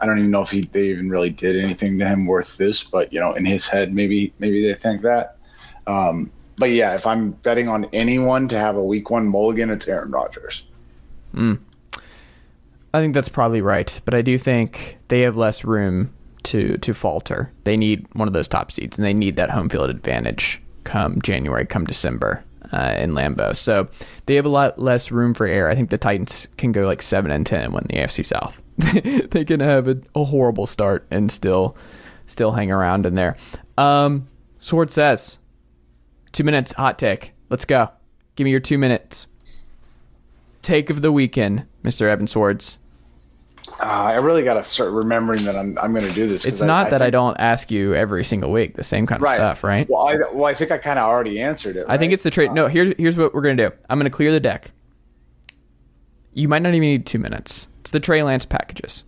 I 0.00 0.06
don't 0.06 0.18
even 0.18 0.30
know 0.30 0.42
if 0.42 0.50
he 0.50 0.62
they 0.62 0.88
even 0.88 1.10
really 1.10 1.30
did 1.30 1.56
anything 1.56 1.98
to 1.98 2.08
him 2.08 2.26
worth 2.26 2.56
this, 2.56 2.82
but 2.84 3.12
you 3.12 3.20
know, 3.20 3.34
in 3.34 3.44
his 3.44 3.66
head, 3.66 3.94
maybe 3.94 4.32
maybe 4.38 4.62
they 4.62 4.74
think 4.74 5.02
that. 5.02 5.36
Um, 5.86 6.30
but 6.56 6.70
yeah, 6.70 6.94
if 6.94 7.06
I'm 7.06 7.32
betting 7.32 7.68
on 7.68 7.86
anyone 7.92 8.48
to 8.48 8.58
have 8.58 8.76
a 8.76 8.84
week 8.84 9.10
one 9.10 9.26
mulligan, 9.28 9.70
it's 9.70 9.88
Aaron 9.88 10.10
Rodgers. 10.10 10.66
I 12.92 13.00
think 13.00 13.14
that's 13.14 13.28
probably 13.28 13.60
right, 13.60 14.00
but 14.04 14.14
I 14.14 14.22
do 14.22 14.36
think 14.36 14.98
they 15.08 15.20
have 15.20 15.36
less 15.36 15.64
room 15.64 16.12
to 16.50 16.76
to 16.78 16.94
falter. 16.94 17.52
They 17.64 17.76
need 17.76 18.06
one 18.12 18.28
of 18.28 18.34
those 18.34 18.48
top 18.48 18.72
seeds, 18.72 18.98
and 18.98 19.06
they 19.06 19.14
need 19.14 19.36
that 19.36 19.50
home 19.50 19.68
field 19.68 19.90
advantage 19.90 20.60
come 20.84 21.20
January, 21.22 21.66
come 21.66 21.84
December 21.84 22.42
uh, 22.72 22.94
in 22.96 23.12
Lambeau. 23.12 23.54
So 23.54 23.88
they 24.26 24.34
have 24.34 24.46
a 24.46 24.50
lot 24.50 24.78
less 24.78 25.10
room 25.10 25.34
for 25.34 25.46
error. 25.46 25.70
I 25.70 25.74
think 25.74 25.90
the 25.90 25.98
Titans 25.98 26.48
can 26.56 26.72
go 26.72 26.86
like 26.86 27.02
seven 27.02 27.30
and 27.30 27.46
ten 27.46 27.62
and 27.62 27.72
win 27.72 27.84
the 27.88 27.96
AFC 27.96 28.24
South. 28.24 28.60
they 29.30 29.44
can 29.44 29.60
have 29.60 29.88
a, 29.88 30.00
a 30.14 30.24
horrible 30.24 30.66
start 30.66 31.06
and 31.10 31.30
still 31.30 31.76
still 32.26 32.52
hang 32.52 32.70
around 32.70 33.06
in 33.06 33.14
there. 33.14 33.36
Um, 33.76 34.28
Sword 34.58 34.90
says, 34.90 35.38
two 36.32 36.44
minutes 36.44 36.72
hot 36.72 36.98
take. 36.98 37.32
Let's 37.48 37.64
go. 37.64 37.90
Give 38.36 38.44
me 38.44 38.50
your 38.50 38.60
two 38.60 38.78
minutes. 38.78 39.26
Take 40.62 40.90
of 40.90 41.02
the 41.02 41.10
weekend, 41.10 41.66
Mr. 41.82 42.02
Evan 42.08 42.26
Swords. 42.26 42.78
Uh, 43.78 43.84
I 43.84 44.16
really 44.16 44.42
got 44.42 44.54
to 44.54 44.64
start 44.64 44.92
remembering 44.92 45.44
that 45.44 45.56
I'm 45.56 45.78
I'm 45.78 45.92
going 45.92 46.06
to 46.06 46.12
do 46.12 46.26
this. 46.26 46.44
It's 46.44 46.62
not 46.62 46.90
that 46.90 47.02
I 47.02 47.06
think- 47.06 47.12
don't 47.12 47.36
ask 47.38 47.70
you 47.70 47.94
every 47.94 48.24
single 48.24 48.50
week 48.50 48.76
the 48.76 48.82
same 48.84 49.06
kind 49.06 49.20
of 49.20 49.22
right. 49.22 49.36
stuff, 49.36 49.62
right? 49.62 49.88
Well, 49.88 50.08
I 50.08 50.16
well 50.32 50.46
I 50.46 50.54
think 50.54 50.70
I 50.70 50.78
kind 50.78 50.98
of 50.98 51.08
already 51.08 51.40
answered 51.40 51.76
it. 51.76 51.86
I 51.88 51.98
think 51.98 52.12
it's 52.12 52.22
the 52.22 52.30
trade. 52.30 52.52
No, 52.52 52.66
here, 52.66 52.94
here's 52.98 53.16
what 53.16 53.34
we're 53.34 53.42
gonna 53.42 53.56
do. 53.56 53.70
I'm 53.88 53.98
gonna 53.98 54.10
clear 54.10 54.32
the 54.32 54.40
deck. 54.40 54.70
You 56.32 56.48
might 56.48 56.62
not 56.62 56.70
even 56.70 56.80
need 56.80 57.06
two 57.06 57.18
minutes. 57.18 57.68
It's 57.80 57.90
the 57.90 58.00
Trey 58.00 58.22
Lance 58.22 58.46
packages. 58.46 59.04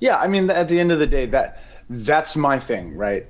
Yeah, 0.00 0.18
I 0.18 0.28
mean, 0.28 0.48
at 0.50 0.68
the 0.68 0.78
end 0.78 0.92
of 0.92 0.98
the 0.98 1.06
day, 1.06 1.26
that 1.26 1.58
that's 1.88 2.36
my 2.36 2.58
thing, 2.58 2.96
right? 2.96 3.24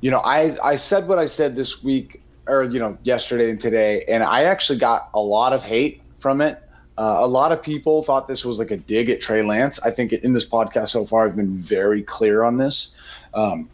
You 0.00 0.10
know, 0.10 0.20
I 0.24 0.56
I 0.62 0.76
said 0.76 1.08
what 1.08 1.18
I 1.18 1.26
said 1.26 1.56
this 1.56 1.82
week, 1.82 2.22
or 2.46 2.64
you 2.64 2.78
know, 2.78 2.98
yesterday 3.02 3.50
and 3.50 3.60
today, 3.60 4.04
and 4.08 4.22
I 4.22 4.44
actually 4.44 4.78
got 4.78 5.10
a 5.14 5.20
lot 5.20 5.52
of 5.52 5.64
hate 5.64 6.02
from 6.18 6.40
it. 6.40 6.62
Uh, 6.98 7.18
a 7.20 7.26
lot 7.26 7.52
of 7.52 7.62
people 7.62 8.02
thought 8.02 8.26
this 8.26 8.44
was 8.44 8.58
like 8.58 8.70
a 8.70 8.76
dig 8.76 9.10
at 9.10 9.20
Trey 9.20 9.42
Lance. 9.42 9.84
I 9.84 9.90
think 9.90 10.12
in 10.12 10.32
this 10.32 10.48
podcast 10.48 10.88
so 10.88 11.04
far, 11.04 11.26
I've 11.26 11.36
been 11.36 11.58
very 11.58 12.02
clear 12.02 12.42
on 12.42 12.56
this. 12.56 12.96
Um, 13.34 13.68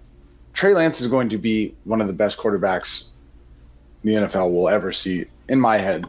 Trey 0.53 0.75
Lance 0.75 1.01
is 1.01 1.07
going 1.07 1.29
to 1.31 1.39
be 1.39 1.75
one 1.85 2.01
of 2.01 2.09
the 2.09 2.13
best 2.13 2.39
quarterbacks 2.39 3.11
the 4.03 4.15
NFL 4.15 4.53
will 4.53 4.69
ever 4.69 4.91
see, 4.91 5.27
in 5.49 5.61
my 5.61 5.79
head, 5.79 6.05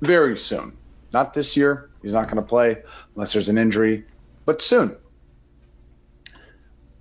very 0.00 0.36
soon. 0.36 0.76
Not 1.12 1.32
this 1.32 1.56
year. 1.56 1.88
He's 2.02 2.12
not 2.12 2.24
going 2.24 2.36
to 2.36 2.42
play 2.42 2.82
unless 3.14 3.32
there's 3.32 3.48
an 3.48 3.58
injury, 3.58 4.04
but 4.44 4.60
soon. 4.60 4.96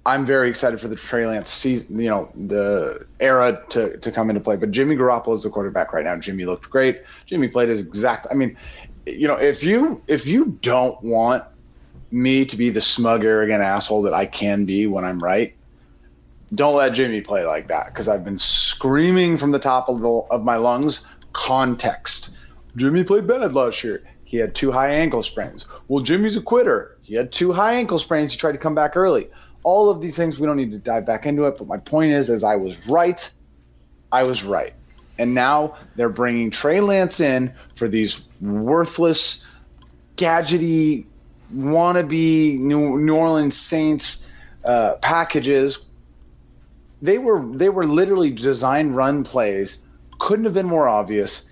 I'm 0.05 0.23
very 0.23 0.49
excited 0.49 0.79
for 0.79 0.87
the 0.87 0.95
Trey 0.95 1.25
Lance 1.25 1.49
season, 1.49 1.97
you 1.99 2.09
know, 2.09 2.29
the 2.35 3.07
era 3.19 3.63
to, 3.69 3.97
to 3.97 4.11
come 4.11 4.29
into 4.29 4.39
play. 4.39 4.55
But 4.55 4.69
Jimmy 4.69 4.95
Garoppolo 4.95 5.33
is 5.33 5.41
the 5.41 5.49
quarterback 5.49 5.93
right 5.93 6.03
now. 6.03 6.15
Jimmy 6.17 6.45
looked 6.45 6.69
great. 6.69 7.01
Jimmy 7.25 7.47
played 7.47 7.69
his 7.69 7.81
exact. 7.81 8.27
I 8.29 8.35
mean, 8.35 8.55
you 9.05 9.27
know, 9.27 9.37
if 9.37 9.63
you 9.63 10.01
if 10.07 10.27
you 10.27 10.57
don't 10.61 10.97
want 11.03 11.43
me 12.11 12.45
to 12.45 12.57
be 12.57 12.69
the 12.69 12.81
smug, 12.81 13.23
arrogant 13.23 13.61
asshole 13.61 14.03
that 14.03 14.13
I 14.13 14.25
can 14.25 14.65
be 14.65 14.87
when 14.87 15.03
I'm 15.03 15.19
right, 15.19 15.55
don't 16.53 16.75
let 16.75 16.93
Jimmy 16.93 17.21
play 17.21 17.45
like 17.45 17.67
that 17.67 17.87
because 17.87 18.07
I've 18.07 18.23
been 18.23 18.37
screaming 18.37 19.37
from 19.37 19.51
the 19.51 19.59
top 19.59 19.89
of, 19.89 19.99
the, 19.99 20.09
of 20.09 20.43
my 20.43 20.57
lungs 20.57 21.09
context. 21.33 22.35
Jimmy 22.75 23.03
played 23.03 23.27
bad 23.27 23.53
last 23.53 23.83
year. 23.83 24.03
He 24.23 24.37
had 24.37 24.55
two 24.55 24.71
high 24.71 24.89
ankle 24.89 25.21
sprains. 25.21 25.67
Well, 25.87 26.03
Jimmy's 26.03 26.37
a 26.37 26.41
quitter. 26.41 26.97
He 27.01 27.15
had 27.15 27.31
two 27.31 27.51
high 27.51 27.73
ankle 27.75 27.99
sprains. 27.99 28.31
He 28.31 28.37
tried 28.37 28.53
to 28.53 28.57
come 28.57 28.75
back 28.75 28.97
early. 28.97 29.29
All 29.63 29.89
of 29.89 30.01
these 30.01 30.17
things, 30.17 30.39
we 30.39 30.47
don't 30.47 30.57
need 30.57 30.71
to 30.71 30.79
dive 30.79 31.05
back 31.05 31.25
into 31.25 31.45
it. 31.45 31.57
But 31.57 31.67
my 31.67 31.77
point 31.77 32.11
is, 32.11 32.29
as 32.29 32.43
I 32.43 32.55
was 32.55 32.89
right, 32.89 33.31
I 34.11 34.23
was 34.23 34.43
right. 34.43 34.73
And 35.17 35.33
now 35.33 35.75
they're 35.95 36.09
bringing 36.09 36.51
Trey 36.51 36.81
Lance 36.81 37.19
in 37.19 37.53
for 37.75 37.87
these 37.87 38.27
worthless, 38.41 39.49
gadgety, 40.17 41.05
wannabe 41.53 42.59
New, 42.59 43.13
Orleans 43.13 43.57
Saints 43.57 44.31
uh, 44.63 44.95
packages. 45.01 45.87
They 47.01 47.17
were 47.17 47.45
they 47.45 47.69
were 47.69 47.85
literally 47.85 48.31
design 48.31 48.93
run 48.93 49.23
plays. 49.23 49.87
Couldn't 50.19 50.45
have 50.45 50.53
been 50.53 50.65
more 50.65 50.87
obvious. 50.87 51.51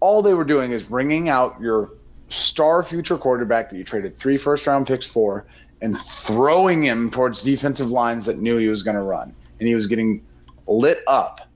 All 0.00 0.22
they 0.22 0.34
were 0.34 0.44
doing 0.44 0.72
is 0.72 0.84
bringing 0.84 1.28
out 1.28 1.60
your 1.60 1.90
star 2.28 2.82
future 2.82 3.16
quarterback 3.16 3.70
that 3.70 3.76
you 3.76 3.84
traded 3.84 4.14
three 4.14 4.36
first 4.36 4.66
round 4.66 4.86
picks 4.86 5.06
for 5.06 5.46
and 5.80 5.96
throwing 5.96 6.82
him 6.82 7.10
towards 7.10 7.42
defensive 7.42 7.90
lines 7.90 8.26
that 8.26 8.38
knew 8.38 8.58
he 8.58 8.68
was 8.68 8.82
going 8.82 8.96
to 8.96 9.02
run, 9.02 9.34
and 9.58 9.68
he 9.68 9.74
was 9.74 9.86
getting 9.86 10.24
lit 10.66 11.02
up. 11.06 11.47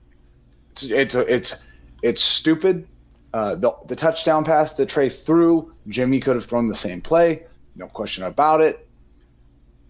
It's 0.81 1.15
it's 1.15 1.71
it's, 2.01 2.21
stupid. 2.21 2.87
Uh, 3.33 3.55
the, 3.55 3.73
the 3.87 3.95
touchdown 3.95 4.43
pass 4.43 4.75
that 4.75 4.89
Trey 4.89 5.09
threw, 5.09 5.73
Jimmy 5.87 6.19
could 6.19 6.35
have 6.35 6.45
thrown 6.45 6.67
the 6.67 6.75
same 6.75 7.01
play, 7.01 7.45
no 7.75 7.87
question 7.87 8.23
about 8.23 8.61
it. 8.61 8.87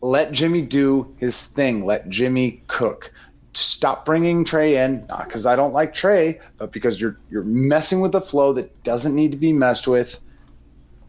Let 0.02 0.32
Jimmy 0.32 0.62
do 0.62 1.16
his 1.18 1.46
thing. 1.46 1.86
Let 1.86 2.08
Jimmy 2.10 2.64
cook. 2.68 3.12
Stop 3.54 4.06
bringing 4.06 4.46
Trey 4.46 4.78
in, 4.78 5.06
not 5.08 5.26
because 5.26 5.46
I 5.46 5.56
don't 5.56 5.74
like 5.74 5.94
Trey, 5.94 6.40
but 6.58 6.72
because 6.72 7.00
you're 7.00 7.20
you're 7.30 7.44
messing 7.44 8.02
with 8.02 8.12
the 8.12 8.22
flow 8.22 8.54
that 8.54 8.84
doesn't 8.84 9.16
need 9.16 9.32
to 9.32 9.38
be 9.38 9.54
messed 9.54 9.88
with, 9.88 10.20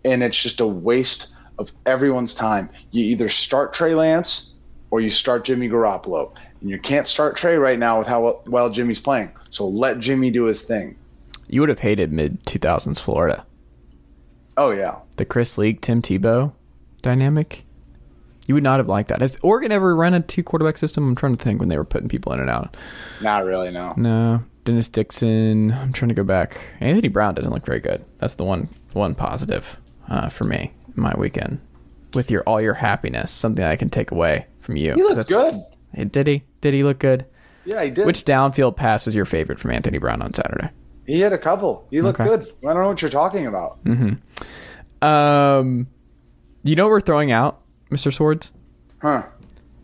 and 0.05 0.23
it's 0.23 0.41
just 0.41 0.61
a 0.61 0.67
waste 0.67 1.35
of 1.59 1.73
everyone's 1.87 2.35
time. 2.35 2.69
You 2.91 3.05
either 3.05 3.29
start 3.29 3.73
Trey 3.75 3.95
Lance 3.95 4.55
or 4.91 5.01
you 5.01 5.11
start 5.11 5.45
Jimmy 5.45 5.69
Garoppolo, 5.69 6.37
and 6.65 6.71
you 6.71 6.79
can't 6.79 7.07
start 7.07 7.37
Trey 7.37 7.57
right 7.57 7.79
now 7.79 7.99
with 7.99 8.07
how 8.09 8.41
well 8.47 8.71
Jimmy's 8.71 9.01
playing. 9.01 9.31
So 9.51 9.69
let 9.69 9.99
Jimmy 9.99 10.31
do 10.31 10.45
his 10.45 10.63
thing. 10.63 10.97
You 11.47 11.61
would 11.61 11.69
have 11.69 11.79
hated 11.81 12.11
mid 12.11 12.43
2000s 12.47 12.99
Florida. 12.99 13.45
Oh 14.57 14.71
yeah, 14.71 14.95
The 15.17 15.27
Chris 15.27 15.59
Leak, 15.59 15.83
Tim 15.83 16.01
Tebow 16.01 16.53
dynamic. 17.03 17.65
You 18.47 18.55
would 18.55 18.63
not 18.63 18.79
have 18.79 18.89
liked 18.89 19.11
that. 19.11 19.21
Has 19.21 19.37
Oregon 19.43 19.73
ever 19.73 19.95
run 19.95 20.15
a 20.15 20.21
two 20.21 20.43
quarterback 20.43 20.79
system? 20.79 21.07
I'm 21.07 21.15
trying 21.15 21.37
to 21.37 21.45
think 21.45 21.61
when 21.61 21.69
they 21.69 21.77
were 21.77 21.85
putting 21.85 22.09
people 22.09 22.33
in 22.33 22.41
and 22.41 22.49
out. 22.49 22.77
not 23.21 23.45
really. 23.45 23.71
No. 23.71 23.93
No, 23.99 24.43
Dennis 24.65 24.89
Dixon. 24.89 25.71
I'm 25.73 25.93
trying 25.93 26.09
to 26.09 26.15
go 26.15 26.25
back. 26.25 26.59
Anthony 26.81 27.09
Brown 27.09 27.35
doesn't 27.35 27.53
look 27.53 27.67
very 27.67 27.81
good. 27.81 28.07
That's 28.21 28.35
the 28.35 28.45
one 28.45 28.71
one 28.95 29.15
positive 29.15 29.77
uh, 30.09 30.31
for 30.31 30.45
me 30.45 30.73
my 30.95 31.15
weekend. 31.19 31.61
With 32.15 32.31
your 32.31 32.43
all 32.43 32.61
your 32.61 32.75
happiness, 32.75 33.31
something 33.31 33.65
I 33.65 33.77
can 33.77 33.91
take 33.91 34.13
away 34.13 34.47
from 34.61 34.77
you. 34.77 34.95
He 34.95 35.03
looks 35.03 35.27
good. 35.27 35.53
Did 35.95 36.27
he? 36.27 36.43
Did 36.61 36.75
he 36.75 36.83
look 36.85 36.99
good? 36.99 37.25
Yeah, 37.65 37.83
he 37.83 37.91
did. 37.91 38.07
Which 38.07 38.25
downfield 38.25 38.77
pass 38.77 39.07
was 39.07 39.15
your 39.15 39.25
favorite 39.25 39.59
from 39.59 39.71
Anthony 39.71 39.99
Brown 39.99 40.21
on 40.23 40.35
Saturday? 40.35 40.71
he 41.07 41.21
had 41.21 41.33
a 41.35 41.39
couple. 41.39 41.87
He 41.91 42.01
looked 42.01 42.19
Okay. 42.21 42.29
good. 42.31 42.41
I 42.67 42.73
don't 42.73 42.83
know 42.83 42.89
what 42.89 43.03
you're 43.03 43.11
talking 43.11 43.47
about. 43.47 43.79
Um, 45.03 45.87
you 46.63 46.75
know 46.77 46.85
what 46.85 46.91
we're 46.91 47.01
throwing 47.01 47.31
out, 47.33 47.61
Mr. 47.91 48.13
Swords? 48.13 48.51
Huh. 49.03 49.23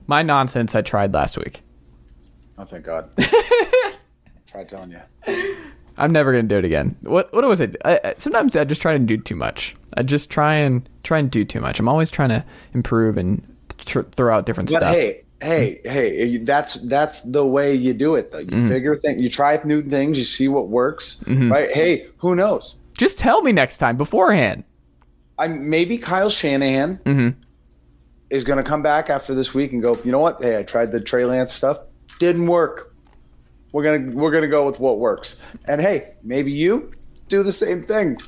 My 0.06 0.22
nonsense 0.22 0.74
I 0.74 0.82
tried 0.82 1.12
last 1.12 1.36
week. 1.36 1.62
Oh, 2.58 2.64
thank 2.64 2.84
God. 2.84 3.10
tried 4.46 4.68
telling 4.68 4.92
you. 4.92 5.56
I'm 5.98 6.12
never 6.12 6.32
gonna 6.32 6.44
do 6.44 6.56
it 6.56 6.64
again. 6.64 6.96
What 7.02 7.32
what 7.34 7.44
was 7.44 7.60
it? 7.60 7.76
I, 7.84 8.00
I- 8.02 8.14
sometimes 8.16 8.56
I 8.56 8.64
just 8.64 8.80
try 8.80 8.94
and 8.94 9.06
do 9.06 9.18
too 9.18 9.36
much. 9.36 9.76
I 9.96 10.02
just 10.02 10.30
try 10.30 10.54
and 10.54 10.88
try 11.02 11.18
and 11.18 11.30
do 11.30 11.44
too 11.44 11.60
much. 11.60 11.78
I'm 11.78 11.88
always 11.88 12.10
trying 12.10 12.30
to 12.30 12.42
improve 12.72 13.18
and 13.18 13.46
tr- 13.78 14.00
throw 14.02 14.34
out 14.34 14.46
different 14.46 14.70
But 14.70 14.78
stuff. 14.78 14.94
hey, 14.94 15.22
hey, 15.42 15.80
hey, 15.84 16.36
that's 16.38 16.74
that's 16.82 17.22
the 17.22 17.44
way 17.46 17.74
you 17.74 17.92
do 17.94 18.14
it 18.16 18.30
though. 18.32 18.38
You 18.38 18.46
Mm-hmm. 18.46 18.68
figure 18.68 18.94
things, 18.94 19.20
you 19.22 19.28
try 19.30 19.58
new 19.64 19.82
things, 19.82 20.18
you 20.18 20.24
see 20.24 20.48
what 20.48 20.68
works, 20.68 21.24
right? 21.26 21.70
Hey, 21.70 22.06
who 22.18 22.34
knows? 22.36 22.80
Just 22.96 23.18
tell 23.18 23.40
me 23.42 23.52
next 23.52 23.78
time 23.78 23.96
beforehand. 23.96 24.64
I 25.38 25.46
maybe 25.48 25.96
Kyle 25.98 26.28
Shanahan 26.28 26.98
Mhm. 27.04 27.34
is 28.28 28.44
going 28.44 28.58
to 28.62 28.62
come 28.68 28.82
back 28.82 29.08
after 29.08 29.34
this 29.34 29.54
week 29.54 29.72
and 29.72 29.80
go. 29.80 29.94
You 30.04 30.12
know 30.12 30.18
what? 30.18 30.42
Hey, 30.42 30.58
I 30.58 30.62
tried 30.64 30.92
the 30.92 31.00
Trey 31.00 31.24
Lance 31.24 31.54
stuff, 31.54 31.78
didn't 32.18 32.46
work. 32.46 32.94
We're 33.72 33.84
gonna 33.84 34.10
we're 34.16 34.32
gonna 34.32 34.48
go 34.48 34.66
with 34.66 34.80
what 34.80 34.98
works. 34.98 35.40
And 35.66 35.80
hey, 35.80 36.14
maybe 36.22 36.50
you 36.52 36.90
do 37.28 37.42
the 37.42 37.52
same 37.52 37.82
thing. 37.82 38.18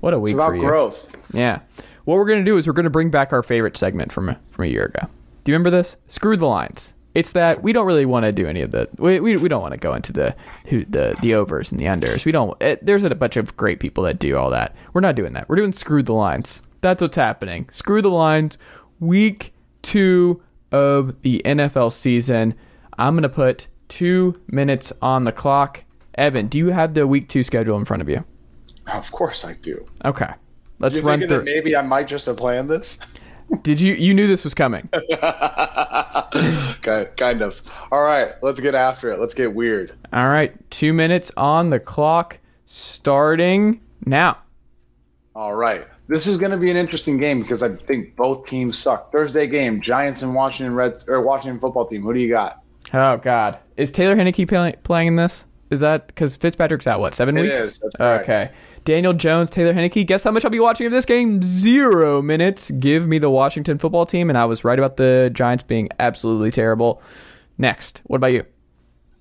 What 0.00 0.14
a 0.14 0.18
week 0.18 0.30
It's 0.30 0.34
about 0.36 0.58
growth. 0.58 1.32
Yeah. 1.34 1.60
What 2.04 2.14
we're 2.16 2.26
gonna 2.26 2.44
do 2.44 2.56
is 2.56 2.66
we're 2.66 2.72
gonna 2.72 2.88
bring 2.88 3.10
back 3.10 3.32
our 3.32 3.42
favorite 3.42 3.76
segment 3.76 4.12
from 4.12 4.34
from 4.52 4.64
a 4.64 4.68
year 4.68 4.84
ago. 4.84 5.08
Do 5.46 5.52
you 5.52 5.54
remember 5.54 5.70
this? 5.70 5.96
Screw 6.08 6.36
the 6.36 6.48
lines. 6.48 6.92
It's 7.14 7.30
that 7.30 7.62
we 7.62 7.72
don't 7.72 7.86
really 7.86 8.04
want 8.04 8.26
to 8.26 8.32
do 8.32 8.48
any 8.48 8.62
of 8.62 8.72
the. 8.72 8.88
We, 8.98 9.20
we, 9.20 9.36
we 9.36 9.48
don't 9.48 9.62
want 9.62 9.74
to 9.74 9.78
go 9.78 9.94
into 9.94 10.12
the 10.12 10.34
who 10.66 10.84
the 10.86 11.16
the 11.22 11.36
overs 11.36 11.70
and 11.70 11.78
the 11.78 11.84
unders. 11.84 12.24
We 12.24 12.32
don't. 12.32 12.60
It, 12.60 12.84
there's 12.84 13.04
a 13.04 13.14
bunch 13.14 13.36
of 13.36 13.56
great 13.56 13.78
people 13.78 14.02
that 14.04 14.18
do 14.18 14.36
all 14.36 14.50
that. 14.50 14.74
We're 14.92 15.02
not 15.02 15.14
doing 15.14 15.34
that. 15.34 15.48
We're 15.48 15.54
doing 15.54 15.72
screw 15.72 16.02
the 16.02 16.14
lines. 16.14 16.62
That's 16.80 17.00
what's 17.00 17.14
happening. 17.16 17.68
Screw 17.70 18.02
the 18.02 18.10
lines. 18.10 18.58
Week 18.98 19.54
two 19.82 20.42
of 20.72 21.22
the 21.22 21.42
NFL 21.44 21.92
season. 21.92 22.52
I'm 22.98 23.14
gonna 23.14 23.28
put 23.28 23.68
two 23.86 24.40
minutes 24.48 24.92
on 25.00 25.22
the 25.22 25.32
clock. 25.32 25.84
Evan, 26.16 26.48
do 26.48 26.58
you 26.58 26.70
have 26.70 26.94
the 26.94 27.06
week 27.06 27.28
two 27.28 27.44
schedule 27.44 27.78
in 27.78 27.84
front 27.84 28.02
of 28.02 28.08
you? 28.08 28.24
Of 28.92 29.12
course 29.12 29.44
I 29.44 29.54
do. 29.62 29.86
Okay. 30.04 30.30
Let's 30.80 30.94
Do 30.94 31.00
you 31.00 31.06
run 31.06 31.20
think 31.20 31.30
through. 31.30 31.38
that 31.38 31.44
maybe 31.44 31.76
I 31.76 31.82
might 31.82 32.08
just 32.08 32.26
have 32.26 32.36
planned 32.36 32.68
this? 32.68 32.98
Did 33.62 33.80
you 33.80 33.94
you 33.94 34.12
knew 34.14 34.26
this 34.26 34.44
was 34.44 34.54
coming? 34.54 34.88
Ki- 36.82 37.04
kind 37.16 37.42
of. 37.42 37.60
All 37.92 38.02
right, 38.02 38.32
let's 38.42 38.60
get 38.60 38.74
after 38.74 39.10
it. 39.10 39.18
Let's 39.18 39.34
get 39.34 39.54
weird. 39.54 39.92
All 40.12 40.28
right, 40.28 40.54
two 40.70 40.92
minutes 40.92 41.32
on 41.36 41.70
the 41.70 41.80
clock, 41.80 42.38
starting 42.66 43.80
now. 44.04 44.38
All 45.34 45.54
right. 45.54 45.84
This 46.08 46.26
is 46.28 46.38
going 46.38 46.52
to 46.52 46.56
be 46.56 46.70
an 46.70 46.76
interesting 46.76 47.18
game 47.18 47.42
because 47.42 47.62
I 47.62 47.68
think 47.74 48.14
both 48.14 48.46
teams 48.46 48.78
suck. 48.78 49.10
Thursday 49.10 49.46
game, 49.48 49.80
Giants 49.80 50.22
and 50.22 50.34
Washington 50.34 50.74
Reds 50.74 51.08
or 51.08 51.20
Washington 51.20 51.58
football 51.58 51.84
team. 51.86 52.02
Who 52.02 52.14
do 52.14 52.20
you 52.20 52.28
got? 52.28 52.62
Oh 52.94 53.16
God, 53.16 53.58
is 53.76 53.90
Taylor 53.90 54.14
Heinicke 54.14 54.46
play, 54.48 54.74
playing 54.84 55.08
in 55.08 55.16
this? 55.16 55.44
Is 55.70 55.80
that 55.80 56.06
because 56.06 56.36
Fitzpatrick's 56.36 56.86
out? 56.86 57.00
What 57.00 57.14
seven 57.16 57.36
It 57.36 57.42
weeks? 57.42 57.54
is, 57.60 57.78
that's 57.80 57.96
correct. 57.96 58.54
Daniel 58.86 59.12
Jones, 59.12 59.50
Taylor 59.50 59.74
Heinicke. 59.74 60.06
Guess 60.06 60.22
how 60.22 60.30
much 60.30 60.44
I'll 60.44 60.50
be 60.50 60.60
watching 60.60 60.86
of 60.86 60.92
this 60.92 61.04
game? 61.04 61.42
Zero 61.42 62.22
minutes. 62.22 62.70
Give 62.70 63.06
me 63.06 63.18
the 63.18 63.28
Washington 63.28 63.78
football 63.78 64.06
team, 64.06 64.30
and 64.30 64.38
I 64.38 64.44
was 64.44 64.64
right 64.64 64.78
about 64.78 64.96
the 64.96 65.28
Giants 65.34 65.64
being 65.64 65.88
absolutely 65.98 66.52
terrible. 66.52 67.02
Next, 67.58 68.00
what 68.04 68.18
about 68.18 68.32
you? 68.32 68.44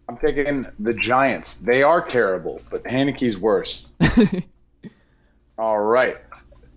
I'm 0.07 0.18
taking 0.18 0.68
the 0.80 0.93
Giants. 0.93 1.61
They 1.61 1.82
are 1.82 1.99
terrible, 1.99 2.61
but 2.70 2.84
Heinicke's 2.84 3.39
worse. 3.39 3.91
All 5.57 5.82
right. 5.82 6.18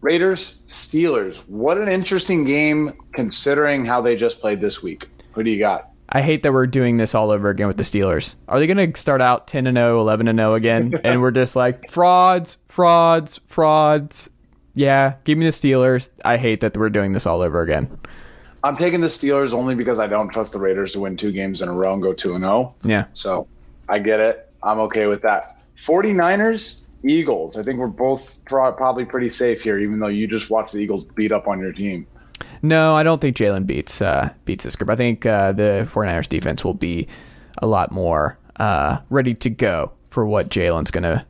Raiders, 0.00 0.62
Steelers. 0.66 1.46
What 1.46 1.76
an 1.76 1.88
interesting 1.88 2.44
game 2.44 2.94
considering 3.12 3.84
how 3.84 4.00
they 4.00 4.16
just 4.16 4.40
played 4.40 4.62
this 4.62 4.82
week. 4.82 5.08
Who 5.32 5.42
do 5.42 5.50
you 5.50 5.58
got? 5.58 5.90
I 6.10 6.22
hate 6.22 6.42
that 6.42 6.54
we're 6.54 6.66
doing 6.66 6.96
this 6.96 7.14
all 7.14 7.30
over 7.30 7.50
again 7.50 7.68
with 7.68 7.76
the 7.76 7.82
Steelers. 7.82 8.34
Are 8.48 8.58
they 8.58 8.66
going 8.66 8.92
to 8.92 8.98
start 8.98 9.20
out 9.20 9.46
10 9.46 9.66
and 9.66 9.76
0, 9.76 10.00
11 10.00 10.28
and 10.28 10.38
0 10.38 10.54
again? 10.54 10.94
and 11.04 11.20
we're 11.20 11.32
just 11.32 11.54
like 11.54 11.90
frauds, 11.90 12.56
frauds, 12.78 13.40
frauds. 13.48 14.30
Yeah, 14.74 15.14
give 15.24 15.36
me 15.36 15.46
the 15.46 15.50
Steelers. 15.50 16.10
I 16.24 16.36
hate 16.36 16.60
that 16.60 16.76
we're 16.76 16.90
doing 16.90 17.10
this 17.10 17.26
all 17.26 17.40
over 17.40 17.60
again. 17.60 17.90
I'm 18.62 18.76
taking 18.76 19.00
the 19.00 19.08
Steelers 19.08 19.52
only 19.52 19.74
because 19.74 19.98
I 19.98 20.06
don't 20.06 20.28
trust 20.28 20.52
the 20.52 20.60
Raiders 20.60 20.92
to 20.92 21.00
win 21.00 21.16
two 21.16 21.32
games 21.32 21.60
in 21.60 21.68
a 21.68 21.72
row 21.72 21.92
and 21.92 22.00
go 22.00 22.12
2 22.12 22.36
and 22.36 22.44
0. 22.44 22.76
Yeah. 22.84 23.06
So 23.14 23.48
I 23.88 23.98
get 23.98 24.20
it. 24.20 24.52
I'm 24.62 24.78
okay 24.78 25.06
with 25.06 25.22
that. 25.22 25.60
49ers, 25.76 26.86
Eagles. 27.02 27.58
I 27.58 27.64
think 27.64 27.80
we're 27.80 27.88
both 27.88 28.44
probably 28.44 29.04
pretty 29.04 29.28
safe 29.28 29.60
here, 29.60 29.80
even 29.80 29.98
though 29.98 30.06
you 30.06 30.28
just 30.28 30.48
watched 30.48 30.72
the 30.72 30.78
Eagles 30.78 31.04
beat 31.04 31.32
up 31.32 31.48
on 31.48 31.58
your 31.58 31.72
team. 31.72 32.06
No, 32.62 32.94
I 32.94 33.02
don't 33.02 33.20
think 33.20 33.36
Jalen 33.36 33.66
beats 33.66 34.00
uh, 34.00 34.30
beats 34.44 34.62
this 34.62 34.76
group. 34.76 34.90
I 34.90 34.94
think 34.94 35.26
uh, 35.26 35.50
the 35.50 35.88
49ers 35.92 36.28
defense 36.28 36.62
will 36.62 36.74
be 36.74 37.08
a 37.60 37.66
lot 37.66 37.90
more 37.90 38.38
uh, 38.54 38.98
ready 39.10 39.34
to 39.34 39.50
go 39.50 39.90
for 40.10 40.24
what 40.24 40.48
Jalen's 40.48 40.92
going 40.92 41.02
to 41.02 41.26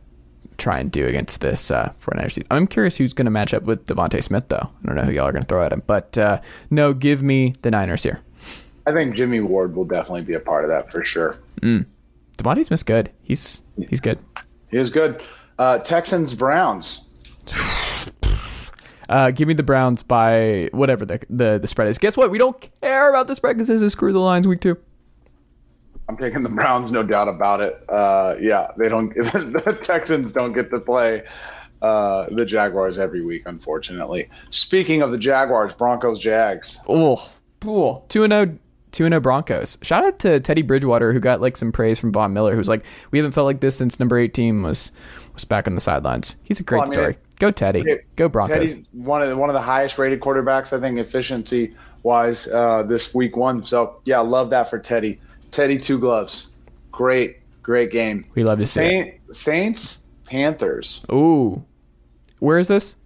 try 0.59 0.79
and 0.79 0.91
do 0.93 1.07
against 1.07 1.41
this 1.41 1.71
uh, 1.71 1.93
49ers. 2.03 2.35
team. 2.35 2.45
I'm 2.51 2.67
curious 2.67 2.97
who's 2.97 3.15
going 3.15 3.25
to 3.27 3.31
match 3.31 3.55
up 3.55 3.63
with 3.63 3.87
DeVonta 3.87 4.23
Smith, 4.23 4.45
though. 4.49 4.57
I 4.57 4.87
don't 4.87 4.97
know 4.97 5.03
who 5.03 5.13
y'all 5.13 5.27
are 5.27 5.33
going 5.33 5.43
to 5.43 5.49
throw 5.49 5.65
at 5.65 5.73
him. 5.73 5.83
But 5.87 6.19
uh, 6.19 6.41
no, 6.71 6.93
give 6.93 7.23
me 7.23 7.55
the 7.63 7.71
Niners 7.71 8.03
here. 8.03 8.21
I 8.87 8.93
think 8.93 9.15
Jimmy 9.15 9.41
Ward 9.41 9.75
will 9.77 9.85
definitely 9.85 10.23
be 10.23 10.35
a 10.35 10.41
part 10.41 10.65
of 10.65 10.71
that 10.71 10.91
for 10.91 11.05
sure. 11.05 11.39
DeVonta 11.61 12.65
Smith's 12.67 12.83
good. 12.83 13.11
He's 13.23 13.63
he's 13.89 14.01
good. 14.01 14.19
He 14.71 14.79
was 14.79 14.91
good. 14.91 15.23
Uh, 15.59 15.79
Texans, 15.79 16.35
Browns. 16.35 17.09
Uh, 19.09 19.31
give 19.31 19.49
me 19.49 19.55
the 19.55 19.63
Browns 19.63 20.03
by 20.03 20.69
whatever 20.73 21.07
the, 21.07 21.19
the 21.31 21.59
the 21.59 21.67
spread 21.67 21.89
is. 21.89 21.97
Guess 21.97 22.15
what? 22.15 22.31
We 22.31 22.37
don't 22.37 22.69
care 22.83 23.09
about 23.09 23.27
the 23.27 23.35
spread 23.35 23.57
because 23.57 23.69
this 23.69 23.81
is 23.81 23.93
screw 23.93 24.13
the 24.13 24.19
lines 24.19 24.47
week 24.47 24.61
two. 24.61 24.77
I'm 26.09 26.17
taking 26.17 26.43
the 26.43 26.49
Browns, 26.49 26.91
no 26.91 27.03
doubt 27.03 27.29
about 27.29 27.61
it. 27.61 27.75
Uh, 27.89 28.37
yeah, 28.41 28.69
they 28.79 28.89
don't. 28.89 29.15
the 29.15 29.79
Texans 29.83 30.33
don't 30.33 30.53
get 30.53 30.71
to 30.71 30.81
play 30.81 31.23
uh, 31.83 32.27
the 32.31 32.47
Jaguars 32.47 32.99
every 32.99 33.23
week, 33.23 33.43
unfortunately. 33.47 34.29
Speaking 34.51 35.03
of 35.03 35.11
the 35.11 35.19
Jaguars, 35.19 35.75
Broncos, 35.75 36.19
Jags. 36.19 36.81
Oh, 36.89 37.31
cool. 37.61 38.07
Two 38.09 38.25
and 38.25 38.33
zero. 38.33 38.59
Two 38.91 39.05
and 39.05 39.13
zero 39.13 39.21
Broncos. 39.21 39.77
Shout 39.83 40.03
out 40.05 40.19
to 40.21 40.41
Teddy 40.41 40.63
Bridgewater 40.63 41.13
who 41.13 41.21
got 41.21 41.43
like 41.43 41.59
some 41.59 41.73
praise 41.73 41.99
from 41.99 42.11
Von 42.11 42.33
Miller, 42.33 42.57
who's 42.57 42.71
like, 42.71 42.85
we 43.11 43.19
haven't 43.19 43.33
felt 43.33 43.45
like 43.45 43.61
this 43.61 43.77
since 43.77 44.01
number 44.01 44.19
eighteen 44.19 44.63
was 44.63 44.93
was 45.35 45.45
back 45.45 45.67
on 45.69 45.75
the 45.75 45.81
sidelines. 45.81 46.37
He's 46.43 46.59
a 46.59 46.63
great 46.63 46.79
Well, 46.79 46.87
I 46.87 46.91
mean, 46.91 46.95
story. 46.95 47.17
Go 47.39 47.51
Teddy. 47.51 47.81
it- 47.81 48.07
Go 48.17 48.31
Broncos. 48.31 48.57
Teddy's 48.57 48.87
one 48.93 49.21
of 49.21 49.29
the, 49.29 49.37
one 49.37 49.51
of 49.51 49.55
the 49.55 49.61
highest 49.61 49.99
rated 49.99 50.21
quarterbacks, 50.21 50.75
I 50.77 50.81
think, 50.81 50.99
efficiency 50.99 51.75
wise, 52.03 52.49
uh, 52.49 52.83
this 52.85 53.15
week 53.15 53.37
one. 53.37 53.63
So 53.63 54.01
yeah, 54.07 54.21
love 54.21 54.49
that 54.51 54.71
for 54.71 54.79
Teddy. 54.79 55.21
Teddy, 55.51 55.79
two 55.79 55.99
gloves. 55.99 56.55
Great, 56.91 57.39
great 57.63 57.91
game. 57.91 58.25
We 58.35 58.45
love 58.45 58.59
to 58.59 58.67
see 58.67 58.87
it. 58.87 59.05
Saint, 59.05 59.37
Saints, 59.37 60.11
Panthers. 60.25 61.07
Ooh, 61.13 61.65
where 62.39 62.59
is 62.59 62.69
this? 62.69 62.97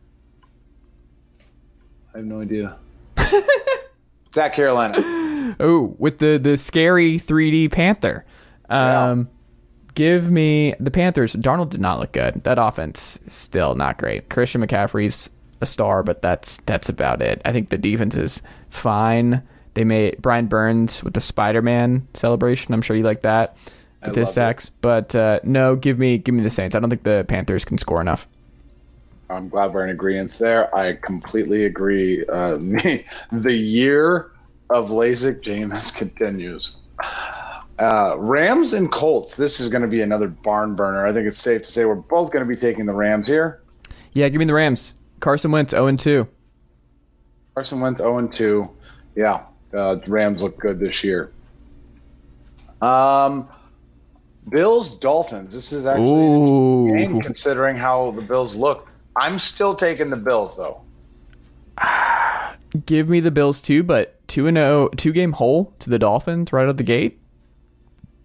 I 2.14 2.18
have 2.18 2.26
no 2.26 2.40
idea. 2.40 2.76
it's 3.16 4.36
at 4.36 4.52
Carolina. 4.52 5.56
Oh, 5.60 5.94
with 5.98 6.18
the 6.18 6.38
the 6.38 6.56
scary 6.56 7.18
3D 7.18 7.70
Panther. 7.70 8.24
Um, 8.68 9.28
give 9.94 10.30
me 10.30 10.74
the 10.80 10.90
Panthers. 10.90 11.34
Darnold 11.34 11.70
did 11.70 11.80
not 11.80 12.00
look 12.00 12.12
good. 12.12 12.42
That 12.44 12.58
offense 12.58 13.18
is 13.26 13.34
still 13.34 13.74
not 13.74 13.98
great. 13.98 14.30
Christian 14.30 14.66
McCaffrey's 14.66 15.28
a 15.60 15.66
star, 15.66 16.02
but 16.02 16.22
that's 16.22 16.58
that's 16.58 16.88
about 16.88 17.22
it. 17.22 17.40
I 17.44 17.52
think 17.52 17.70
the 17.70 17.78
defense 17.78 18.14
is 18.14 18.42
fine. 18.70 19.42
They 19.74 19.84
made 19.84 20.20
Brian 20.20 20.46
Burns 20.46 21.02
with 21.02 21.14
the 21.14 21.20
Spider 21.20 21.62
Man 21.62 22.06
celebration. 22.14 22.74
I'm 22.74 22.82
sure 22.82 22.96
you 22.96 23.02
like 23.02 23.22
that. 23.22 23.56
With 24.04 24.16
his 24.16 24.30
it. 24.30 24.32
sacks, 24.32 24.68
but 24.68 25.14
uh, 25.14 25.38
no, 25.44 25.76
give 25.76 25.96
me 25.96 26.18
give 26.18 26.34
me 26.34 26.42
the 26.42 26.50
Saints. 26.50 26.74
I 26.74 26.80
don't 26.80 26.90
think 26.90 27.04
the 27.04 27.24
Panthers 27.28 27.64
can 27.64 27.78
score 27.78 28.00
enough. 28.00 28.26
I'm 29.30 29.48
glad 29.48 29.72
we're 29.72 29.84
in 29.84 29.90
agreement 29.90 30.30
there. 30.32 30.74
I 30.74 30.94
completely 30.94 31.64
agree. 31.64 32.24
Uh, 32.28 32.56
the, 32.56 33.04
the 33.32 33.52
year 33.52 34.32
of 34.70 34.90
LASIK 34.90 35.42
Jameis 35.42 35.96
continues. 35.96 36.80
Uh, 37.78 38.16
Rams 38.18 38.72
and 38.72 38.90
Colts. 38.92 39.36
This 39.36 39.60
is 39.60 39.68
going 39.68 39.82
to 39.82 39.88
be 39.88 40.02
another 40.02 40.28
barn 40.28 40.76
burner. 40.76 41.06
I 41.06 41.12
think 41.12 41.26
it's 41.26 41.38
safe 41.38 41.62
to 41.62 41.68
say 41.68 41.84
we're 41.84 41.94
both 41.94 42.30
going 42.30 42.44
to 42.44 42.48
be 42.48 42.56
taking 42.56 42.86
the 42.86 42.92
Rams 42.92 43.26
here. 43.26 43.62
Yeah, 44.12 44.28
give 44.28 44.38
me 44.38 44.44
the 44.44 44.54
Rams. 44.54 44.94
Carson 45.20 45.50
Wentz 45.50 45.70
0 45.70 45.96
2. 45.96 46.28
Carson 47.54 47.80
Wentz 47.80 48.00
0 48.00 48.28
2. 48.28 48.70
Yeah, 49.14 49.44
uh, 49.74 49.98
Rams 50.06 50.42
look 50.42 50.58
good 50.58 50.78
this 50.78 51.02
year. 51.04 51.32
Um, 52.80 53.48
Bills 54.48 54.98
Dolphins. 54.98 55.52
This 55.52 55.72
is 55.72 55.86
actually 55.86 56.10
Ooh. 56.10 56.88
game 56.96 57.20
considering 57.20 57.76
how 57.76 58.10
the 58.10 58.22
Bills 58.22 58.56
look. 58.56 58.90
I'm 59.16 59.38
still 59.38 59.74
taking 59.74 60.10
the 60.10 60.16
Bills 60.16 60.56
though. 60.56 60.82
Give 62.86 63.08
me 63.08 63.20
the 63.20 63.30
Bills 63.30 63.60
too, 63.60 63.82
but 63.82 64.16
2 64.28 64.46
and 64.46 64.56
0, 64.56 64.88
two 64.96 65.12
game 65.12 65.32
hole 65.32 65.74
to 65.80 65.90
the 65.90 65.98
Dolphins 65.98 66.52
right 66.52 66.66
out 66.66 66.76
the 66.78 66.82
gate. 66.82 67.18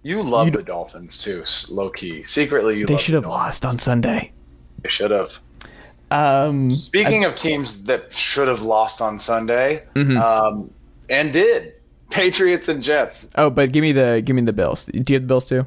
You 0.04 0.24
love 0.24 0.54
the 0.54 0.64
Dolphins 0.64 1.22
too, 1.22 1.44
low 1.74 1.90
key. 1.90 2.24
Secretly, 2.24 2.80
you 2.80 2.86
They 2.86 2.98
should 2.98 3.16
have 3.16 3.26
lost 3.26 3.66
on 3.66 3.78
Sunday. 3.78 4.32
They 4.82 4.90
should 4.90 5.12
have. 5.12 5.38
Um, 6.10 6.70
Speaking 6.70 7.26
of 7.26 7.36
teams 7.36 7.86
that 7.86 8.14
should 8.14 8.48
have 8.48 8.62
lost 8.62 9.02
on 9.02 9.20
Sunday, 9.20 9.84
Mm-hmm. 9.96 10.18
um, 10.18 10.70
and 11.10 11.32
did 11.34 11.74
Patriots 12.10 12.68
and 12.68 12.82
Jets. 12.84 13.30
oh, 13.36 13.50
but 13.50 13.72
give 13.72 13.82
me 13.82 13.92
the 13.92 14.22
give 14.24 14.36
me 14.36 14.42
the 14.44 14.54
Bills. 14.54 14.86
Do 14.86 14.92
you 15.14 15.16
have 15.16 15.24
the 15.24 15.28
Bills 15.28 15.46
too? 15.46 15.66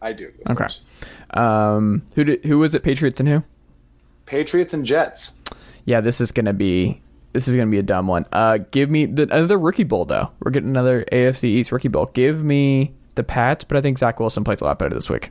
I 0.00 0.12
do. 0.12 0.26
Okay. 0.46 0.54
course. 0.54 0.84
Um, 1.30 2.02
who 2.14 2.24
did, 2.24 2.44
who 2.44 2.58
was 2.58 2.74
it? 2.74 2.82
Patriots 2.82 3.18
and 3.20 3.28
who? 3.28 3.42
Patriots 4.26 4.74
and 4.74 4.84
Jets. 4.84 5.42
Yeah, 5.84 6.00
this 6.00 6.20
is 6.20 6.32
gonna 6.32 6.52
be 6.52 7.00
this 7.32 7.48
is 7.48 7.54
gonna 7.56 7.70
be 7.70 7.78
a 7.78 7.82
dumb 7.82 8.06
one. 8.06 8.26
Uh, 8.32 8.58
give 8.70 8.90
me 8.90 9.06
the 9.06 9.22
another 9.24 9.58
rookie 9.58 9.84
bowl 9.84 10.04
though. 10.04 10.30
We're 10.40 10.50
getting 10.50 10.68
another 10.70 11.04
AFC 11.10 11.44
East 11.44 11.72
rookie 11.72 11.88
bowl. 11.88 12.06
Give 12.12 12.42
me 12.44 12.92
the 13.14 13.24
Pats, 13.24 13.64
but 13.64 13.76
I 13.76 13.80
think 13.80 13.98
Zach 13.98 14.20
Wilson 14.20 14.44
plays 14.44 14.60
a 14.60 14.64
lot 14.64 14.78
better 14.78 14.94
this 14.94 15.08
week. 15.10 15.30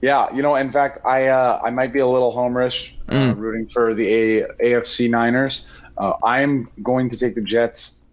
Yeah, 0.00 0.34
you 0.34 0.42
know, 0.42 0.54
in 0.56 0.70
fact, 0.70 0.98
I 1.06 1.28
uh, 1.28 1.60
I 1.64 1.70
might 1.70 1.92
be 1.92 2.00
a 2.00 2.06
little 2.06 2.32
homerish, 2.32 2.96
uh, 3.08 3.12
Mm. 3.12 3.38
rooting 3.38 3.66
for 3.66 3.94
the 3.94 4.40
a- 4.40 4.48
AFC 4.62 5.08
Niners. 5.08 5.66
Uh, 5.96 6.14
I'm 6.24 6.68
going 6.82 7.08
to 7.10 7.16
take 7.18 7.34
the 7.36 7.40
Jets 7.42 8.03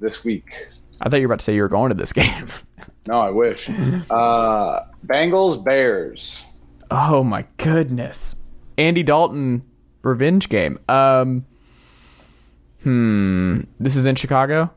this 0.00 0.24
week. 0.24 0.68
I 1.00 1.08
thought 1.08 1.16
you 1.20 1.28
were 1.28 1.32
about 1.32 1.40
to 1.40 1.44
say 1.44 1.54
you 1.54 1.62
were 1.62 1.68
going 1.68 1.90
to 1.90 1.96
this 1.96 2.12
game. 2.14 2.48
No, 3.06 3.20
I 3.20 3.30
wish. 3.30 3.68
Uh, 4.10 4.80
Bengals 5.06 5.64
Bears. 5.64 6.46
oh 6.90 7.24
my 7.24 7.44
goodness, 7.56 8.34
Andy 8.78 9.02
Dalton 9.02 9.62
revenge 10.02 10.48
game. 10.48 10.78
Um, 10.88 11.44
hmm, 12.82 13.60
this 13.78 13.96
is 13.96 14.06
in 14.06 14.16
Chicago. 14.16 14.70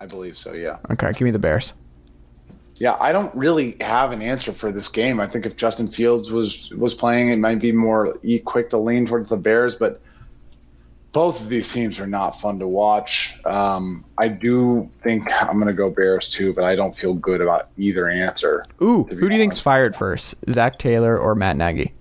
I 0.00 0.06
believe 0.06 0.36
so. 0.36 0.52
Yeah. 0.52 0.78
Okay, 0.90 1.12
give 1.12 1.22
me 1.22 1.30
the 1.30 1.38
Bears. 1.38 1.74
Yeah, 2.76 2.96
I 2.98 3.12
don't 3.12 3.32
really 3.36 3.76
have 3.80 4.10
an 4.10 4.22
answer 4.22 4.50
for 4.50 4.72
this 4.72 4.88
game. 4.88 5.20
I 5.20 5.26
think 5.28 5.46
if 5.46 5.56
Justin 5.56 5.86
Fields 5.88 6.32
was 6.32 6.70
was 6.74 6.94
playing, 6.94 7.28
it 7.28 7.36
might 7.38 7.60
be 7.60 7.70
more 7.70 8.16
quick 8.44 8.70
to 8.70 8.78
lean 8.78 9.06
towards 9.06 9.28
the 9.28 9.36
Bears, 9.36 9.76
but 9.76 10.00
both 11.12 11.40
of 11.42 11.48
these 11.48 11.70
teams 11.70 12.00
are 12.00 12.06
not 12.06 12.30
fun 12.30 12.58
to 12.58 12.66
watch. 12.66 13.38
Um, 13.44 14.04
I 14.16 14.28
do 14.28 14.90
think 14.98 15.28
I'm 15.42 15.56
going 15.56 15.66
to 15.66 15.74
go 15.74 15.90
Bears 15.90 16.30
too, 16.30 16.52
but 16.54 16.64
I 16.64 16.74
don't 16.74 16.96
feel 16.96 17.14
good 17.14 17.40
about 17.40 17.68
either 17.76 18.08
answer. 18.08 18.64
Ooh, 18.80 19.04
who 19.04 19.28
do 19.28 19.34
you 19.34 19.40
think's 19.40 19.60
fired 19.60 19.94
first? 19.94 20.34
Zac 20.50 20.78
Taylor 20.78 21.18
or 21.18 21.34
Matt 21.34 21.56
Nagy? 21.56 21.92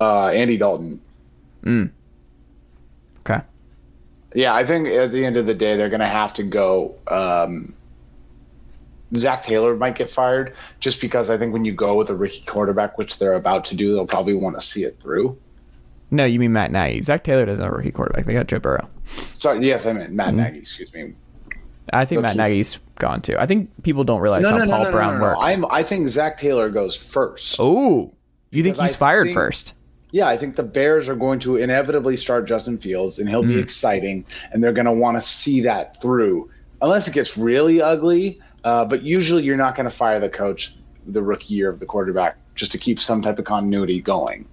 Uh, 0.00 0.28
Andy 0.28 0.58
Dalton. 0.58 1.00
Okay. 3.20 3.40
Yeah, 4.34 4.54
I 4.54 4.64
think 4.64 4.88
at 4.88 5.12
the 5.12 5.24
end 5.24 5.36
of 5.36 5.46
the 5.46 5.54
day, 5.54 5.76
they're 5.76 5.88
going 5.88 6.00
to 6.00 6.06
have 6.06 6.34
to 6.34 6.42
go. 6.42 6.96
Um, 7.08 7.74
Zac 9.14 9.42
Taylor 9.42 9.74
might 9.76 9.96
get 9.96 10.08
fired 10.08 10.54
just 10.78 11.00
because 11.00 11.30
I 11.30 11.36
think 11.36 11.52
when 11.52 11.64
you 11.64 11.72
go 11.72 11.96
with 11.96 12.10
a 12.10 12.14
rookie 12.14 12.44
quarterback, 12.46 12.96
which 12.96 13.18
they're 13.18 13.34
about 13.34 13.66
to 13.66 13.76
do, 13.76 13.94
they'll 13.94 14.06
probably 14.06 14.34
want 14.34 14.56
to 14.56 14.60
see 14.60 14.84
it 14.84 15.00
through. 15.00 15.38
No, 16.10 16.24
you 16.24 16.38
mean 16.38 16.52
Matt 16.52 16.72
Nagy. 16.72 17.02
Zac 17.02 17.22
Taylor 17.24 17.44
doesn't 17.46 17.62
have 17.62 17.72
a 17.72 17.76
rookie 17.76 17.92
quarterback. 17.92 18.26
They 18.26 18.32
got 18.32 18.46
Joe 18.48 18.58
Burrow. 18.58 18.88
Sorry, 19.32 19.60
yes, 19.60 19.86
I 19.86 19.92
meant 19.92 20.08
Mm-hmm. 20.08 20.16
Matt 20.16 20.34
Nagy. 20.34 20.58
Excuse 20.58 20.92
me. 20.94 21.14
I 21.92 22.04
think 22.04 22.18
Look, 22.18 22.22
Matt 22.24 22.36
Nagy's 22.36 22.78
gone 22.98 23.20
too. 23.22 23.36
I 23.38 23.46
think 23.46 23.70
people 23.82 24.04
don't 24.04 24.20
realize 24.20 24.42
No, 24.42 24.50
how 24.50 24.58
no, 24.64 24.66
Paul 24.70 24.84
no, 24.84 24.92
Brown 24.92 25.20
works. 25.20 25.40
I'm, 25.42 25.64
I 25.70 25.82
think 25.82 26.08
Zac 26.08 26.38
Taylor 26.38 26.68
goes 26.68 26.96
first. 26.96 27.56
oh, 27.60 28.12
you 28.50 28.62
think 28.62 28.76
he's 28.76 28.94
I 28.94 28.96
fired 28.96 29.24
think- 29.24 29.34
first? 29.34 29.74
Yeah, 30.12 30.26
I 30.26 30.36
think 30.36 30.56
the 30.56 30.64
Bears 30.64 31.08
are 31.08 31.14
going 31.14 31.38
to 31.40 31.54
inevitably 31.56 32.16
start 32.16 32.46
Justin 32.48 32.78
Fields, 32.78 33.20
and 33.20 33.28
he'll 33.28 33.44
Mm. 33.44 33.54
be 33.54 33.58
exciting, 33.60 34.24
and 34.52 34.60
they're 34.62 34.72
going 34.72 34.86
to 34.86 34.92
want 34.92 35.16
to 35.16 35.20
see 35.20 35.60
that 35.62 36.00
through, 36.02 36.50
unless 36.82 37.06
it 37.06 37.14
gets 37.14 37.38
really 37.38 37.80
ugly. 37.80 38.40
Uh, 38.64 38.84
but 38.84 39.02
usually, 39.04 39.44
you're 39.44 39.56
not 39.56 39.76
going 39.76 39.88
to 39.88 39.94
fire 39.96 40.18
the 40.18 40.28
coach 40.28 40.74
the 41.06 41.22
rookie 41.22 41.54
year 41.54 41.68
of 41.68 41.78
the 41.78 41.86
quarterback 41.86 42.36
just 42.56 42.72
to 42.72 42.78
keep 42.78 42.98
some 42.98 43.22
type 43.22 43.38
of 43.38 43.44
continuity 43.44 44.00
going. 44.00 44.48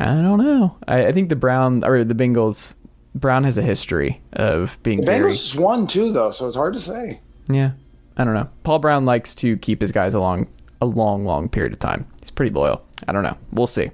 I 0.00 0.06
don't 0.06 0.38
know. 0.38 0.76
I, 0.86 1.06
I 1.06 1.12
think 1.12 1.28
the 1.28 1.36
Brown 1.36 1.84
or 1.84 2.04
the 2.04 2.14
Bengals. 2.14 2.74
Brown 3.14 3.44
has 3.44 3.58
a 3.58 3.62
history 3.62 4.22
of 4.32 4.78
being 4.82 5.00
The 5.00 5.06
very. 5.06 5.30
Bengals 5.30 5.52
just 5.52 5.60
won 5.60 5.86
too, 5.86 6.12
though, 6.12 6.30
so 6.30 6.46
it's 6.46 6.56
hard 6.56 6.74
to 6.74 6.80
say. 6.80 7.20
Yeah, 7.48 7.72
I 8.16 8.24
don't 8.24 8.32
know. 8.34 8.48
Paul 8.64 8.78
Brown 8.78 9.04
likes 9.04 9.34
to 9.36 9.56
keep 9.58 9.82
his 9.82 9.92
guys 9.92 10.14
along 10.14 10.48
a 10.80 10.86
long, 10.86 11.24
long 11.24 11.48
period 11.48 11.72
of 11.74 11.78
time. 11.78 12.06
He's 12.20 12.30
pretty 12.30 12.52
loyal. 12.52 12.82
I 13.06 13.12
don't 13.12 13.22
know. 13.22 13.36
We'll 13.52 13.66
see. 13.66 13.90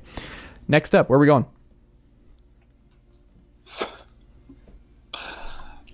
Next 0.68 0.94
up, 0.94 1.08
where 1.08 1.16
are 1.16 1.20
we 1.20 1.26
going? 1.26 1.46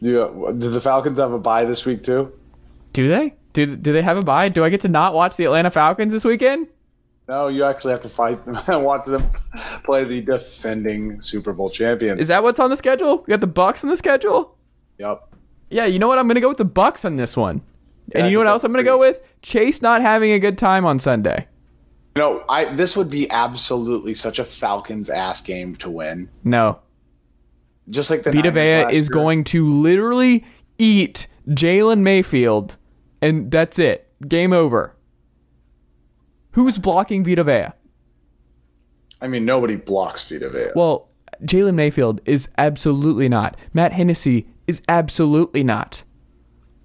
Do, 0.03 0.55
do 0.59 0.71
the 0.71 0.81
Falcons 0.81 1.19
have 1.19 1.33
a 1.33 1.39
bye 1.39 1.65
this 1.65 1.87
week 1.87 2.03
too? 2.03 2.33
Do 2.93 3.09
they? 3.09 3.35
Do 3.55 3.75
do 3.77 3.93
they 3.93 4.03
have 4.03 4.19
a 4.19 4.23
bye? 4.23 4.49
Do 4.51 4.65
I 4.65 4.69
get 4.69 4.83
to 4.83 4.89
not 4.89 5.15
watch 5.15 5.37
the 5.37 5.45
Atlanta 5.45 5.71
Falcons 5.71 6.13
this 6.13 6.25
weekend? 6.25 6.67
No, 7.29 7.49
you 7.49 7.65
actually 7.65 7.93
have 7.93 8.03
to 8.03 8.09
fight 8.09 8.45
them 8.45 8.57
and 8.67 8.85
watch 8.85 9.07
them 9.07 9.27
play 9.85 10.05
the 10.05 10.21
defending 10.21 11.21
Super 11.21 11.53
Bowl 11.53 11.71
champions. 11.71 12.21
Is 12.21 12.29
that 12.29 12.43
what's 12.43 12.61
on 12.61 12.71
the 12.71 12.77
schedule? 12.77 13.25
We 13.27 13.31
got 13.31 13.41
the 13.41 13.49
Bucs 13.49 13.83
on 13.83 13.91
the 13.91 13.97
schedule. 13.97 14.57
yep. 14.99 15.23
Yeah, 15.71 15.87
you 15.87 15.99
know 15.99 16.07
what? 16.09 16.19
I'm 16.19 16.29
gonna 16.29 16.41
go 16.41 16.49
with 16.51 16.59
the 16.59 16.67
Bucs 16.67 17.05
on 17.05 17.17
this 17.17 17.37
one. 17.37 17.63
Yeah, 18.09 18.19
and 18.19 18.27
you 18.31 18.35
know 18.35 18.41
what 18.45 18.49
else 18.49 18.65
I'm 18.65 18.71
gonna 18.73 18.85
go 18.85 18.99
with? 18.99 19.21
Chase 19.43 19.81
not 19.81 20.03
having 20.03 20.33
a 20.33 20.39
good 20.39 20.59
time 20.59 20.85
on 20.85 20.99
Sunday. 20.99 21.49
No, 22.17 22.45
I 22.49 22.67
this 22.67 22.97
would 22.97 23.11
be 23.11 23.29
absolutely 23.31 24.15
such 24.15 24.39
a 24.39 24.45
Falcons 24.45 25.09
ass 25.11 25.41
game 25.41 25.75
to 25.77 25.91
win. 25.91 26.29
No, 26.45 26.79
Just 27.89 28.11
like 28.11 28.23
the 28.23 28.31
Vita 28.31 28.51
Vea 28.53 28.95
is 28.95 29.09
year. 29.09 29.11
going 29.11 29.45
to 29.45 29.67
literally 29.69 30.45
eat 30.79 31.27
Jalen 31.49 32.01
Mayfield, 32.01 32.77
and 33.21 33.51
that's 33.51 33.79
it. 33.79 34.07
Game 34.29 34.53
over. 34.53 34.94
Who's 36.55 36.79
blocking 36.79 37.25
Vita 37.25 37.43
Vea? 37.45 37.67
I 39.21 39.29
mean, 39.29 39.45
nobody 39.45 39.77
blocks 39.77 40.29
Vita 40.29 40.49
Vea. 40.49 40.69
Well, 40.77 41.09
Jalen 41.43 41.75
Mayfield 41.75 42.21
is 42.25 42.49
absolutely 42.59 43.29
not. 43.29 43.57
Matt 43.73 43.93
Hennessy 43.93 44.47
is 44.67 44.81
absolutely 44.89 45.65
not. 45.65 46.05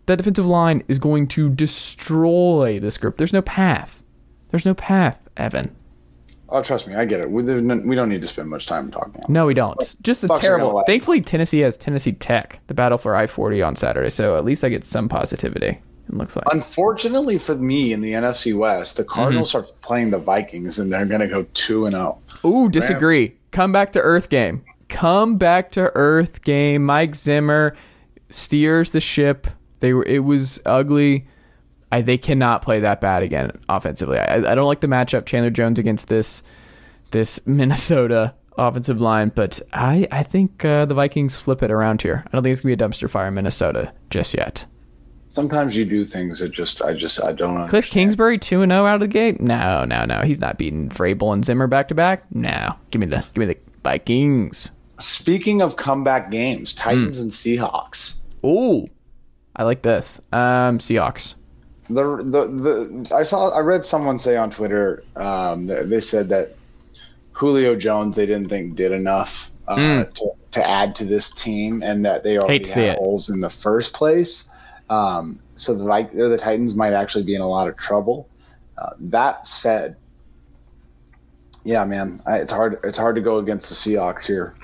That 0.07 0.15
defensive 0.15 0.47
line 0.47 0.83
is 0.87 0.97
going 0.97 1.27
to 1.29 1.49
destroy 1.49 2.79
this 2.79 2.97
group. 2.97 3.17
There's 3.17 3.33
no 3.33 3.43
path. 3.43 4.01
There's 4.49 4.65
no 4.65 4.73
path, 4.73 5.19
Evan. 5.37 5.75
oh, 6.49 6.63
trust 6.63 6.87
me, 6.87 6.95
I 6.95 7.05
get 7.05 7.21
it. 7.21 7.29
We, 7.29 7.43
we 7.43 7.95
don't 7.95 8.09
need 8.09 8.21
to 8.21 8.27
spend 8.27 8.49
much 8.49 8.65
time 8.65 8.89
talking. 8.89 9.21
No, 9.29 9.45
we 9.45 9.53
don't. 9.53 9.95
Just 10.01 10.23
a 10.23 10.27
Bucs 10.27 10.29
are 10.29 10.39
gonna 10.39 10.41
terrible. 10.41 10.83
Thankfully, 10.87 11.21
Tennessee 11.21 11.59
has 11.59 11.77
Tennessee 11.77 12.13
Tech, 12.13 12.59
the 12.65 12.73
battle 12.73 12.97
for 12.97 13.15
I 13.15 13.27
40 13.27 13.61
on 13.61 13.75
Saturday, 13.75 14.09
so 14.09 14.35
at 14.35 14.45
least 14.45 14.63
I 14.63 14.69
get 14.69 14.87
some 14.87 15.09
positivity. 15.09 15.79
It 16.09 16.15
looks 16.15 16.35
like. 16.35 16.45
Unfortunately 16.51 17.37
for 17.37 17.55
me 17.55 17.93
in 17.93 18.01
the 18.01 18.13
NFC 18.13 18.57
West, 18.57 18.97
the 18.97 19.03
Cardinals 19.03 19.53
Mm-hmm. 19.53 19.59
are 19.59 19.67
playing 19.83 20.09
the 20.09 20.19
Vikings, 20.19 20.79
and 20.79 20.91
they're 20.91 21.05
going 21.05 21.21
to 21.21 21.27
go 21.27 21.45
two 21.53 21.85
and 21.85 21.95
oh. 21.95 22.21
zero. 22.41 22.53
Ooh, 22.53 22.69
disagree. 22.69 23.35
Come 23.51 23.71
back 23.71 23.91
to 23.93 24.01
Earth 24.01 24.29
game. 24.29 24.63
Come 24.89 25.37
back 25.37 25.71
to 25.71 25.91
Earth 25.95 26.41
game. 26.41 26.83
Mike 26.85 27.15
Zimmer 27.15 27.75
steers 28.29 28.89
the 28.89 28.99
ship. 28.99 29.47
They 29.81 29.93
were. 29.93 30.03
It 30.05 30.23
was 30.23 30.59
ugly. 30.65 31.27
I, 31.91 32.01
they 32.01 32.17
cannot 32.17 32.61
play 32.61 32.79
that 32.79 33.01
bad 33.01 33.23
again 33.23 33.51
offensively. 33.67 34.17
I, 34.19 34.35
I 34.51 34.55
don't 34.55 34.67
like 34.67 34.81
the 34.81 34.87
matchup 34.87 35.25
Chandler 35.25 35.49
Jones 35.49 35.79
against 35.79 36.07
this 36.07 36.43
this 37.11 37.39
Minnesota 37.45 38.33
offensive 38.57 38.99
line, 38.99 39.31
but 39.33 39.61
I 39.73 40.07
I 40.11 40.23
think 40.23 40.65
uh, 40.65 40.85
the 40.85 40.95
Vikings 40.95 41.35
flip 41.35 41.61
it 41.61 41.71
around 41.71 42.01
here. 42.01 42.23
I 42.27 42.29
don't 42.31 42.43
think 42.43 42.53
it's 42.53 42.61
gonna 42.61 42.75
be 42.75 42.83
a 42.83 42.87
dumpster 42.87 43.09
fire 43.09 43.27
in 43.27 43.35
Minnesota 43.35 43.93
just 44.09 44.33
yet. 44.33 44.65
Sometimes 45.31 45.77
you 45.77 45.85
do 45.85 46.03
things 46.03 46.39
that 46.39 46.49
just 46.51 46.81
I 46.83 46.93
just 46.93 47.23
I 47.23 47.31
don't 47.31 47.51
understand. 47.51 47.69
Cliff 47.69 47.89
Kingsbury 47.91 48.39
two 48.39 48.61
and 48.63 48.71
zero 48.71 48.85
out 48.85 48.95
of 48.95 49.01
the 49.01 49.07
gate? 49.07 49.39
No, 49.39 49.85
no, 49.85 50.05
no. 50.05 50.21
He's 50.21 50.39
not 50.39 50.57
beating 50.57 50.89
Vrabel 50.89 51.33
and 51.33 51.45
Zimmer 51.45 51.67
back 51.67 51.87
to 51.89 51.95
back. 51.95 52.23
No, 52.33 52.69
give 52.91 52.99
me 52.99 53.05
the 53.05 53.17
give 53.33 53.37
me 53.37 53.45
the 53.45 53.57
Vikings. 53.83 54.71
Speaking 54.97 55.61
of 55.61 55.75
comeback 55.77 56.29
games, 56.31 56.73
Titans 56.73 57.17
Hmm. 57.17 57.23
and 57.23 57.31
Seahawks. 57.31 58.25
Ooh, 58.43 58.87
I 59.55 59.63
like 59.63 59.81
this. 59.81 60.19
Um, 60.33 60.79
Seahawks. 60.79 61.35
The, 61.89 62.03
the 62.17 62.41
the 63.05 63.15
I 63.15 63.23
saw 63.23 63.49
I 63.55 63.61
read 63.61 63.83
someone 63.85 64.17
say 64.17 64.35
on 64.35 64.49
Twitter 64.49 65.03
um, 65.15 65.67
they 65.67 65.99
said 65.99 66.29
that 66.29 66.55
Julio 67.33 67.75
Jones 67.75 68.15
they 68.15 68.25
didn't 68.25 68.49
think 68.49 68.75
did 68.75 68.91
enough 68.91 69.51
uh, 69.67 69.75
Mm. 69.75 70.13
to, 70.15 70.31
to 70.51 70.67
add 70.67 70.95
to 70.95 71.05
this 71.05 71.31
team 71.31 71.81
and 71.83 72.05
that 72.05 72.23
they 72.23 72.37
already 72.37 72.53
Hate 72.55 72.65
to 72.65 72.71
see 72.73 72.81
had 72.81 72.97
holes 72.97 73.29
in 73.29 73.39
the 73.41 73.49
first 73.49 73.93
place. 73.93 74.53
Um, 74.89 75.39
so 75.55 75.75
the 75.75 76.09
the 76.11 76.37
Titans 76.37 76.75
might 76.75 76.93
actually 76.93 77.23
be 77.23 77.35
in 77.35 77.41
a 77.41 77.47
lot 77.47 77.67
of 77.67 77.77
trouble. 77.77 78.27
Uh, 78.77 78.91
that 78.99 79.45
said, 79.45 79.97
yeah, 81.63 81.85
man, 81.85 82.19
I, 82.25 82.37
it's 82.37 82.51
hard 82.51 82.79
it's 82.83 82.97
hard 82.97 83.15
to 83.15 83.21
go 83.21 83.37
against 83.37 83.69
the 83.69 83.75
Seahawks 83.75 84.25
here, 84.25 84.55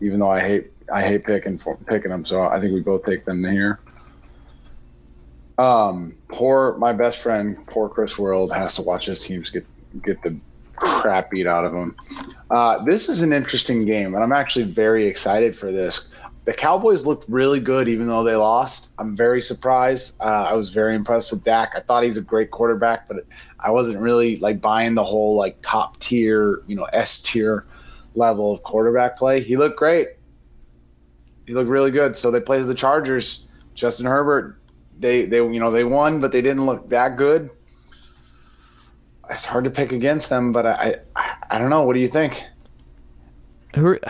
even 0.00 0.18
though 0.18 0.30
I 0.30 0.40
hate 0.40 0.72
I 0.92 1.02
hate 1.02 1.24
picking 1.24 1.58
picking 1.86 2.10
them. 2.10 2.24
So 2.24 2.42
I 2.42 2.60
think 2.60 2.74
we 2.74 2.80
both 2.80 3.02
take 3.02 3.24
them 3.24 3.44
here. 3.44 3.78
Um, 5.58 6.16
poor 6.28 6.76
my 6.78 6.92
best 6.92 7.22
friend, 7.22 7.56
poor 7.66 7.88
Chris 7.88 8.18
World, 8.18 8.52
has 8.52 8.76
to 8.76 8.82
watch 8.82 9.06
his 9.06 9.24
teams 9.24 9.50
get 9.50 9.66
get 10.02 10.20
the 10.22 10.38
crap 10.74 11.30
beat 11.30 11.46
out 11.46 11.64
of 11.64 11.72
him. 11.72 11.94
Uh, 12.50 12.82
this 12.84 13.08
is 13.08 13.22
an 13.22 13.32
interesting 13.32 13.86
game, 13.86 14.14
and 14.14 14.22
I'm 14.22 14.32
actually 14.32 14.64
very 14.64 15.06
excited 15.06 15.56
for 15.56 15.70
this. 15.70 16.11
The 16.44 16.52
Cowboys 16.52 17.06
looked 17.06 17.26
really 17.28 17.60
good, 17.60 17.88
even 17.88 18.08
though 18.08 18.24
they 18.24 18.34
lost. 18.34 18.92
I'm 18.98 19.16
very 19.16 19.40
surprised. 19.40 20.16
Uh, 20.20 20.48
I 20.50 20.54
was 20.54 20.70
very 20.70 20.94
impressed 20.96 21.30
with 21.30 21.44
Dak. 21.44 21.72
I 21.76 21.80
thought 21.80 22.02
he's 22.02 22.16
a 22.16 22.22
great 22.22 22.50
quarterback, 22.50 23.06
but 23.06 23.24
I 23.60 23.70
wasn't 23.70 24.00
really 24.00 24.38
like 24.38 24.60
buying 24.60 24.94
the 24.94 25.04
whole 25.04 25.36
like 25.36 25.58
top 25.62 25.98
tier, 26.00 26.62
you 26.66 26.74
know, 26.74 26.86
S 26.92 27.22
tier 27.22 27.64
level 28.14 28.52
of 28.52 28.62
quarterback 28.64 29.16
play. 29.16 29.40
He 29.40 29.56
looked 29.56 29.76
great. 29.76 30.08
He 31.46 31.54
looked 31.54 31.70
really 31.70 31.92
good. 31.92 32.16
So 32.16 32.30
they 32.30 32.40
played 32.40 32.64
the 32.64 32.74
Chargers. 32.74 33.46
Justin 33.74 34.06
Herbert 34.06 34.58
they 35.02 35.24
they 35.26 35.38
you 35.38 35.60
know 35.60 35.70
they 35.70 35.84
won, 35.84 36.20
but 36.20 36.32
they 36.32 36.40
didn't 36.40 36.64
look 36.64 36.88
that 36.90 37.16
good. 37.16 37.50
It's 39.30 39.44
hard 39.44 39.64
to 39.64 39.70
pick 39.70 39.92
against 39.92 40.30
them, 40.30 40.52
but 40.52 40.66
I 40.66 40.94
I, 41.14 41.36
I 41.50 41.58
don't 41.58 41.70
know. 41.70 41.82
What 41.82 41.94
do 41.94 42.00
you 42.00 42.08
think? 42.08 42.42
Who 43.74 43.86
are, 43.86 44.00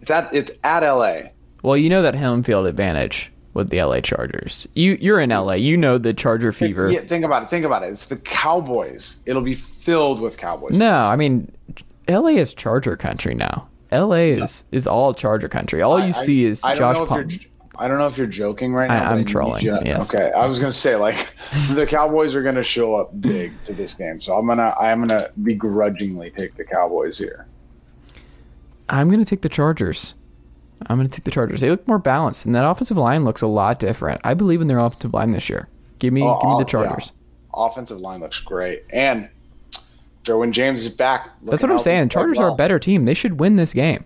It's 0.00 0.10
at 0.10 0.34
it's 0.34 0.58
at 0.62 0.80
LA. 0.80 1.30
Well, 1.66 1.76
you 1.76 1.90
know 1.90 2.00
that 2.02 2.14
home 2.14 2.44
field 2.44 2.68
advantage 2.68 3.32
with 3.52 3.70
the 3.70 3.82
LA 3.82 4.00
Chargers. 4.00 4.68
You 4.74 4.96
you're 5.00 5.18
in 5.18 5.30
LA. 5.30 5.54
You 5.54 5.76
know 5.76 5.98
the 5.98 6.14
Charger 6.14 6.52
fever. 6.52 6.88
Yeah, 6.92 7.00
think 7.00 7.24
about 7.24 7.42
it. 7.42 7.50
Think 7.50 7.64
about 7.64 7.82
it. 7.82 7.86
It's 7.86 8.06
the 8.06 8.18
Cowboys. 8.18 9.24
It'll 9.26 9.42
be 9.42 9.54
filled 9.54 10.20
with 10.20 10.38
Cowboys. 10.38 10.78
No, 10.78 10.92
I 10.92 11.16
mean, 11.16 11.50
LA 12.06 12.36
is 12.38 12.54
Charger 12.54 12.96
country 12.96 13.34
now. 13.34 13.66
LA 13.90 14.36
is 14.36 14.62
is 14.70 14.86
all 14.86 15.12
Charger 15.12 15.48
country. 15.48 15.82
All 15.82 15.98
you 15.98 16.14
I- 16.14 16.24
see 16.24 16.44
is 16.44 16.62
I 16.62 16.76
Josh 16.76 16.94
if 16.98 17.48
I 17.78 17.88
don't 17.88 17.98
know 17.98 18.06
if 18.06 18.16
you're 18.16 18.28
joking 18.28 18.72
right 18.72 18.88
now. 18.88 19.10
I'm 19.10 19.18
need 19.18 19.28
trolling, 19.28 19.64
you- 19.64 19.76
yes. 19.84 20.08
Okay, 20.08 20.30
I 20.30 20.46
was 20.46 20.60
gonna 20.60 20.70
say 20.70 20.94
like 20.94 21.16
the 21.72 21.84
Cowboys 21.84 22.36
are 22.36 22.44
gonna 22.44 22.62
show 22.62 22.94
up 22.94 23.10
big 23.20 23.60
to 23.64 23.74
this 23.74 23.94
game, 23.94 24.20
so 24.20 24.34
I'm 24.34 24.46
gonna 24.46 24.72
I'm 24.80 25.00
gonna 25.00 25.30
begrudgingly 25.42 26.30
take 26.30 26.54
the 26.54 26.64
Cowboys 26.64 27.18
here. 27.18 27.48
I'm 28.88 29.08
going 29.08 29.18
to 29.18 29.24
take 29.24 29.42
the 29.42 29.48
Chargers. 29.48 30.14
I'm 30.86 30.96
going 30.98 31.08
to 31.08 31.14
take 31.14 31.24
the 31.24 31.30
Chargers. 31.30 31.60
They 31.60 31.70
look 31.70 31.86
more 31.88 31.98
balanced, 31.98 32.44
and 32.46 32.54
that 32.54 32.64
offensive 32.68 32.96
line 32.96 33.24
looks 33.24 33.42
a 33.42 33.46
lot 33.46 33.78
different. 33.78 34.20
I 34.24 34.34
believe 34.34 34.60
in 34.60 34.66
their 34.68 34.78
offensive 34.78 35.14
line 35.14 35.32
this 35.32 35.48
year. 35.48 35.68
Give 35.98 36.12
me, 36.12 36.22
Oh, 36.22 36.38
give 36.40 36.48
me 36.48 36.54
oh, 36.54 36.58
the 36.58 36.64
Chargers. 36.70 37.12
yeah. 37.14 37.66
Offensive 37.66 37.98
line 37.98 38.20
looks 38.20 38.40
great, 38.40 38.84
and 38.92 39.28
Derwin 40.24 40.52
James 40.52 40.84
is 40.84 40.94
back. 40.94 41.30
That's 41.42 41.62
what 41.62 41.72
I'm 41.72 41.78
saying. 41.78 42.10
Chargers 42.10 42.38
are 42.38 42.50
a 42.50 42.54
better 42.54 42.78
team. 42.78 43.04
They 43.06 43.14
should 43.14 43.40
win 43.40 43.56
this 43.56 43.72
game. 43.72 44.04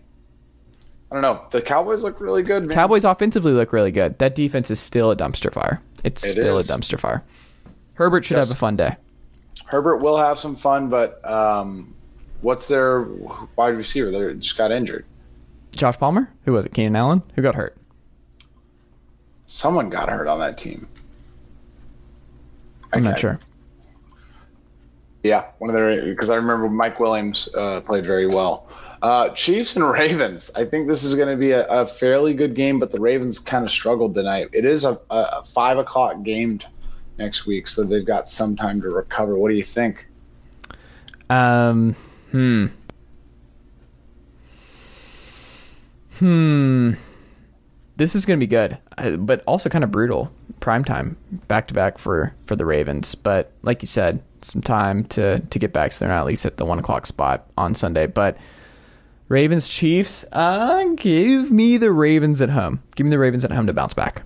I 1.10 1.14
don't 1.16 1.22
know. 1.22 1.44
The 1.50 1.60
Cowboys 1.60 2.04
look 2.04 2.20
really 2.20 2.44
good, 2.44 2.62
man. 2.66 2.74
Cowboys 2.74 3.04
offensively 3.04 3.50
look 3.52 3.72
really 3.72 3.90
good. 3.90 4.16
That 4.20 4.36
defense 4.36 4.70
is 4.70 4.78
still 4.78 5.10
a 5.10 5.16
dumpster 5.16 5.52
fire. 5.52 5.82
It's 6.04 6.24
It 6.24 6.32
still 6.32 6.56
is. 6.58 6.70
a 6.70 6.74
dumpster 6.74 7.00
fire. 7.00 7.24
Herbert 7.96 8.24
should 8.24 8.36
Just- 8.36 8.48
have 8.50 8.56
a 8.56 8.58
fun 8.58 8.76
day. 8.76 8.96
Herbert 9.66 9.98
will 9.98 10.16
have 10.16 10.38
some 10.38 10.54
fun, 10.56 10.88
but 10.88 11.20
um, 11.28 11.94
what's 12.42 12.68
their 12.68 13.02
wide 13.56 13.76
receiver? 13.76 14.10
They 14.12 14.32
just 14.38 14.56
got 14.56 14.70
injured. 14.72 15.04
Josh 15.72 15.98
Palmer? 15.98 16.30
Who 16.44 16.52
was 16.52 16.66
it? 16.66 16.74
Keenan 16.74 16.96
Allen? 16.96 17.22
Who 17.34 17.42
got 17.42 17.54
hurt? 17.54 17.76
Someone 19.46 19.90
got 19.90 20.08
hurt 20.08 20.28
on 20.28 20.40
that 20.40 20.58
team. 20.58 20.86
I'm 22.92 23.04
not 23.04 23.18
sure. 23.18 23.38
Yeah, 25.22 25.50
one 25.58 25.70
of 25.70 25.76
their 25.76 26.06
because 26.06 26.30
I 26.30 26.36
remember 26.36 26.68
Mike 26.68 26.98
Williams 26.98 27.54
uh, 27.54 27.80
played 27.82 28.06
very 28.06 28.26
well. 28.26 28.68
Uh, 29.02 29.28
Chiefs 29.30 29.76
and 29.76 29.84
Ravens. 29.90 30.50
I 30.56 30.64
think 30.64 30.88
this 30.88 31.04
is 31.04 31.14
going 31.14 31.28
to 31.28 31.36
be 31.36 31.52
a, 31.52 31.66
a 31.66 31.86
fairly 31.86 32.34
good 32.34 32.54
game, 32.54 32.78
but 32.78 32.90
the 32.90 33.00
Ravens 33.00 33.38
kind 33.38 33.64
of 33.64 33.70
struggled 33.70 34.14
tonight. 34.14 34.48
It 34.52 34.64
is 34.64 34.84
a, 34.84 34.98
a, 35.10 35.26
a 35.38 35.44
five 35.44 35.78
o'clock 35.78 36.22
game 36.22 36.60
next 37.18 37.46
week, 37.46 37.68
so 37.68 37.84
they've 37.84 38.04
got 38.04 38.28
some 38.28 38.56
time 38.56 38.80
to 38.80 38.88
recover. 38.88 39.36
What 39.36 39.50
do 39.50 39.56
you 39.56 39.62
think? 39.62 40.08
Um, 41.28 41.94
hmm. 42.30 42.66
Hmm. 46.20 46.92
This 47.96 48.14
is 48.14 48.26
going 48.26 48.38
to 48.38 48.46
be 48.46 48.48
good, 48.48 48.76
uh, 48.98 49.16
but 49.16 49.42
also 49.46 49.68
kind 49.68 49.84
of 49.84 49.90
brutal. 49.90 50.30
Prime 50.60 50.84
time, 50.84 51.16
back 51.48 51.68
to 51.68 51.74
back 51.74 51.96
for 51.96 52.34
for 52.44 52.54
the 52.54 52.66
Ravens. 52.66 53.14
But 53.14 53.52
like 53.62 53.82
you 53.82 53.86
said, 53.86 54.22
some 54.42 54.60
time 54.60 55.04
to 55.04 55.40
to 55.40 55.58
get 55.58 55.72
back, 55.72 55.92
so 55.92 56.04
they're 56.04 56.14
not 56.14 56.20
at 56.20 56.26
least 56.26 56.44
at 56.44 56.58
the 56.58 56.66
one 56.66 56.78
o'clock 56.78 57.06
spot 57.06 57.46
on 57.56 57.74
Sunday. 57.74 58.06
But 58.06 58.36
Ravens 59.28 59.66
Chiefs, 59.66 60.26
uh, 60.32 60.84
give 60.96 61.50
me 61.50 61.78
the 61.78 61.90
Ravens 61.90 62.42
at 62.42 62.50
home. 62.50 62.82
Give 62.96 63.06
me 63.06 63.10
the 63.10 63.18
Ravens 63.18 63.44
at 63.44 63.52
home 63.52 63.66
to 63.66 63.72
bounce 63.72 63.94
back. 63.94 64.22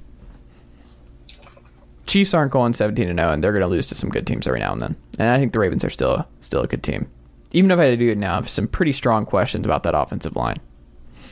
Chiefs 2.07 2.35
aren't 2.35 2.51
going 2.51 2.75
17 2.75 3.09
and 3.09 3.19
0, 3.19 3.33
and 3.33 3.43
they're 3.43 3.53
going 3.53 3.63
to 3.63 3.69
lose 3.69 3.87
to 3.89 3.95
some 3.95 4.11
good 4.11 4.27
teams 4.27 4.49
every 4.49 4.61
now 4.61 4.73
and 4.73 4.81
then. 4.81 4.97
And 5.21 5.29
I 5.29 5.39
think 5.39 5.53
the 5.53 5.61
Ravens 5.61 5.85
are 5.85 5.91
still 5.91 6.27
still 6.41 6.63
a 6.63 6.67
good 6.67 6.83
team. 6.83 7.09
Even 7.53 7.71
if 7.71 7.79
I 7.79 7.85
had 7.85 7.91
to 7.91 7.97
do 7.97 8.11
it 8.11 8.19
now, 8.19 8.33
I 8.33 8.37
have 8.37 8.51
some 8.51 8.67
pretty 8.67 8.93
strong 8.93 9.25
questions 9.27 9.65
about 9.65 9.85
that 9.85 9.97
offensive 9.97 10.35
line. 10.35 10.59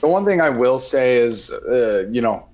The 0.03 0.09
one 0.09 0.24
thing 0.24 0.40
I 0.40 0.50
will 0.50 0.80
say 0.80 1.16
is, 1.18 1.50
uh, 1.50 2.09
you 2.11 2.20
know, 2.20 2.48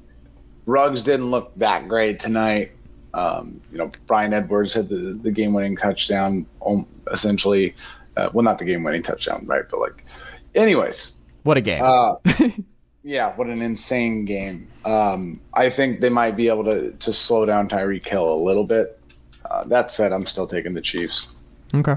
Ruggs 0.67 1.03
didn't 1.03 1.31
look 1.31 1.53
that 1.57 1.89
great 1.89 2.21
tonight. 2.21 2.73
Um, 3.15 3.63
you 3.73 3.79
know, 3.79 3.91
Bryan 4.07 4.35
Edwards 4.35 4.75
had 4.75 4.91
the, 4.91 5.19
the 5.21 5.33
game 5.33 5.55
winning 5.55 5.75
touchdown, 5.77 6.45
um, 6.65 6.87
essentially. 7.11 7.75
Uh, 8.17 8.29
well, 8.35 8.45
not 8.45 8.59
the 8.59 8.67
game 8.67 8.83
winning 8.85 9.03
touchdown, 9.03 9.47
right? 9.47 9.65
But, 9.69 9.81
like, 9.81 10.05
anyways, 10.55 11.19
What 11.43 11.57
a 11.57 11.63
game! 11.63 11.81
uh, 11.83 12.17
yeah, 13.03 13.35
what 13.35 13.47
an 13.47 13.63
insane 13.63 14.27
game. 14.27 14.69
Um, 14.85 15.41
I 15.55 15.71
think 15.71 16.01
they 16.01 16.11
might 16.11 16.37
be 16.37 16.49
able 16.49 16.65
to, 16.65 16.93
to 16.93 17.13
slow 17.15 17.47
down 17.47 17.71
Tyreek 17.71 18.07
Hill 18.07 18.31
a 18.31 18.37
little 18.37 18.65
bit. 18.65 19.01
Uh, 19.51 19.65
that 19.65 19.91
said, 19.91 20.13
I'm 20.13 20.27
still 20.27 20.47
taking 20.47 20.75
the 20.75 20.83
Chiefs. 20.83 21.33
okay. 21.75 21.97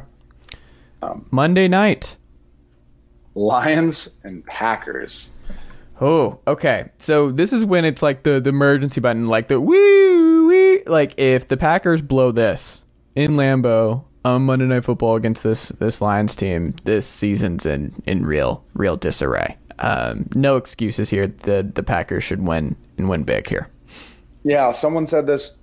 um, 1.02 1.26
Monday 1.30 1.68
night. 1.68 2.16
Lions 3.36 4.22
and 4.24 4.45
Packers. 4.45 5.32
Oh, 6.02 6.39
okay. 6.47 6.89
So 6.97 7.32
this 7.32 7.54
is 7.54 7.64
when 7.64 7.86
it's 7.86 8.02
like 8.02 8.24
the, 8.24 8.41
the 8.41 8.49
emergency 8.49 8.99
button, 8.99 9.28
like 9.28 9.47
the 9.47 9.62
wee 9.62 10.41
wee. 10.41 10.84
Like 10.86 11.18
if 11.20 11.47
the 11.47 11.58
Packers 11.58 12.02
blow 12.02 12.32
this 12.32 12.84
in 13.16 13.34
Lambeau 13.34 14.04
on 14.26 14.41
Monday 14.43 14.66
Night 14.66 14.84
Football 14.84 15.16
against 15.16 15.43
this 15.43 15.70
this 15.70 16.02
Lions 16.02 16.36
team, 16.36 16.76
this 16.84 17.06
season's 17.06 17.66
in 17.68 17.93
in 18.08 18.26
real 18.26 18.64
real 18.74 18.97
disarray. 18.97 19.56
Um, 19.78 20.28
no 20.34 20.58
excuses 20.58 21.10
here. 21.10 21.28
The 21.28 21.70
the 21.74 21.84
Packers 21.84 22.24
should 22.24 22.45
win 22.45 22.76
and 22.97 23.08
win 23.08 23.24
big 23.24 23.47
here. 23.47 23.70
Yeah, 24.43 24.72
someone 24.72 25.06
said 25.06 25.28
this 25.28 25.60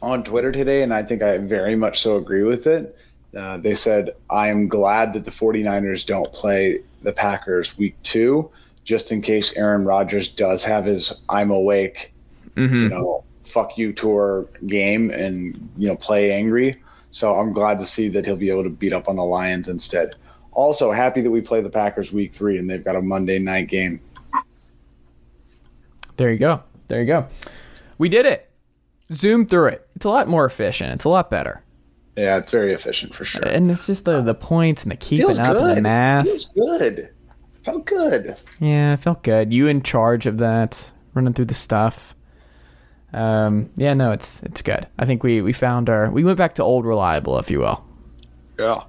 on 0.00 0.24
Twitter 0.24 0.50
today, 0.50 0.82
and 0.82 0.94
I 0.94 1.02
think 1.02 1.22
I 1.22 1.36
very 1.38 1.76
much 1.76 2.00
so 2.00 2.16
agree 2.16 2.42
with 2.42 2.66
it. 2.66 2.96
Uh, 3.36 3.58
they 3.58 3.74
said, 3.74 4.10
I 4.30 4.48
am 4.48 4.68
glad 4.68 5.14
that 5.14 5.24
the 5.24 5.30
49ers 5.30 6.06
don't 6.06 6.32
play 6.32 6.78
the 7.02 7.12
Packers 7.12 7.76
week 7.76 7.96
two, 8.02 8.50
just 8.84 9.10
in 9.10 9.22
case 9.22 9.56
Aaron 9.56 9.84
Rodgers 9.84 10.28
does 10.28 10.62
have 10.64 10.84
his 10.84 11.22
I'm 11.28 11.50
awake, 11.50 12.12
mm-hmm. 12.54 12.74
you 12.74 12.88
know, 12.88 13.24
fuck 13.44 13.76
you 13.76 13.92
tour 13.92 14.46
game 14.66 15.10
and, 15.10 15.70
you 15.76 15.88
know, 15.88 15.96
play 15.96 16.32
angry. 16.32 16.76
So 17.10 17.34
I'm 17.34 17.52
glad 17.52 17.78
to 17.78 17.84
see 17.84 18.08
that 18.10 18.24
he'll 18.26 18.36
be 18.36 18.50
able 18.50 18.64
to 18.64 18.70
beat 18.70 18.92
up 18.92 19.08
on 19.08 19.16
the 19.16 19.24
Lions 19.24 19.68
instead. 19.68 20.14
Also, 20.52 20.92
happy 20.92 21.20
that 21.20 21.30
we 21.30 21.40
play 21.40 21.60
the 21.60 21.70
Packers 21.70 22.12
week 22.12 22.32
three 22.32 22.58
and 22.58 22.68
they've 22.68 22.84
got 22.84 22.96
a 22.96 23.02
Monday 23.02 23.38
night 23.38 23.68
game. 23.68 24.00
There 26.16 26.30
you 26.30 26.38
go. 26.38 26.62
There 26.88 27.00
you 27.00 27.06
go. 27.06 27.26
We 27.98 28.08
did 28.08 28.26
it. 28.26 28.50
Zoom 29.12 29.46
through 29.46 29.68
it. 29.68 29.88
It's 29.96 30.04
a 30.04 30.10
lot 30.10 30.28
more 30.28 30.44
efficient. 30.44 30.92
It's 30.92 31.04
a 31.04 31.08
lot 31.08 31.30
better. 31.30 31.62
Yeah, 32.16 32.36
it's 32.38 32.52
very 32.52 32.72
efficient 32.72 33.14
for 33.14 33.24
sure. 33.24 33.44
And 33.44 33.70
it's 33.70 33.86
just 33.86 34.04
the 34.04 34.22
the 34.22 34.34
points 34.34 34.84
and 34.84 34.92
the 34.92 34.96
keeping 34.96 35.26
Feels 35.26 35.38
up 35.38 35.56
and 35.56 35.78
the 35.78 35.82
math. 35.82 36.26
It 36.26 36.28
Feels 36.28 36.52
good. 36.52 37.13
Felt 37.64 37.86
good. 37.86 38.36
Yeah, 38.60 38.92
it 38.92 39.00
felt 39.00 39.22
good. 39.22 39.52
You 39.52 39.68
in 39.68 39.82
charge 39.82 40.26
of 40.26 40.38
that, 40.38 40.90
running 41.14 41.32
through 41.32 41.46
the 41.46 41.54
stuff. 41.54 42.14
Um, 43.14 43.70
yeah, 43.76 43.94
no, 43.94 44.12
it's 44.12 44.40
it's 44.42 44.60
good. 44.60 44.86
I 44.98 45.06
think 45.06 45.22
we 45.22 45.40
we 45.40 45.52
found 45.52 45.88
our 45.88 46.10
we 46.10 46.24
went 46.24 46.36
back 46.36 46.56
to 46.56 46.62
old 46.62 46.84
reliable, 46.84 47.38
if 47.38 47.50
you 47.50 47.60
will. 47.60 47.84
Yeah. 48.58 48.82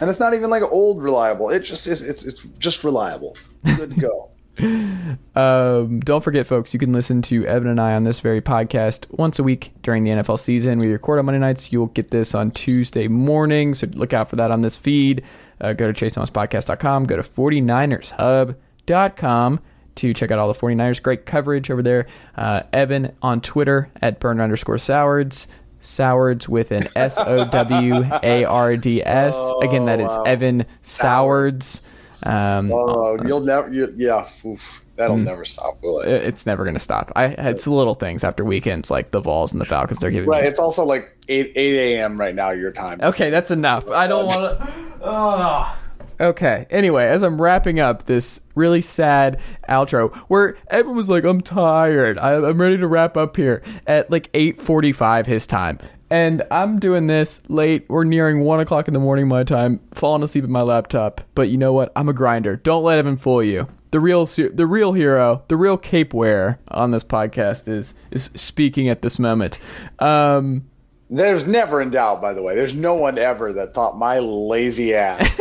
And 0.00 0.08
it's 0.08 0.20
not 0.20 0.34
even 0.34 0.48
like 0.48 0.62
old 0.62 1.02
reliable. 1.02 1.50
It 1.50 1.60
just 1.60 1.86
is. 1.86 2.08
It's 2.08 2.24
it's 2.24 2.42
just 2.58 2.84
reliable. 2.84 3.36
It's 3.64 3.76
good 3.76 3.90
to 3.90 4.00
go. 4.00 4.30
Um, 5.36 6.00
don't 6.00 6.24
forget, 6.24 6.46
folks, 6.46 6.72
you 6.72 6.80
can 6.80 6.94
listen 6.94 7.20
to 7.22 7.46
Evan 7.46 7.68
and 7.68 7.78
I 7.78 7.92
on 7.92 8.04
this 8.04 8.20
very 8.20 8.40
podcast 8.40 9.04
once 9.10 9.38
a 9.38 9.42
week 9.42 9.70
during 9.82 10.02
the 10.02 10.10
NFL 10.10 10.40
season. 10.40 10.78
We 10.78 10.86
record 10.86 11.18
on 11.18 11.26
Monday 11.26 11.38
nights. 11.38 11.72
You'll 11.72 11.88
get 11.88 12.10
this 12.10 12.34
on 12.34 12.50
Tuesday 12.52 13.06
morning, 13.06 13.74
so 13.74 13.86
look 13.92 14.14
out 14.14 14.30
for 14.30 14.36
that 14.36 14.50
on 14.50 14.62
this 14.62 14.74
feed. 14.74 15.22
Uh, 15.60 15.72
go 15.72 15.90
to 15.90 16.04
chasethomaspodcast.com. 16.04 17.04
Go 17.04 17.16
to 17.16 17.22
49ershub.com 17.22 19.60
to 19.96 20.14
check 20.14 20.30
out 20.30 20.38
all 20.38 20.52
the 20.52 20.58
49ers. 20.58 21.02
Great 21.02 21.26
coverage 21.26 21.70
over 21.70 21.82
there. 21.82 22.06
Uh, 22.36 22.62
Evan 22.72 23.12
on 23.22 23.40
Twitter 23.40 23.90
at 24.00 24.20
burn 24.20 24.40
underscore 24.40 24.78
sowards. 24.78 25.48
Sowards 25.80 26.48
with 26.48 26.70
an 26.72 26.82
S 26.96 27.16
O 27.18 27.48
W 27.50 27.94
A 28.22 28.44
R 28.44 28.76
D 28.76 29.04
S. 29.04 29.36
Again, 29.62 29.86
that 29.86 30.00
is. 30.00 30.10
Evan 30.26 30.64
Sowards. 30.78 31.82
Um, 32.26 32.70
Oh, 32.72 33.16
you'll 33.26 33.40
never. 33.40 33.72
You, 33.72 33.88
yeah. 33.96 34.26
Oof, 34.44 34.84
that'll 34.96 35.16
never 35.16 35.44
stop, 35.44 35.80
will 35.82 36.00
it? 36.00 36.08
it's 36.08 36.46
never 36.46 36.64
going 36.64 36.74
to 36.74 36.80
stop. 36.80 37.12
I 37.14 37.26
it's 37.26 37.64
the 37.64 37.72
little 37.72 37.94
things 37.94 38.24
after 38.24 38.44
weekends 38.44 38.90
like 38.90 39.10
the 39.12 39.20
Vols 39.20 39.52
and 39.52 39.60
the 39.60 39.64
Falcons 39.64 40.02
are 40.02 40.10
giving. 40.10 40.28
Right. 40.28 40.42
me. 40.42 40.48
It's 40.48 40.58
also 40.58 40.84
like 40.84 41.16
eight 41.28 41.52
eight 41.54 41.94
a.m. 41.96 42.18
right 42.18 42.34
now 42.34 42.50
your 42.50 42.72
time. 42.72 43.00
Okay, 43.00 43.30
that's 43.30 43.50
enough. 43.50 43.88
I 43.88 44.06
don't 44.06 44.26
want 44.26 44.58
to. 44.58 44.72
Oh. 45.02 45.78
Okay. 46.18 46.66
Anyway, 46.70 47.04
as 47.06 47.22
I'm 47.22 47.40
wrapping 47.40 47.78
up 47.78 48.04
this 48.06 48.40
really 48.54 48.80
sad 48.80 49.38
outro, 49.68 50.14
where 50.28 50.56
everyone 50.68 50.96
was 50.96 51.10
like, 51.10 51.24
"I'm 51.24 51.42
tired. 51.42 52.18
I, 52.18 52.36
I'm 52.36 52.58
ready 52.60 52.78
to 52.78 52.86
wrap 52.86 53.16
up 53.18 53.36
here 53.36 53.62
at 53.86 54.10
like 54.10 54.32
8:45 54.32 55.26
his 55.26 55.46
time." 55.46 55.78
And 56.10 56.42
I'm 56.50 56.78
doing 56.78 57.06
this 57.08 57.40
late. 57.48 57.86
We're 57.88 58.04
nearing 58.04 58.40
one 58.40 58.60
o'clock 58.60 58.86
in 58.88 58.94
the 58.94 59.00
morning 59.00 59.26
my 59.26 59.42
time, 59.44 59.80
falling 59.92 60.22
asleep 60.22 60.44
at 60.44 60.50
my 60.50 60.62
laptop. 60.62 61.20
But 61.34 61.48
you 61.48 61.56
know 61.56 61.72
what? 61.72 61.90
I'm 61.96 62.08
a 62.08 62.12
grinder. 62.12 62.56
Don't 62.56 62.84
let 62.84 62.98
Evan 62.98 63.16
fool 63.16 63.42
you. 63.42 63.66
The 63.90 64.00
real, 64.00 64.26
the 64.26 64.66
real 64.66 64.92
hero, 64.92 65.42
the 65.48 65.56
real 65.56 65.76
cape 65.76 66.12
wearer 66.12 66.58
on 66.68 66.90
this 66.90 67.04
podcast 67.04 67.66
is 67.66 67.94
is 68.10 68.30
speaking 68.34 68.88
at 68.88 69.02
this 69.02 69.18
moment. 69.18 69.58
Um, 69.98 70.68
There's 71.08 71.48
never 71.48 71.80
in 71.80 71.90
doubt, 71.90 72.20
by 72.20 72.34
the 72.34 72.42
way. 72.42 72.54
There's 72.54 72.74
no 72.74 72.94
one 72.94 73.16
ever 73.18 73.52
that 73.54 73.74
thought 73.74 73.96
my 73.96 74.18
lazy 74.18 74.94
ass 74.94 75.40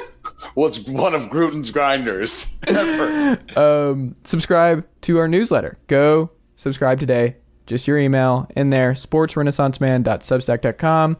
was 0.56 0.88
one 0.90 1.14
of 1.14 1.22
Gruden's 1.30 1.70
grinders. 1.70 2.60
Ever. 2.66 3.38
um, 3.56 4.16
subscribe 4.24 4.84
to 5.02 5.18
our 5.18 5.28
newsletter. 5.28 5.78
Go 5.86 6.30
subscribe 6.56 6.98
today. 7.00 7.36
Just 7.72 7.88
your 7.88 7.98
email 7.98 8.46
in 8.54 8.68
there, 8.68 8.92
sportsrenaissanceman.substack.com, 8.92 11.16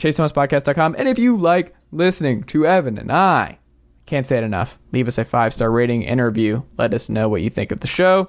chasethomaspodcast.com. 0.00 0.96
And 0.98 1.08
if 1.08 1.20
you 1.20 1.36
like 1.36 1.72
listening 1.92 2.42
to 2.44 2.66
Evan 2.66 2.98
and 2.98 3.12
I, 3.12 3.58
can't 4.06 4.26
say 4.26 4.38
it 4.38 4.42
enough, 4.42 4.76
leave 4.90 5.06
us 5.06 5.18
a 5.18 5.24
five 5.24 5.54
star 5.54 5.70
rating 5.70 6.02
interview. 6.02 6.62
Let 6.76 6.92
us 6.94 7.08
know 7.08 7.28
what 7.28 7.42
you 7.42 7.50
think 7.50 7.70
of 7.70 7.78
the 7.78 7.86
show. 7.86 8.28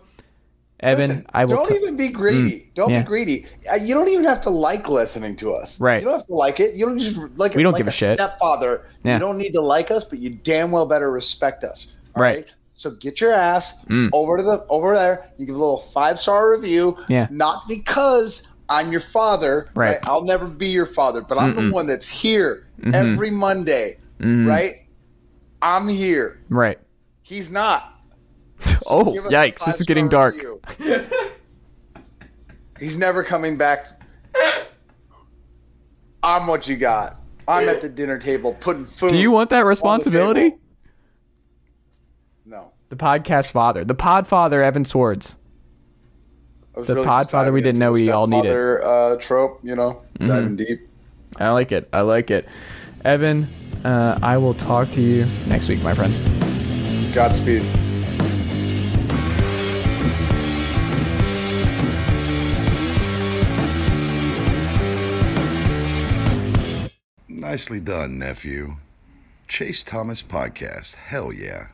Evan, 0.79 1.09
Listen, 1.09 1.25
I 1.33 1.45
will. 1.45 1.55
don't 1.55 1.69
t- 1.69 1.75
even 1.75 1.97
be 1.97 2.09
greedy. 2.09 2.69
don't 2.75 2.91
yeah. 2.91 3.01
be 3.01 3.07
greedy. 3.07 3.45
Uh, 3.71 3.77
You 3.77 3.95
don't 3.95 4.09
even 4.09 4.25
have 4.25 4.41
to 4.41 4.51
like 4.51 4.87
listening 4.87 5.35
to 5.37 5.53
us. 5.53 5.81
Right. 5.81 6.01
You 6.01 6.05
don't 6.05 6.19
have 6.19 6.27
to 6.27 6.33
like 6.33 6.59
it. 6.59 6.75
You 6.75 6.85
don't 6.85 6.99
just 6.99 7.17
like. 7.39 7.55
We 7.55 7.63
don't 7.63 7.73
like 7.73 7.79
give 7.79 7.87
a 7.87 7.91
shit. 7.91 8.17
Stepfather. 8.17 8.85
Yeah. 9.03 9.13
You 9.13 9.19
don't 9.21 9.39
need 9.39 9.53
to 9.53 9.61
like 9.61 9.89
us, 9.89 10.03
but 10.03 10.19
you 10.19 10.29
damn 10.29 10.69
well 10.69 10.85
better 10.85 11.11
respect 11.11 11.63
us. 11.63 11.95
all 12.15 12.21
Right. 12.21 12.53
So 12.77 12.91
get 12.91 13.21
your 13.21 13.31
ass 13.31 13.85
Mm. 13.85 14.09
over 14.13 14.35
to 14.37 14.43
the 14.43 14.65
over 14.69 14.93
there. 14.95 15.23
You 15.37 15.45
give 15.45 15.55
a 15.55 15.57
little 15.57 15.77
five 15.79 16.19
star 16.19 16.51
review. 16.51 16.97
Yeah. 17.07 17.27
Not 17.31 17.67
because 17.69 18.57
I'm 18.69 18.91
your 18.91 18.99
father. 18.99 19.69
Right. 19.73 19.97
I'll 20.07 20.23
never 20.25 20.45
be 20.47 20.67
your 20.67 20.85
father, 20.85 21.21
but 21.21 21.37
I'm 21.37 21.55
the 21.55 21.71
one 21.71 21.87
that's 21.87 22.09
here 22.09 22.67
Mm-hmm. 22.81 22.93
every 22.93 23.31
Monday. 23.31 23.97
Right. 24.19 24.73
I'm 25.61 25.87
here. 25.87 26.37
right. 26.49 26.77
He's 27.23 27.49
not. 27.51 27.81
Oh, 28.87 29.17
us 29.17 29.25
a 29.25 29.29
yikes! 29.33 29.65
This 29.65 29.79
is 29.79 29.87
getting 29.87 30.09
dark. 30.09 30.35
He's 32.79 32.97
never 32.99 33.23
coming 33.23 33.57
back. 33.57 33.85
I'm 36.21 36.47
what 36.47 36.67
you 36.67 36.75
got. 36.75 37.13
I'm 37.47 37.67
at 37.69 37.81
the 37.81 37.89
dinner 37.89 38.17
table 38.17 38.53
putting 38.53 38.85
food. 38.85 39.11
Do 39.11 39.17
you 39.17 39.31
want 39.31 39.49
that 39.51 39.65
responsibility? 39.65 40.53
Table. 42.97 43.11
No. 43.11 43.17
The 43.17 43.27
podcast 43.27 43.51
father, 43.51 43.83
the 43.83 43.95
pod 43.95 44.27
father, 44.27 44.63
Evan 44.63 44.85
Swords. 44.85 45.35
The 46.75 46.93
really 46.93 47.07
Podfather 47.07 47.45
just 47.45 47.51
we 47.53 47.61
didn't 47.61 47.79
know 47.79 47.93
we 47.93 48.09
all 48.09 48.27
needed. 48.27 48.51
Mm-hmm. 48.51 49.13
Uh, 49.13 49.15
trope, 49.17 49.61
you 49.63 49.75
know, 49.75 50.01
diving 50.19 50.57
deep. 50.57 50.89
I 51.37 51.49
like 51.51 51.71
it. 51.71 51.87
I 51.93 52.01
like 52.01 52.31
it. 52.31 52.49
Evan, 53.05 53.47
uh, 53.85 54.19
I 54.21 54.37
will 54.37 54.53
talk 54.53 54.91
to 54.91 55.01
you 55.01 55.25
next 55.47 55.69
week, 55.69 55.81
my 55.83 55.93
friend. 55.93 56.13
Godspeed. 57.13 57.63
Nicely 67.29 67.79
done, 67.79 68.19
nephew. 68.19 68.75
Chase 69.47 69.83
Thomas 69.83 70.21
Podcast. 70.21 70.95
Hell 70.95 71.31
yeah. 71.31 71.67